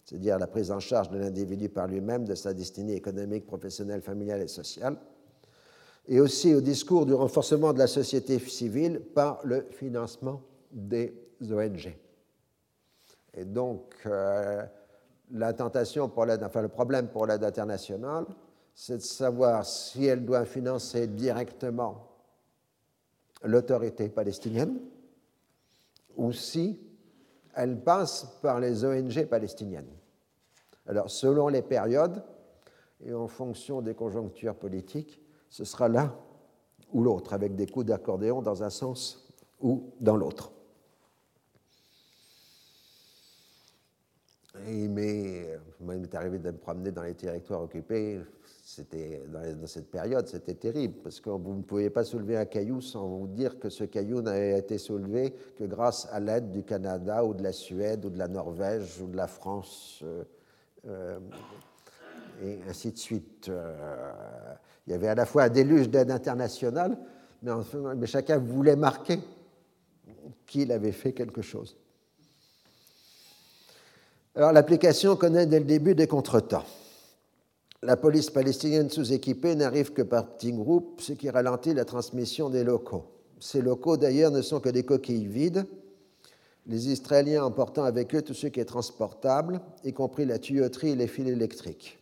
[0.07, 4.41] c'est-à-dire la prise en charge de l'individu par lui-même de sa destinée économique, professionnelle, familiale
[4.41, 4.97] et sociale,
[6.09, 10.41] et aussi au discours du renforcement de la société civile par le financement
[10.73, 11.95] des ONG.
[13.35, 14.65] Et donc, euh,
[15.33, 18.25] la tentation pour l'aide, enfin le problème pour l'aide internationale,
[18.75, 22.09] c'est de savoir si elle doit financer directement
[23.45, 24.79] l'autorité palestinienne
[26.17, 26.81] ou si
[27.55, 29.91] elle passe par les ONG palestiniennes.
[30.87, 32.23] Alors, selon les périodes
[33.05, 36.15] et en fonction des conjonctures politiques, ce sera l'un
[36.93, 39.29] ou l'autre, avec des coups d'accordéon dans un sens
[39.61, 40.53] ou dans l'autre.
[44.67, 48.21] il m'est arrivé de me promener dans les territoires occupés.
[48.65, 52.81] C'était dans, cette période, c'était terrible parce que vous ne pouviez pas soulever un caillou
[52.81, 57.25] sans vous dire que ce caillou n'avait été soulevé que grâce à l'aide du Canada
[57.25, 60.25] ou de la Suède ou de la Norvège ou de la France euh,
[60.87, 61.19] euh,
[62.43, 63.49] et ainsi de suite.
[63.49, 64.55] Euh,
[64.89, 66.97] il y avait à la fois un déluge d'aide internationale,
[67.43, 69.21] mais, chacun voulait marquer
[70.47, 71.77] qu'il avait fait quelque chose.
[74.35, 76.65] Alors l'application connaît dès le début des contretemps.
[77.83, 82.65] La police palestinienne sous-équipée n'arrive que par petits groupes, ce qui ralentit la transmission des
[82.65, 83.05] locaux.
[83.41, 85.67] Ces locaux, d'ailleurs, ne sont que des coquilles vides,
[86.67, 90.97] les Israéliens emportant avec eux tout ce qui est transportable, y compris la tuyauterie et
[90.97, 91.99] les fils électriques.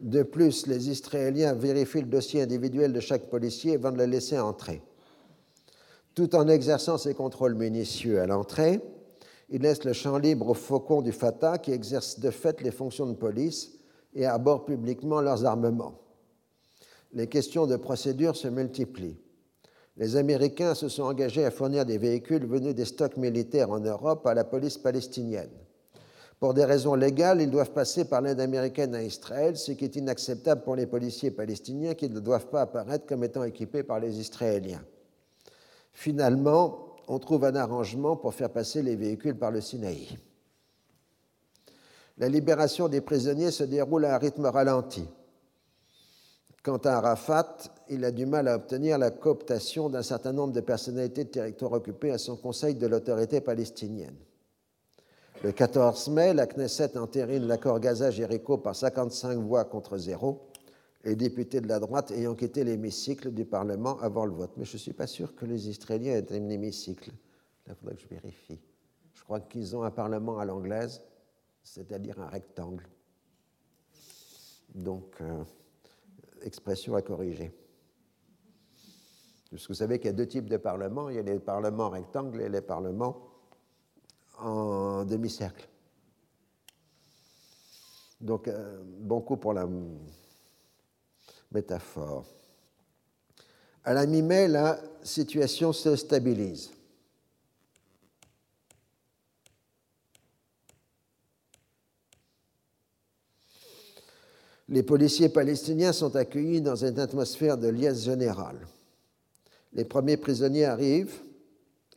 [0.00, 4.38] De plus, les Israéliens vérifient le dossier individuel de chaque policier avant de le laisser
[4.38, 4.82] entrer.
[6.14, 8.80] Tout en exerçant ces contrôles minutieux à l'entrée,
[9.50, 13.06] il laisse le champ libre aux faucons du Fatah qui exercent de fait les fonctions
[13.06, 13.72] de police
[14.14, 16.00] et abordent publiquement leurs armements.
[17.12, 19.18] Les questions de procédure se multiplient.
[19.96, 24.26] Les Américains se sont engagés à fournir des véhicules venus des stocks militaires en Europe
[24.26, 25.50] à la police palestinienne.
[26.44, 29.96] Pour des raisons légales, ils doivent passer par l'aide américaine à Israël, ce qui est
[29.96, 34.20] inacceptable pour les policiers palestiniens qui ne doivent pas apparaître comme étant équipés par les
[34.20, 34.84] Israéliens.
[35.94, 40.18] Finalement, on trouve un arrangement pour faire passer les véhicules par le Sinaï.
[42.18, 45.08] La libération des prisonniers se déroule à un rythme ralenti.
[46.62, 47.56] Quant à Arafat,
[47.88, 51.72] il a du mal à obtenir la cooptation d'un certain nombre de personnalités de territoire
[51.72, 54.18] occupés à son conseil de l'autorité palestinienne.
[55.42, 60.48] Le 14 mai, la Knesset entérine l'accord Gaza-Jéricho par 55 voix contre zéro
[61.04, 64.52] les députés de la droite ayant quitté l'hémicycle du Parlement avant le vote.
[64.56, 67.10] Mais je ne suis pas sûr que les Israéliens aient un hémicycle.
[67.66, 68.60] il faudrait que je vérifie.
[69.12, 71.02] Je crois qu'ils ont un Parlement à l'anglaise,
[71.62, 72.86] c'est-à-dire un rectangle.
[74.74, 75.44] Donc, euh,
[76.42, 77.52] expression à corriger.
[79.50, 81.10] Parce que vous savez qu'il y a deux types de parlements.
[81.10, 83.33] Il y a les parlements rectangles et les parlements
[84.44, 85.66] en demi-cercle.
[88.20, 89.66] Donc, euh, bon coup pour la
[91.50, 92.26] métaphore.
[93.84, 96.70] À la mi-mai, la situation se stabilise.
[104.68, 108.66] Les policiers palestiniens sont accueillis dans une atmosphère de liesse générale.
[109.74, 111.22] Les premiers prisonniers arrivent.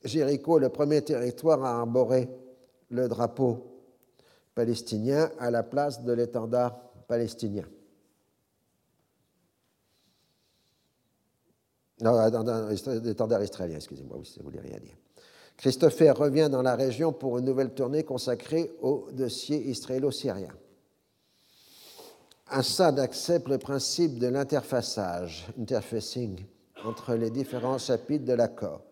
[0.04, 2.30] Jéricho, le premier territoire à arborer
[2.90, 3.78] le drapeau
[4.56, 7.66] palestinien à la place de l'étendard palestinien.
[12.02, 12.14] Non,
[13.04, 14.96] l'étendard israélien, excusez-moi, oui, ça ne voulait rien dire.
[15.58, 20.54] Christopher revient dans la région pour une nouvelle tournée consacrée au dossier israélo-syrien.
[22.50, 26.46] Assad accepte le principe de l'interfaçage, interfacing,
[26.86, 28.84] entre les différents chapitres de l'accord.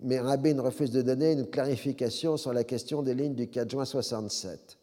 [0.00, 3.84] Mais Rabin refuse de donner une clarification sur la question des lignes du 4 juin
[3.84, 4.78] 67.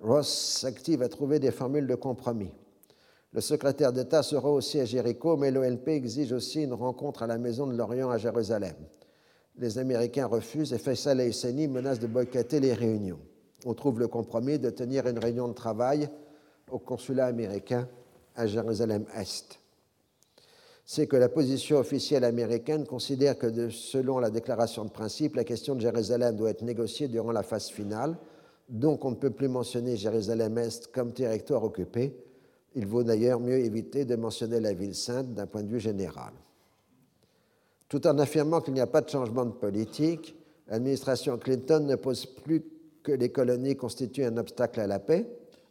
[0.00, 2.52] Ross s'active à trouver des formules de compromis.
[3.32, 7.38] Le secrétaire d'État sera aussi à Jéricho, mais l'ONP exige aussi une rencontre à la
[7.38, 8.74] Maison de l'Orient à Jérusalem.
[9.56, 13.20] Les Américains refusent et Faisal et Husseini menacent de boycotter les réunions.
[13.64, 16.08] On trouve le compromis de tenir une réunion de travail
[16.70, 17.88] au consulat américain
[18.34, 19.61] à Jérusalem-Est.
[20.84, 25.74] C'est que la position officielle américaine considère que, selon la déclaration de principe, la question
[25.74, 28.16] de Jérusalem doit être négociée durant la phase finale,
[28.68, 32.16] donc on ne peut plus mentionner Jérusalem-Est comme territoire occupé.
[32.74, 36.32] Il vaut d'ailleurs mieux éviter de mentionner la ville sainte d'un point de vue général.
[37.88, 40.34] Tout en affirmant qu'il n'y a pas de changement de politique,
[40.68, 42.64] l'administration Clinton ne pose plus
[43.02, 45.26] que les colonies constituent un obstacle à la paix,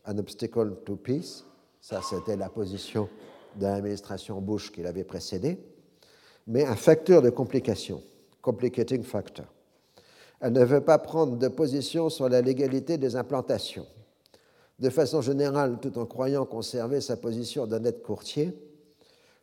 [0.05, 1.43] un obstacle to peace.
[1.79, 3.09] Ça, c'était la position
[3.55, 5.57] de l'administration Bush qui l'avait précédée,
[6.47, 8.01] mais un facteur de complication,
[8.41, 9.45] complicating factor.
[10.39, 13.85] Elle ne veut pas prendre de position sur la légalité des implantations.
[14.79, 18.51] De façon générale, tout en croyant conserver sa position d'honnête courtier,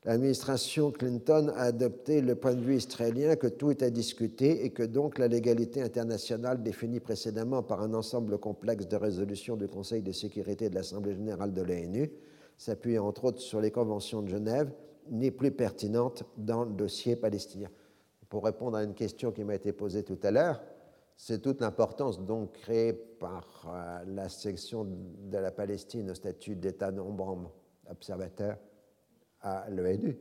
[0.04, 4.70] l'administration Clinton a adopté le point de vue israélien que tout est à discuter et
[4.70, 10.02] que donc la légalité internationale définie précédemment par un ensemble complexe de résolutions du Conseil
[10.02, 12.10] de sécurité de l'Assemblée générale de l'ONU,
[12.58, 14.70] s'appuyant entre autres sur les conventions de Genève,
[15.08, 17.70] n'est plus pertinente dans le dossier palestinien.
[18.28, 20.60] Pour répondre à une question qui m'a été posée tout à l'heure,
[21.16, 26.92] c'est toute l'importance donc créée par euh, la section de la Palestine au statut d'État
[26.92, 27.16] non
[27.90, 28.58] observateur
[29.40, 30.18] à l'ONU,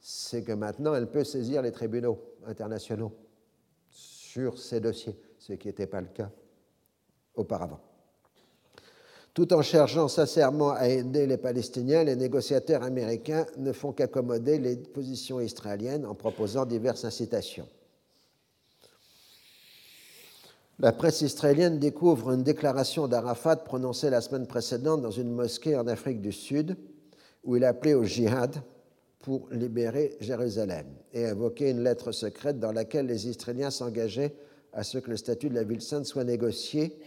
[0.00, 3.12] c'est que maintenant elle peut saisir les tribunaux internationaux
[3.90, 6.30] sur ces dossiers, ce qui n'était pas le cas
[7.34, 7.80] auparavant.
[9.40, 14.76] Tout en cherchant sincèrement à aider les Palestiniens, les négociateurs américains ne font qu'accommoder les
[14.76, 17.66] positions israéliennes en proposant diverses incitations.
[20.78, 25.86] La presse israélienne découvre une déclaration d'Arafat prononcée la semaine précédente dans une mosquée en
[25.86, 26.76] Afrique du Sud
[27.42, 28.56] où il appelait au jihad
[29.20, 30.84] pour libérer Jérusalem
[31.14, 34.34] et invoquait une lettre secrète dans laquelle les Israéliens s'engageaient
[34.74, 36.98] à ce que le statut de la ville sainte soit négocié,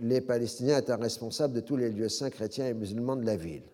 [0.00, 3.64] les Palestiniens étant responsables de tous les lieux saints chrétiens et musulmans de la ville.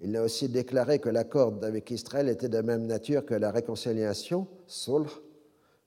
[0.00, 4.46] Il a aussi déclaré que l'accord avec Israël était de même nature que la réconciliation,
[4.66, 5.06] sulh,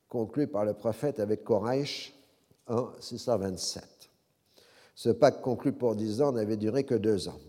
[0.08, 2.14] conclue par le prophète avec Koraïch
[2.68, 3.84] en 627.
[4.96, 7.40] Ce pacte conclu pour dix ans n'avait duré que deux ans.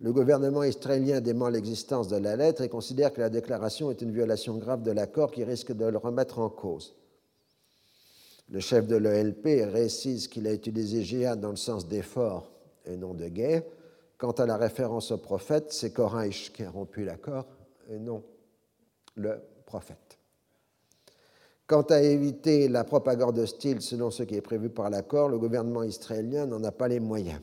[0.00, 4.12] Le gouvernement israélien dément l'existence de la lettre et considère que la déclaration est une
[4.12, 6.94] violation grave de l'accord qui risque de le remettre en cause.
[8.50, 12.52] Le chef de l'ELP récise qu'il a utilisé jihad dans le sens d'effort
[12.84, 13.62] et non de guerre.
[14.18, 17.46] Quant à la référence au prophète, c'est Koraïch qui a rompu l'accord
[17.90, 18.22] et non
[19.16, 20.18] le prophète.
[21.66, 25.82] Quant à éviter la propagande hostile selon ce qui est prévu par l'accord, le gouvernement
[25.82, 27.40] israélien n'en a pas les moyens.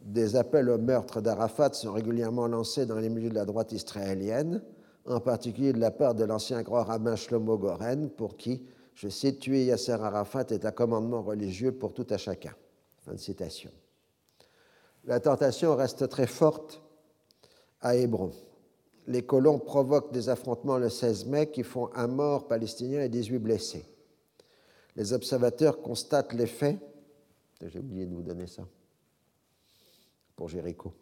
[0.00, 4.62] Des appels au meurtre d'Arafat sont régulièrement lancés dans les milieux de la droite israélienne,
[5.06, 8.62] en particulier de la part de l'ancien grand rabbin Shlomo Goren, pour qui,
[8.94, 12.54] je cite, tuer Yasser Arafat est un commandement religieux pour tout à chacun.
[12.98, 13.70] Fin de citation.
[15.04, 16.82] La tentation reste très forte
[17.80, 18.32] à Hébron.
[19.08, 23.38] Les colons provoquent des affrontements le 16 mai qui font un mort palestinien et 18
[23.38, 23.84] blessés.
[24.94, 26.78] Les observateurs constatent les faits.
[27.60, 28.62] J'ai oublié de vous donner ça
[30.36, 30.92] pour Jéricho.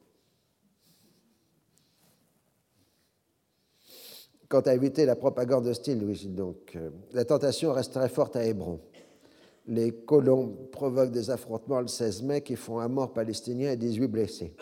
[4.51, 8.45] Quant à éviter la propagande hostile, oui, donc, euh, la tentation reste très forte à
[8.45, 8.81] Hébron.
[9.69, 14.09] Les colons provoquent des affrontements le 16 mai qui font un mort palestinien et 18
[14.09, 14.57] blessés.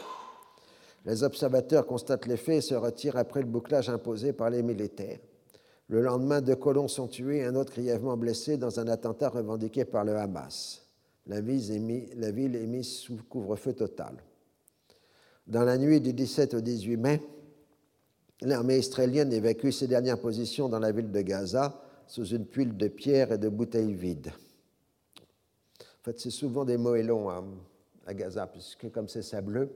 [1.06, 5.20] Les observateurs constatent les faits et se retirent après le bouclage imposé par les militaires.
[5.89, 9.86] Le lendemain, deux colons sont tués et un autre grièvement blessé dans un attentat revendiqué
[9.86, 10.82] par le Hamas.
[11.24, 14.23] La ville est mise sous couvre-feu total.
[15.47, 17.23] Dans la nuit du 17 au 18 mai,
[18.43, 22.89] l'armée israélienne évacue ses dernières positions dans la ville de Gaza sous une tuile de
[22.89, 24.32] pierre et de bouteilles vides.
[26.01, 27.44] En fait, c'est souvent des moellons à,
[28.06, 29.70] à, Gaza, puisque comme c'est sableux,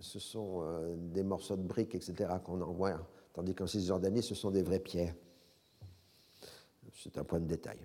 [0.00, 2.98] ce sont euh, des morceaux de briques, etc., qu'on envoie,
[3.32, 5.14] tandis qu'en Cisjordanie, ce sont des vraies pierres.
[7.02, 7.78] C'est un point de détail.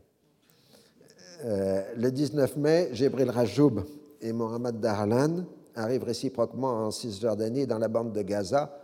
[1.44, 3.84] Euh, le 19 mai, Jebril Rajoub
[4.22, 5.46] et Mohamed Dahlan
[5.76, 8.83] arrivent réciproquement en Cisjordanie dans la bande de Gaza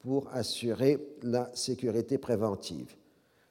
[0.00, 2.96] pour assurer la sécurité préventive.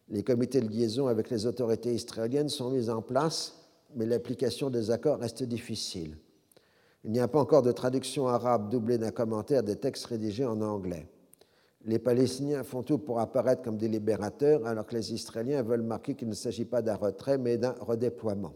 [0.09, 3.55] Les comités de liaison avec les autorités israéliennes sont mis en place,
[3.95, 6.17] mais l'application des accords reste difficile.
[7.03, 10.61] Il n'y a pas encore de traduction arabe doublée d'un commentaire des textes rédigés en
[10.61, 11.07] anglais.
[11.85, 16.15] Les Palestiniens font tout pour apparaître comme des libérateurs, alors que les Israéliens veulent marquer
[16.15, 18.53] qu'il ne s'agit pas d'un retrait, mais d'un redéploiement.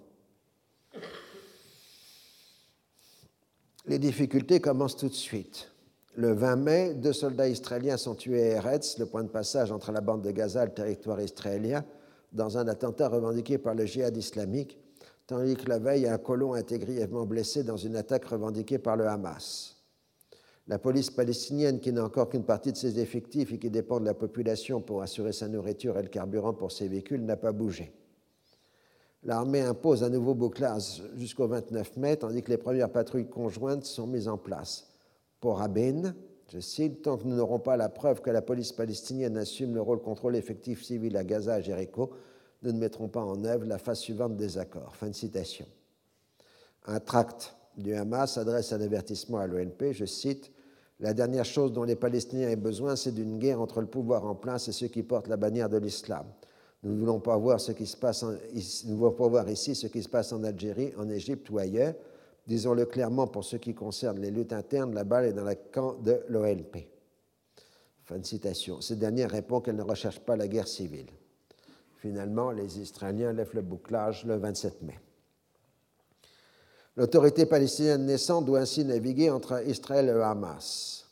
[3.85, 5.72] Les difficultés commencent tout de suite.
[6.15, 9.91] Le 20 mai, deux soldats israéliens sont tués à Eretz, le point de passage entre
[9.91, 11.83] la bande de Gaza et le territoire israélien,
[12.31, 14.77] dans un attentat revendiqué par le djihad islamique,
[15.25, 18.95] tandis que la veille, un colon a été grièvement blessé dans une attaque revendiquée par
[18.95, 19.75] le Hamas.
[20.67, 24.05] La police palestinienne, qui n'a encore qu'une partie de ses effectifs et qui dépend de
[24.05, 27.91] la population pour assurer sa nourriture et le carburant pour ses véhicules, n'a pas bougé.
[29.23, 34.05] L'armée impose un nouveau bouclage jusqu'au 29 mai, tandis que les premières patrouilles conjointes sont
[34.05, 34.92] mises en place
[35.43, 36.15] pour Rabin,
[36.53, 39.81] je cite, Tant que nous n'aurons pas la preuve que la police palestinienne assume le
[39.81, 42.11] rôle contrôle effectif civil à Gaza et Jéricho,
[42.61, 44.95] nous ne mettrons pas en œuvre la phase suivante des accords.
[44.95, 45.65] Fin de citation.
[46.85, 50.49] Un tract du Hamas adresse un avertissement à l'ONP, je cite,
[51.01, 54.35] La dernière chose dont les Palestiniens aient besoin, c'est d'une guerre entre le pouvoir en
[54.35, 56.25] place et ceux qui portent la bannière de l'islam.
[56.83, 59.87] Nous ne voulons pas voir ce qui se passe nous voulons pas voir ici ce
[59.87, 61.95] qui se passe en Algérie, en Égypte ou ailleurs.
[62.47, 65.93] Disons-le clairement pour ce qui concerne les luttes internes, la balle est dans le camp
[66.01, 66.89] de l'OLP.
[68.03, 68.81] Fin de citation.
[68.81, 71.07] Cette dernière répond qu'elle ne recherche pas la guerre civile.
[71.95, 74.99] Finalement, les Israéliens lèvent le bouclage le 27 mai.
[76.97, 81.07] L'autorité palestinienne naissante doit ainsi naviguer entre Israël et Hamas.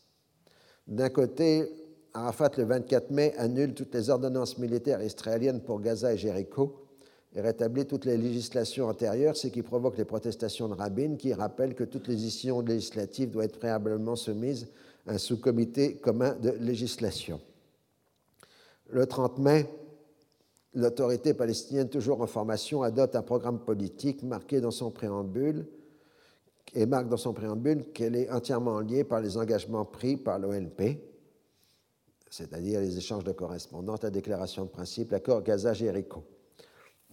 [0.85, 1.71] D'un côté,
[2.13, 6.90] Arafat, le 24 mai, annule toutes les ordonnances militaires israéliennes pour Gaza et Jéricho
[7.33, 11.75] et rétablit toutes les législations antérieures, ce qui provoque les protestations de Rabin, qui rappelle
[11.75, 14.67] que toutes les décisions législatives doivent être préalablement soumises
[15.07, 17.39] à un sous-comité commun de législation.
[18.89, 19.69] Le 30 mai,
[20.73, 25.65] l'autorité palestinienne, toujours en formation, adopte un programme politique marqué dans son préambule
[26.73, 30.97] et marque dans son préambule qu'elle est entièrement liée par les engagements pris par l'ONP,
[32.29, 36.25] c'est-à-dire les échanges de correspondances, la déclaration de principe, l'accord Gaza-Jéricho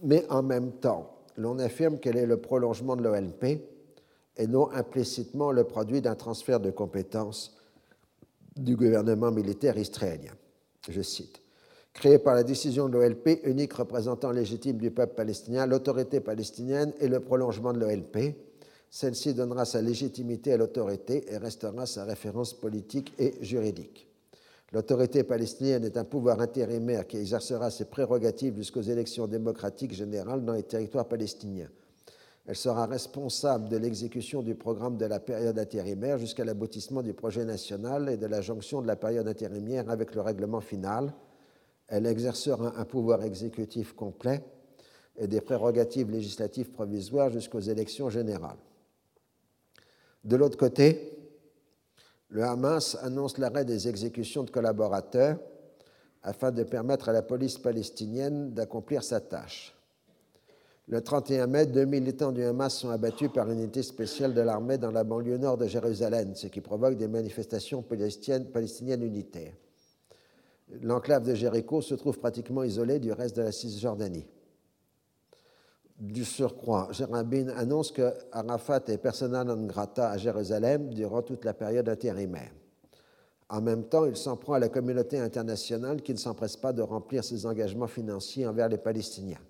[0.01, 3.61] mais en même temps, l'on affirme qu'elle est le prolongement de l'OLP
[4.37, 7.57] et non implicitement le produit d'un transfert de compétences
[8.55, 10.33] du gouvernement militaire israélien.
[10.89, 11.41] Je cite.
[11.93, 17.07] Créée par la décision de l'OLP, unique représentant légitime du peuple palestinien, l'autorité palestinienne est
[17.07, 18.35] le prolongement de l'OLP.
[18.89, 24.08] Celle-ci donnera sa légitimité à l'autorité et restera sa référence politique et juridique.
[24.71, 30.53] L'autorité palestinienne est un pouvoir intérimaire qui exercera ses prérogatives jusqu'aux élections démocratiques générales dans
[30.53, 31.69] les territoires palestiniens.
[32.45, 37.45] Elle sera responsable de l'exécution du programme de la période intérimaire jusqu'à l'aboutissement du projet
[37.45, 41.13] national et de la jonction de la période intérimaire avec le règlement final.
[41.87, 44.43] Elle exercera un pouvoir exécutif complet
[45.17, 48.57] et des prérogatives législatives provisoires jusqu'aux élections générales.
[50.23, 51.18] De l'autre côté,
[52.29, 55.39] le Hamas annonce l'arrêt des exécutions de collaborateurs
[56.21, 59.75] afin de permettre à la police palestinienne d'accomplir sa tâche.
[60.87, 64.77] Le 31 mai, deux militants du Hamas sont abattus par une unité spéciale de l'armée
[64.77, 69.53] dans la banlieue nord de Jérusalem, ce qui provoque des manifestations palestiniennes unitaires.
[70.81, 74.25] L'enclave de Jéricho se trouve pratiquement isolée du reste de la Cisjordanie
[75.99, 81.53] du surcroît, Rabin annonce que Arafat est persona non grata à Jérusalem durant toute la
[81.53, 82.51] période intérimaire.
[83.49, 86.81] En même temps, il s'en prend à la communauté internationale qui ne s'empresse pas de
[86.81, 89.41] remplir ses engagements financiers envers les Palestiniens.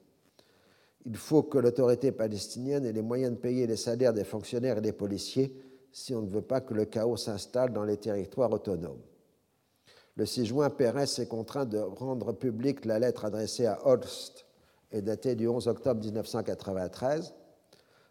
[1.06, 4.82] Il faut que l'autorité palestinienne ait les moyens de payer les salaires des fonctionnaires et
[4.82, 5.54] des policiers
[5.92, 9.02] si on ne veut pas que le chaos s'installe dans les territoires autonomes.
[10.16, 14.46] Le 6 juin, Pérez est contraint de rendre publique la lettre adressée à Holst,
[14.92, 17.34] est datée du 11 octobre 1993,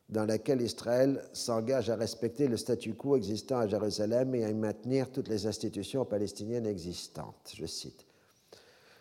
[0.09, 4.55] dans laquelle Israël s'engage à respecter le statu quo existant à Jérusalem et à y
[4.55, 7.53] maintenir toutes les institutions palestiniennes existantes.
[7.55, 8.07] Je cite.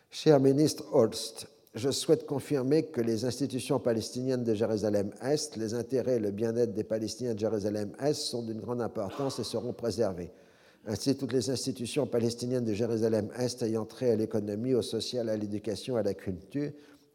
[0.09, 6.19] Cher ministre Holst, je souhaite confirmer que les institutions palestiniennes de Jérusalem-Est, les intérêts et
[6.19, 10.31] le bien-être des Palestiniens de Jérusalem-Est sont d'une grande importance et seront préservés.
[10.87, 15.97] Ainsi, toutes les institutions palestiniennes de Jérusalem-Est ayant trait à l'économie, au social, à l'éducation,
[15.97, 16.71] à la culture,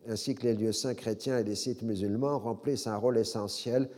[0.09, 3.89] ainsi que les lieux saints chrétiens et les sites musulmans, remplissent un rôle essentiel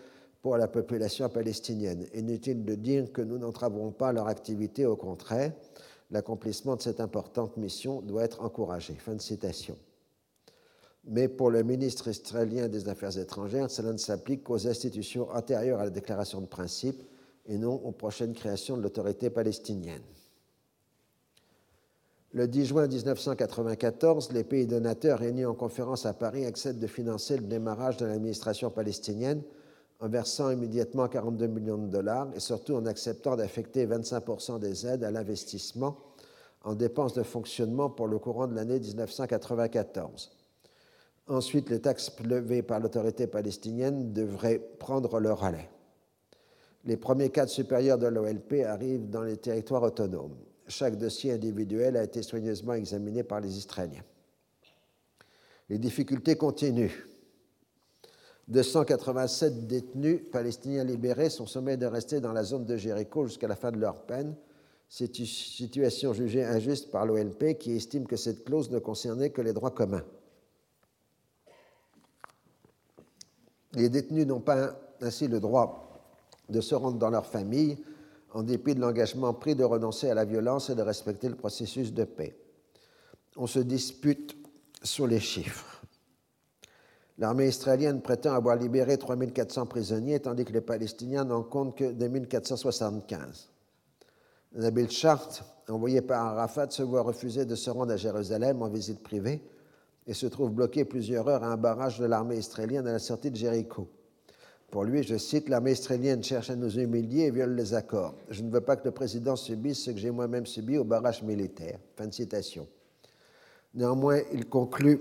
[0.43, 2.07] pour la population palestinienne.
[2.15, 5.53] Inutile de dire que nous n'entraverons pas leur activité, au contraire,
[6.11, 8.95] l'accomplissement de cette importante mission doit être encouragé.
[8.95, 9.77] Fin de citation.
[11.07, 15.85] mais pour le ministre israélien des Affaires étrangères, cela ne s'applique qu'aux institutions antérieures à
[15.85, 17.03] la déclaration de principe
[17.47, 20.03] et non aux prochaines créations de l'autorité palestinienne.
[22.35, 27.37] Le 10 juin 1994, les pays donateurs réunis en conférence à Paris acceptent de financer
[27.37, 29.41] le démarrage de l'administration palestinienne
[30.01, 35.05] en versant immédiatement 42 millions de dollars et surtout en acceptant d'affecter 25% des aides
[35.05, 35.97] à l'investissement
[36.65, 40.33] en dépenses de fonctionnement pour le courant de l'année 1994.
[41.29, 45.71] Ensuite, les taxes levées par l'autorité palestinienne devraient prendre leur relais.
[46.85, 50.35] Les premiers cadres supérieurs de l'OLP arrivent dans les territoires autonomes.
[50.67, 54.05] Chaque dossier individuel a été soigneusement examiné par les Israéliens.
[55.69, 56.93] Les difficultés continuent.
[58.49, 63.57] 287 détenus palestiniens libérés sont sommés de rester dans la zone de Jéricho jusqu'à la
[63.57, 64.35] fin de leur peine.
[64.89, 69.41] C'est une situation jugée injuste par l'OLP qui estime que cette clause ne concernait que
[69.41, 70.05] les droits communs.
[73.73, 75.85] Les détenus n'ont pas ainsi le droit
[76.49, 77.79] de se rendre dans leur famille
[78.35, 81.93] en dépit de l'engagement pris de renoncer à la violence et de respecter le processus
[81.93, 82.37] de paix.
[83.37, 84.37] On se dispute
[84.83, 85.83] sur les chiffres.
[87.17, 93.51] L'armée israélienne prétend avoir libéré 3400 prisonniers, tandis que les Palestiniens n'en comptent que 2475.
[94.57, 99.03] Nabil Chart, envoyé par Arafat, se voit refuser de se rendre à Jérusalem en visite
[99.03, 99.43] privée
[100.09, 103.31] et se trouve bloqué plusieurs heures à un barrage de l'armée israélienne à la sortie
[103.31, 103.89] de Jéricho.
[104.75, 108.17] Pour lui, je cite, l'armée israélienne cherche à nous humilier et viole les accords.
[108.29, 111.23] Je ne veux pas que le président subisse ce que j'ai moi-même subi au barrage
[111.23, 111.79] militaire.
[111.95, 112.67] Fin de citation.
[113.73, 115.01] Néanmoins, il conclut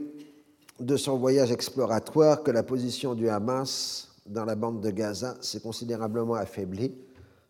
[0.80, 5.62] de son voyage exploratoire que la position du Hamas dans la bande de Gaza s'est
[5.62, 6.94] considérablement affaiblie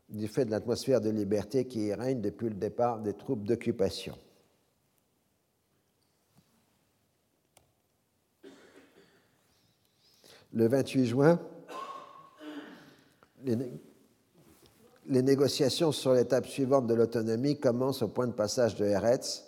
[0.08, 4.18] du fait de l'atmosphère de liberté qui y règne depuis le départ des troupes d'occupation.
[10.54, 11.38] Le 28 juin,
[13.45, 19.45] les, négociations sur l'étape suivante de l'autonomie commencent au point de passage de Eretz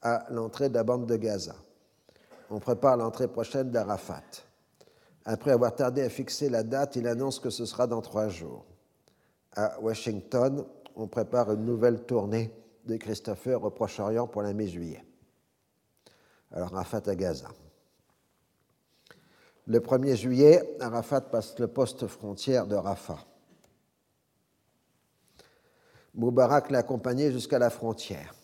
[0.00, 1.56] à l'entrée de la bande de Gaza.
[2.50, 4.22] On prépare l'entrée prochaine d'Arafat.
[5.24, 8.64] Après avoir tardé à fixer la date, il annonce que ce sera dans trois jours.
[9.54, 10.64] À Washington,
[10.96, 12.52] on prépare une nouvelle tournée
[12.84, 15.04] de Christopher au Proche-Orient pour la mi-juillet.
[16.50, 17.48] Alors Arafat à Gaza.
[19.66, 23.24] Le 1er juillet, Arafat passe le poste frontière de Rafah.
[26.14, 28.34] Moubarak l'a accompagné jusqu'à la frontière.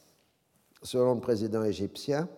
[0.83, 2.29] Selon le président égyptien,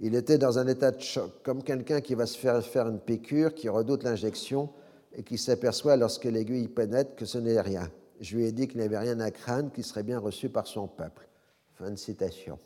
[0.00, 3.00] il était dans un état de choc, comme quelqu'un qui va se faire faire une
[3.00, 4.70] piqûre, qui redoute l'injection
[5.12, 7.90] et qui s'aperçoit lorsque l'aiguille pénètre que ce n'est rien.
[8.20, 10.88] Je lui ai dit qu'il n'avait rien à craindre, qu'il serait bien reçu par son
[10.88, 11.28] peuple.
[11.74, 12.58] Fin de citation.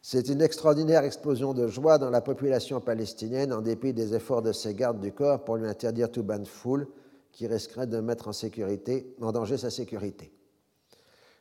[0.00, 4.52] C'est une extraordinaire explosion de joie dans la population palestinienne en dépit des efforts de
[4.52, 6.86] ses gardes du corps pour lui interdire tout bain de foule
[7.32, 10.32] qui risquerait de mettre en, sécurité, danger sa sécurité.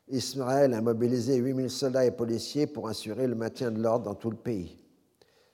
[0.09, 4.29] Israël a mobilisé 8000 soldats et policiers pour assurer le maintien de l'ordre dans tout
[4.29, 4.77] le pays.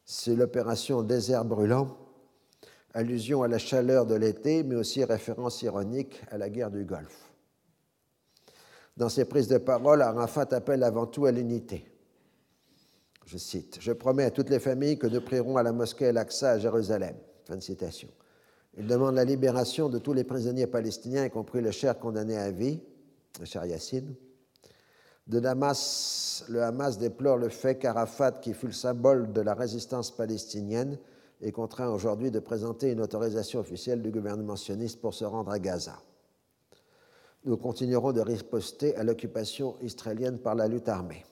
[0.05, 1.97] C'est l'opération Désert brûlant,
[2.93, 7.31] allusion à la chaleur de l'été, mais aussi référence ironique à la guerre du Golfe.
[8.95, 11.85] Dans ses prises de parole, Arafat appelle avant tout à l'unité.
[13.25, 16.51] Je cite Je promets à toutes les familles que nous prierons à la mosquée Al-Aqsa
[16.51, 17.15] à Jérusalem.
[17.45, 18.09] Fin de citation.
[18.77, 22.49] Il demande la libération de tous les prisonniers palestiniens, y compris le cher condamné à
[22.51, 22.79] vie,
[23.39, 24.15] le cher Yassine.
[25.27, 30.11] De Damas, le Hamas déplore le fait qu'Arafat, qui fut le symbole de la résistance
[30.11, 30.97] palestinienne,
[31.41, 35.59] est contraint aujourd'hui de présenter une autorisation officielle du gouvernement sioniste pour se rendre à
[35.59, 35.99] Gaza.
[37.45, 41.25] Nous continuerons de riposter à l'occupation israélienne par la lutte armée.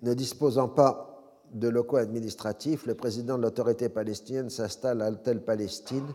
[0.00, 1.13] Ne disposant pas
[1.52, 6.06] de locaux administratifs, le président de l'autorité palestinienne s'installe à Altel Palestine,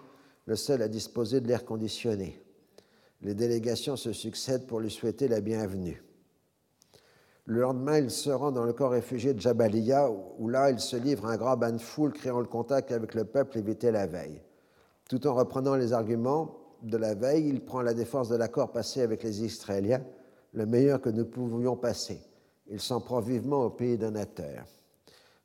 [0.46, 2.42] le seul à disposer de l'air conditionné.
[3.22, 6.04] Les délégations se succèdent pour lui souhaiter la bienvenue.
[7.46, 10.96] Le lendemain, il se rend dans le camp réfugié de Jabalia, où là, il se
[10.96, 14.08] livre à un grand bain de foule, créant le contact avec le peuple évité la
[14.08, 14.42] veille.
[15.10, 19.02] Tout en reprenant les arguments de la veille, il prend la défense de l'accord passé
[19.02, 20.04] avec les Israéliens,
[20.54, 22.22] le meilleur que nous pouvions passer.
[22.68, 24.68] Il s'en prend vivement aux pays donateurs.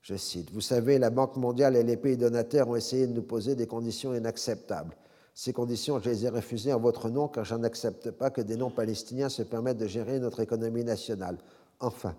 [0.05, 3.23] Je cite, Vous savez, la Banque mondiale et les pays donateurs ont essayé de nous
[3.23, 4.95] poser des conditions inacceptables.
[5.33, 8.59] Ces conditions, je les ai refusées en votre nom car je n'accepte pas que des
[8.59, 11.39] non-palestiniens se permettent de gérer notre économie nationale.
[11.81, 12.15] Enfin,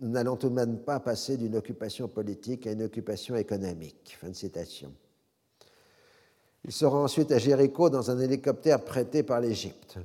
[0.00, 4.16] nous n'allons tout de même pas passer d'une occupation politique à une occupation économique.
[4.18, 4.90] Fin de citation.
[6.64, 9.98] Il sera ensuite à Jéricho dans un hélicoptère prêté par l'Égypte.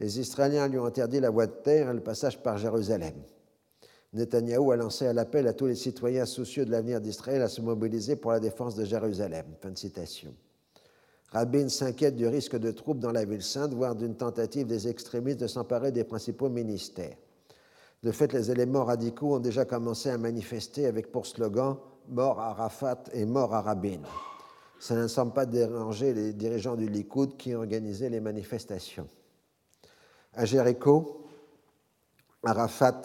[0.00, 3.14] Les Israéliens lui ont interdit la voie de terre et le passage par Jérusalem.
[4.14, 7.60] Netanyahou a lancé un appel à tous les citoyens soucieux de l'avenir d'Israël à se
[7.60, 9.44] mobiliser pour la défense de Jérusalem.
[9.60, 10.34] Fin de citation.
[11.30, 15.40] Rabin s'inquiète du risque de troupes dans la ville sainte, voire d'une tentative des extrémistes
[15.40, 17.16] de s'emparer des principaux ministères.
[18.02, 21.76] De fait, les éléments radicaux ont déjà commencé à manifester avec pour slogan
[22.08, 24.00] Mort à Arafat et mort à Rabin.
[24.80, 29.08] Ça ne semble pas déranger les dirigeants du Likoud qui organisé les manifestations.
[30.32, 31.26] À Jéricho,
[32.42, 33.02] Arafat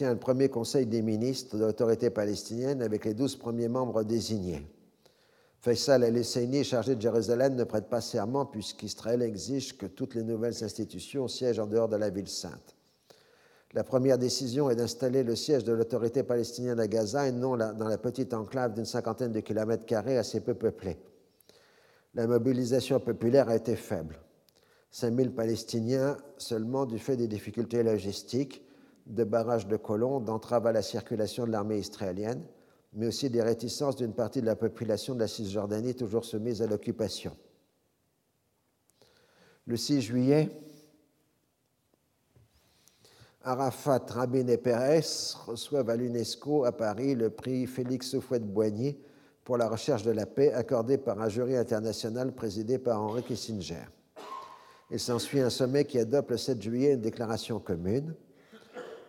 [0.00, 4.66] tient le premier conseil des ministres de l'autorité palestinienne avec les douze premiers membres désignés.
[5.60, 10.64] Faisal el-Husseini, chargé de Jérusalem, ne prête pas serment puisqu'Israël exige que toutes les nouvelles
[10.64, 12.76] institutions siègent en dehors de la ville sainte.
[13.74, 17.88] La première décision est d'installer le siège de l'autorité palestinienne à Gaza et non dans
[17.88, 20.96] la petite enclave d'une cinquantaine de kilomètres carrés assez peu peuplée.
[22.14, 24.18] La mobilisation populaire a été faible.
[24.92, 28.62] 5000 Palestiniens seulement du fait des difficultés logistiques,
[29.10, 32.42] de barrages de colons, d'entraves à la circulation de l'armée israélienne,
[32.92, 36.66] mais aussi des réticences d'une partie de la population de la Cisjordanie toujours soumise à
[36.66, 37.36] l'occupation.
[39.66, 40.50] Le 6 juillet,
[43.42, 45.00] Arafat, Rabin et Pérez
[45.46, 48.98] reçoivent à l'UNESCO à Paris le prix Félix Houphouët-Boigny
[49.44, 53.86] pour la recherche de la paix accordé par un jury international présidé par Henri Kissinger.
[54.90, 58.14] Il s'ensuit un sommet qui adopte le 7 juillet une déclaration commune.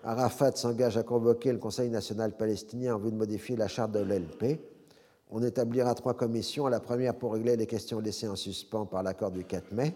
[0.04, 4.00] Arafat s'engage à convoquer le Conseil national palestinien en vue de modifier la charte de
[4.00, 4.60] l'LP.
[5.30, 9.32] On établira trois commissions, la première pour régler les questions laissées en suspens par l'accord
[9.32, 9.96] du 4 mai,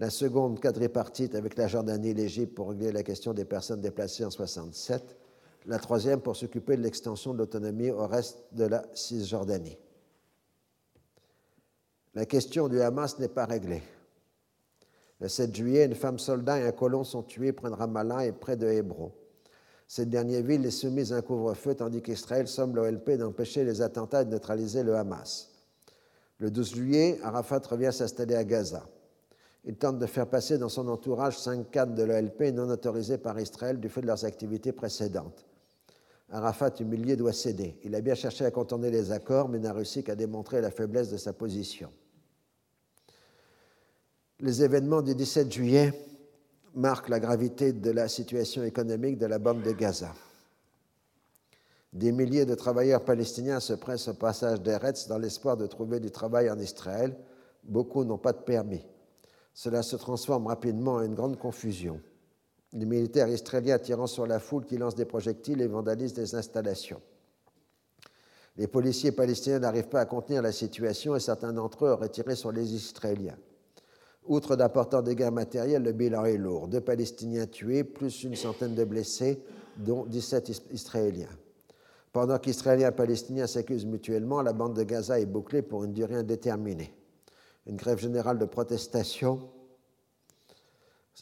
[0.00, 4.24] la seconde quadripartite avec la Jordanie et l'Égypte pour régler la question des personnes déplacées
[4.24, 5.16] en 67,
[5.66, 9.76] la troisième pour s'occuper de l'extension de l'autonomie au reste de la Cisjordanie.
[12.14, 13.82] La question du Hamas n'est pas réglée.
[15.22, 18.32] Le 7 juillet, une femme soldat et un colon sont tués près de Ramallah et
[18.32, 19.12] près de Hébron.
[19.86, 24.22] Cette dernière ville est soumise à un couvre-feu tandis qu'Israël somme l'OLP d'empêcher les attentats
[24.22, 25.52] et de neutraliser le Hamas.
[26.38, 28.84] Le 12 juillet, Arafat revient s'installer à Gaza.
[29.64, 33.38] Il tente de faire passer dans son entourage cinq cadres de l'OLP non autorisés par
[33.38, 35.46] Israël du fait de leurs activités précédentes.
[36.30, 37.78] Arafat, humilié, doit céder.
[37.84, 41.12] Il a bien cherché à contourner les accords, mais n'a réussi qu'à démontrer la faiblesse
[41.12, 41.92] de sa position
[44.42, 45.94] les événements du 17 juillet
[46.74, 50.12] marquent la gravité de la situation économique de la bande de Gaza.
[51.92, 56.10] Des milliers de travailleurs palestiniens se pressent au passage d'Eretz dans l'espoir de trouver du
[56.10, 57.16] travail en Israël.
[57.62, 58.84] Beaucoup n'ont pas de permis.
[59.54, 62.00] Cela se transforme rapidement en une grande confusion.
[62.72, 67.00] Les militaires israéliens tirant sur la foule qui lance des projectiles et vandalisent des installations.
[68.56, 72.34] Les policiers palestiniens n'arrivent pas à contenir la situation et certains d'entre eux auraient tiré
[72.34, 73.36] sur les Israéliens.
[74.26, 76.68] Outre d'importants dégâts matériels, le bilan est lourd.
[76.68, 79.42] Deux Palestiniens tués, plus une centaine de blessés,
[79.76, 81.28] dont 17 Israéliens.
[82.12, 86.16] Pendant qu'Israéliens et Palestiniens s'accusent mutuellement, la bande de Gaza est bouclée pour une durée
[86.16, 86.94] indéterminée.
[87.66, 89.40] Une grève générale de protestation